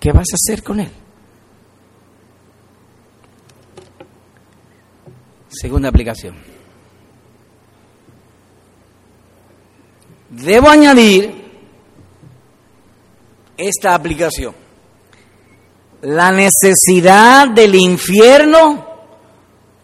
¿Qué 0.01 0.11
vas 0.11 0.27
a 0.33 0.35
hacer 0.35 0.65
con 0.65 0.81
Él? 0.81 0.91
Segunda 5.51 5.89
aplicación. 5.89 6.35
Debo 10.31 10.69
añadir 10.69 11.42
esta 13.57 13.95
aplicación. 13.95 14.55
La 16.03 16.33
necesidad 16.33 17.49
del 17.49 17.75
infierno 17.75 18.87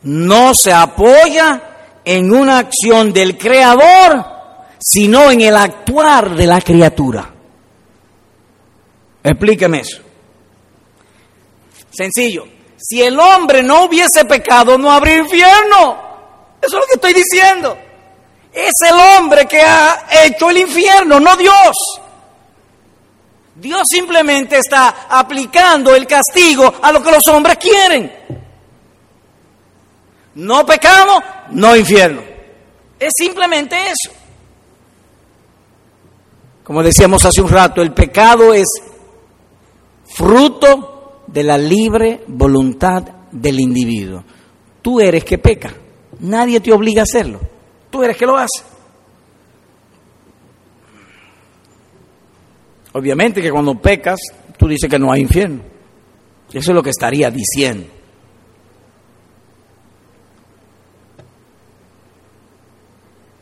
no 0.02 0.52
se 0.54 0.72
apoya 0.72 1.62
en 2.04 2.32
una 2.32 2.58
acción 2.58 3.12
del 3.12 3.36
creador, 3.36 4.24
sino 4.78 5.30
en 5.30 5.42
el 5.42 5.56
actuar 5.56 6.34
de 6.34 6.46
la 6.46 6.60
criatura. 6.60 7.30
Explíqueme 9.22 9.80
eso. 9.80 10.00
Sencillo. 11.90 12.46
Si 12.78 13.02
el 13.02 13.18
hombre 13.18 13.62
no 13.62 13.84
hubiese 13.84 14.24
pecado, 14.24 14.78
no 14.78 14.90
habría 14.90 15.16
infierno. 15.18 16.08
Eso 16.60 16.76
es 16.76 16.80
lo 16.80 16.86
que 16.86 16.94
estoy 16.94 17.12
diciendo. 17.12 17.76
Es 18.52 18.72
el 18.88 18.98
hombre 18.98 19.46
que 19.46 19.60
ha 19.60 20.06
hecho 20.24 20.50
el 20.50 20.58
infierno, 20.58 21.20
no 21.20 21.36
Dios. 21.36 21.76
Dios 23.60 23.82
simplemente 23.90 24.58
está 24.58 25.06
aplicando 25.08 25.94
el 25.94 26.06
castigo 26.06 26.72
a 26.80 26.92
lo 26.92 27.02
que 27.02 27.10
los 27.10 27.26
hombres 27.26 27.58
quieren. 27.58 28.12
No 30.36 30.64
pecamos, 30.64 31.22
no 31.50 31.74
infierno. 31.76 32.22
Es 33.00 33.10
simplemente 33.16 33.76
eso. 33.76 34.14
Como 36.62 36.82
decíamos 36.82 37.24
hace 37.24 37.40
un 37.40 37.48
rato, 37.48 37.82
el 37.82 37.92
pecado 37.92 38.54
es 38.54 38.68
fruto 40.04 41.22
de 41.26 41.42
la 41.42 41.58
libre 41.58 42.22
voluntad 42.28 43.02
del 43.32 43.58
individuo. 43.58 44.22
Tú 44.82 45.00
eres 45.00 45.24
que 45.24 45.38
peca, 45.38 45.74
nadie 46.20 46.60
te 46.60 46.72
obliga 46.72 47.02
a 47.02 47.04
hacerlo, 47.04 47.40
tú 47.90 48.04
eres 48.04 48.16
que 48.16 48.26
lo 48.26 48.36
hace. 48.36 48.62
Obviamente 52.92 53.42
que 53.42 53.50
cuando 53.50 53.74
pecas, 53.74 54.18
tú 54.56 54.66
dices 54.66 54.88
que 54.88 54.98
no 54.98 55.12
hay 55.12 55.22
infierno. 55.22 55.62
Eso 56.52 56.70
es 56.70 56.74
lo 56.74 56.82
que 56.82 56.90
estaría 56.90 57.30
diciendo. 57.30 57.86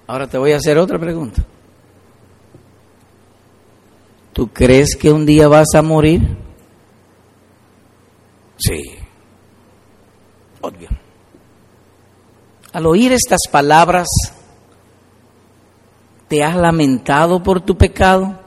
Ahora 0.09 0.28
te 0.28 0.38
voy 0.38 0.53
a 0.53 0.57
hacer 0.57 0.78
otra 0.78 0.99
pregunta. 0.99 1.44
¿Tú 4.32 4.49
crees 4.49 4.97
que 4.97 5.11
un 5.11 5.24
día 5.24 5.49
vas 5.49 5.74
a 5.74 5.82
morir? 5.82 6.36
Sí. 8.59 8.82
Obvio. 10.61 10.88
Al 12.72 12.86
oír 12.86 13.12
estas 13.12 13.40
palabras, 13.51 14.07
¿te 16.28 16.44
has 16.44 16.55
lamentado 16.55 17.42
por 17.42 17.61
tu 17.61 17.76
pecado? 17.76 18.45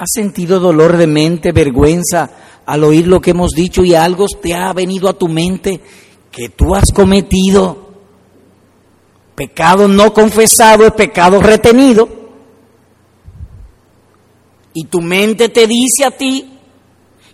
¿Has 0.00 0.12
sentido 0.14 0.58
dolor 0.60 0.96
de 0.96 1.06
mente, 1.06 1.52
vergüenza 1.52 2.30
al 2.64 2.84
oír 2.84 3.06
lo 3.06 3.20
que 3.20 3.32
hemos 3.32 3.50
dicho 3.50 3.84
y 3.84 3.94
algo 3.94 4.24
te 4.40 4.54
ha 4.54 4.72
venido 4.72 5.10
a 5.10 5.12
tu 5.12 5.28
mente 5.28 5.78
que 6.32 6.48
tú 6.48 6.74
has 6.74 6.90
cometido? 6.90 7.90
Pecado 9.34 9.88
no 9.88 10.10
confesado 10.14 10.86
es 10.86 10.92
pecado 10.92 11.42
retenido. 11.42 12.08
Y 14.72 14.86
tu 14.86 15.02
mente 15.02 15.50
te 15.50 15.66
dice 15.66 16.06
a 16.06 16.10
ti 16.12 16.50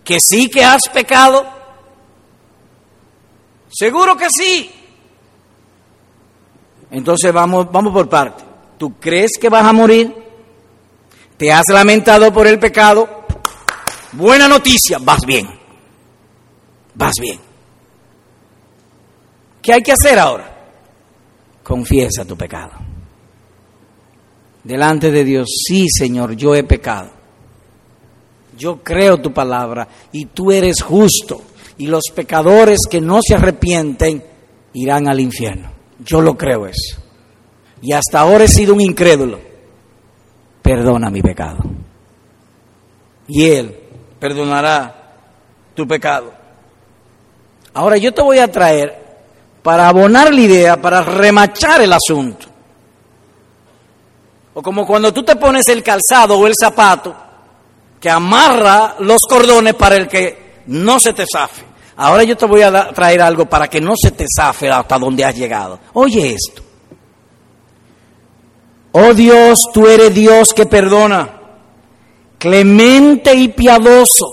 que 0.02 0.18
sí 0.18 0.50
que 0.50 0.64
has 0.64 0.88
pecado. 0.88 1.46
Seguro 3.68 4.16
que 4.16 4.26
sí. 4.28 4.72
Entonces 6.90 7.32
vamos, 7.32 7.70
vamos 7.70 7.92
por 7.92 8.08
parte. 8.08 8.42
¿Tú 8.76 8.94
crees 8.98 9.38
que 9.40 9.48
vas 9.48 9.64
a 9.64 9.72
morir? 9.72 10.25
¿Te 11.36 11.52
has 11.52 11.66
lamentado 11.70 12.32
por 12.32 12.46
el 12.46 12.58
pecado? 12.58 13.08
Buena 14.12 14.48
noticia, 14.48 14.98
vas 14.98 15.20
bien. 15.26 15.46
Vas 16.94 17.14
bien. 17.20 17.38
¿Qué 19.60 19.74
hay 19.74 19.82
que 19.82 19.92
hacer 19.92 20.18
ahora? 20.18 20.50
Confiesa 21.62 22.24
tu 22.24 22.36
pecado. 22.36 22.72
Delante 24.64 25.10
de 25.10 25.24
Dios, 25.24 25.48
sí 25.66 25.86
Señor, 25.90 26.34
yo 26.36 26.54
he 26.54 26.64
pecado. 26.64 27.10
Yo 28.56 28.82
creo 28.82 29.18
tu 29.18 29.32
palabra 29.32 29.86
y 30.12 30.26
tú 30.26 30.50
eres 30.50 30.80
justo. 30.82 31.42
Y 31.78 31.88
los 31.88 32.04
pecadores 32.14 32.78
que 32.90 33.02
no 33.02 33.20
se 33.22 33.34
arrepienten 33.34 34.24
irán 34.72 35.08
al 35.08 35.20
infierno. 35.20 35.70
Yo 36.02 36.22
lo 36.22 36.34
creo 36.38 36.66
eso. 36.66 36.98
Y 37.82 37.92
hasta 37.92 38.20
ahora 38.20 38.44
he 38.44 38.48
sido 38.48 38.72
un 38.72 38.80
incrédulo 38.80 39.45
perdona 40.66 41.10
mi 41.10 41.22
pecado. 41.22 41.58
Y 43.28 43.44
Él 43.48 43.78
perdonará 44.18 45.12
tu 45.74 45.86
pecado. 45.86 46.32
Ahora 47.72 47.96
yo 47.98 48.12
te 48.12 48.20
voy 48.20 48.40
a 48.40 48.50
traer 48.50 49.06
para 49.62 49.88
abonar 49.88 50.34
la 50.34 50.40
idea, 50.40 50.80
para 50.80 51.02
remachar 51.02 51.82
el 51.82 51.92
asunto. 51.92 52.46
O 54.54 54.62
como 54.62 54.84
cuando 54.84 55.12
tú 55.12 55.22
te 55.22 55.36
pones 55.36 55.68
el 55.68 55.84
calzado 55.84 56.36
o 56.36 56.46
el 56.46 56.54
zapato 56.58 57.14
que 58.00 58.10
amarra 58.10 58.96
los 59.00 59.20
cordones 59.28 59.74
para 59.74 59.96
el 59.96 60.08
que 60.08 60.62
no 60.66 60.98
se 60.98 61.12
te 61.12 61.26
zafe. 61.30 61.64
Ahora 61.96 62.24
yo 62.24 62.36
te 62.36 62.46
voy 62.46 62.62
a 62.62 62.92
traer 62.92 63.22
algo 63.22 63.46
para 63.46 63.68
que 63.68 63.80
no 63.80 63.94
se 63.96 64.10
te 64.10 64.26
zafe 64.34 64.68
hasta 64.68 64.98
donde 64.98 65.24
has 65.24 65.36
llegado. 65.36 65.78
Oye 65.92 66.34
esto. 66.34 66.65
Oh 68.98 69.12
Dios, 69.12 69.60
tú 69.74 69.86
eres 69.86 70.14
Dios 70.14 70.54
que 70.54 70.64
perdona, 70.64 71.38
clemente 72.38 73.34
y 73.34 73.48
piadoso, 73.48 74.24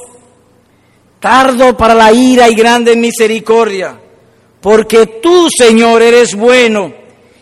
tardo 1.19 1.75
para 1.75 1.93
la 1.93 2.13
ira 2.13 2.47
y 2.47 2.55
grande 2.55 2.95
misericordia, 2.95 3.99
porque 4.61 5.19
tú, 5.21 5.49
Señor, 5.53 6.01
eres 6.01 6.33
bueno 6.33 6.93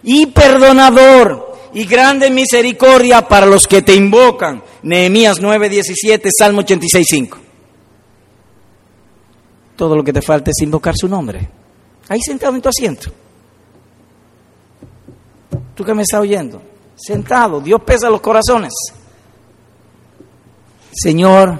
y 0.01 0.25
perdonador 0.25 1.57
y 1.75 1.85
grande 1.85 2.31
misericordia 2.31 3.27
para 3.27 3.45
los 3.45 3.67
que 3.67 3.83
te 3.83 3.93
invocan. 3.93 4.63
Nehemías 4.81 5.39
9:17, 5.39 6.31
Salmo 6.35 6.61
86:5. 6.61 7.37
Todo 9.75 9.95
lo 9.95 10.03
que 10.03 10.11
te 10.11 10.23
falta 10.23 10.49
es 10.49 10.59
invocar 10.63 10.95
su 10.97 11.07
nombre. 11.07 11.47
Ahí 12.09 12.19
sentado 12.19 12.55
en 12.55 12.63
tu 12.63 12.69
asiento. 12.69 13.11
Tú 15.75 15.85
que 15.85 15.93
me 15.93 16.01
estás 16.01 16.21
oyendo, 16.21 16.70
sentado, 17.03 17.61
Dios 17.61 17.81
pesa 17.85 18.09
los 18.09 18.21
corazones. 18.21 18.73
Señor, 20.91 21.59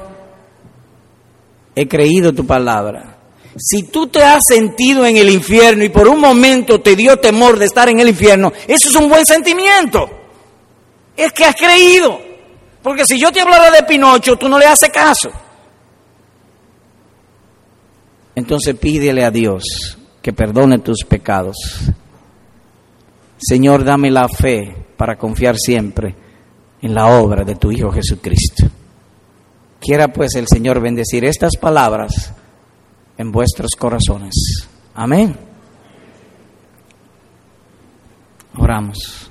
he 1.75 1.87
creído 1.87 2.33
tu 2.33 2.45
palabra. 2.45 3.17
Si 3.57 3.83
tú 3.83 4.07
te 4.07 4.23
has 4.23 4.43
sentido 4.47 5.05
en 5.05 5.17
el 5.17 5.29
infierno 5.29 5.83
y 5.83 5.89
por 5.89 6.07
un 6.07 6.19
momento 6.19 6.79
te 6.81 6.95
dio 6.95 7.17
temor 7.17 7.59
de 7.59 7.65
estar 7.65 7.89
en 7.89 7.99
el 7.99 8.09
infierno, 8.09 8.51
eso 8.67 8.89
es 8.89 8.95
un 8.95 9.09
buen 9.09 9.25
sentimiento. 9.25 10.09
Es 11.17 11.31
que 11.33 11.45
has 11.45 11.55
creído. 11.55 12.19
Porque 12.81 13.05
si 13.05 13.19
yo 13.19 13.31
te 13.31 13.41
hablara 13.41 13.69
de 13.69 13.83
Pinocho, 13.83 14.37
tú 14.37 14.47
no 14.47 14.57
le 14.57 14.65
haces 14.65 14.89
caso. 14.89 15.29
Entonces 18.35 18.75
pídele 18.75 19.23
a 19.23 19.31
Dios 19.31 19.97
que 20.21 20.33
perdone 20.33 20.79
tus 20.79 21.03
pecados. 21.03 21.55
Señor, 23.41 23.83
dame 23.83 24.11
la 24.11 24.27
fe 24.29 24.75
para 24.95 25.17
confiar 25.17 25.55
siempre 25.57 26.15
en 26.81 26.93
la 26.93 27.07
obra 27.07 27.43
de 27.43 27.55
tu 27.55 27.71
Hijo 27.71 27.91
Jesucristo. 27.91 28.67
Quiera 29.79 30.13
pues 30.13 30.35
el 30.35 30.47
Señor 30.47 30.79
bendecir 30.79 31.25
estas 31.25 31.57
palabras 31.59 32.33
en 33.17 33.31
vuestros 33.31 33.71
corazones. 33.75 34.67
Amén. 34.93 35.35
Oramos. 38.57 39.30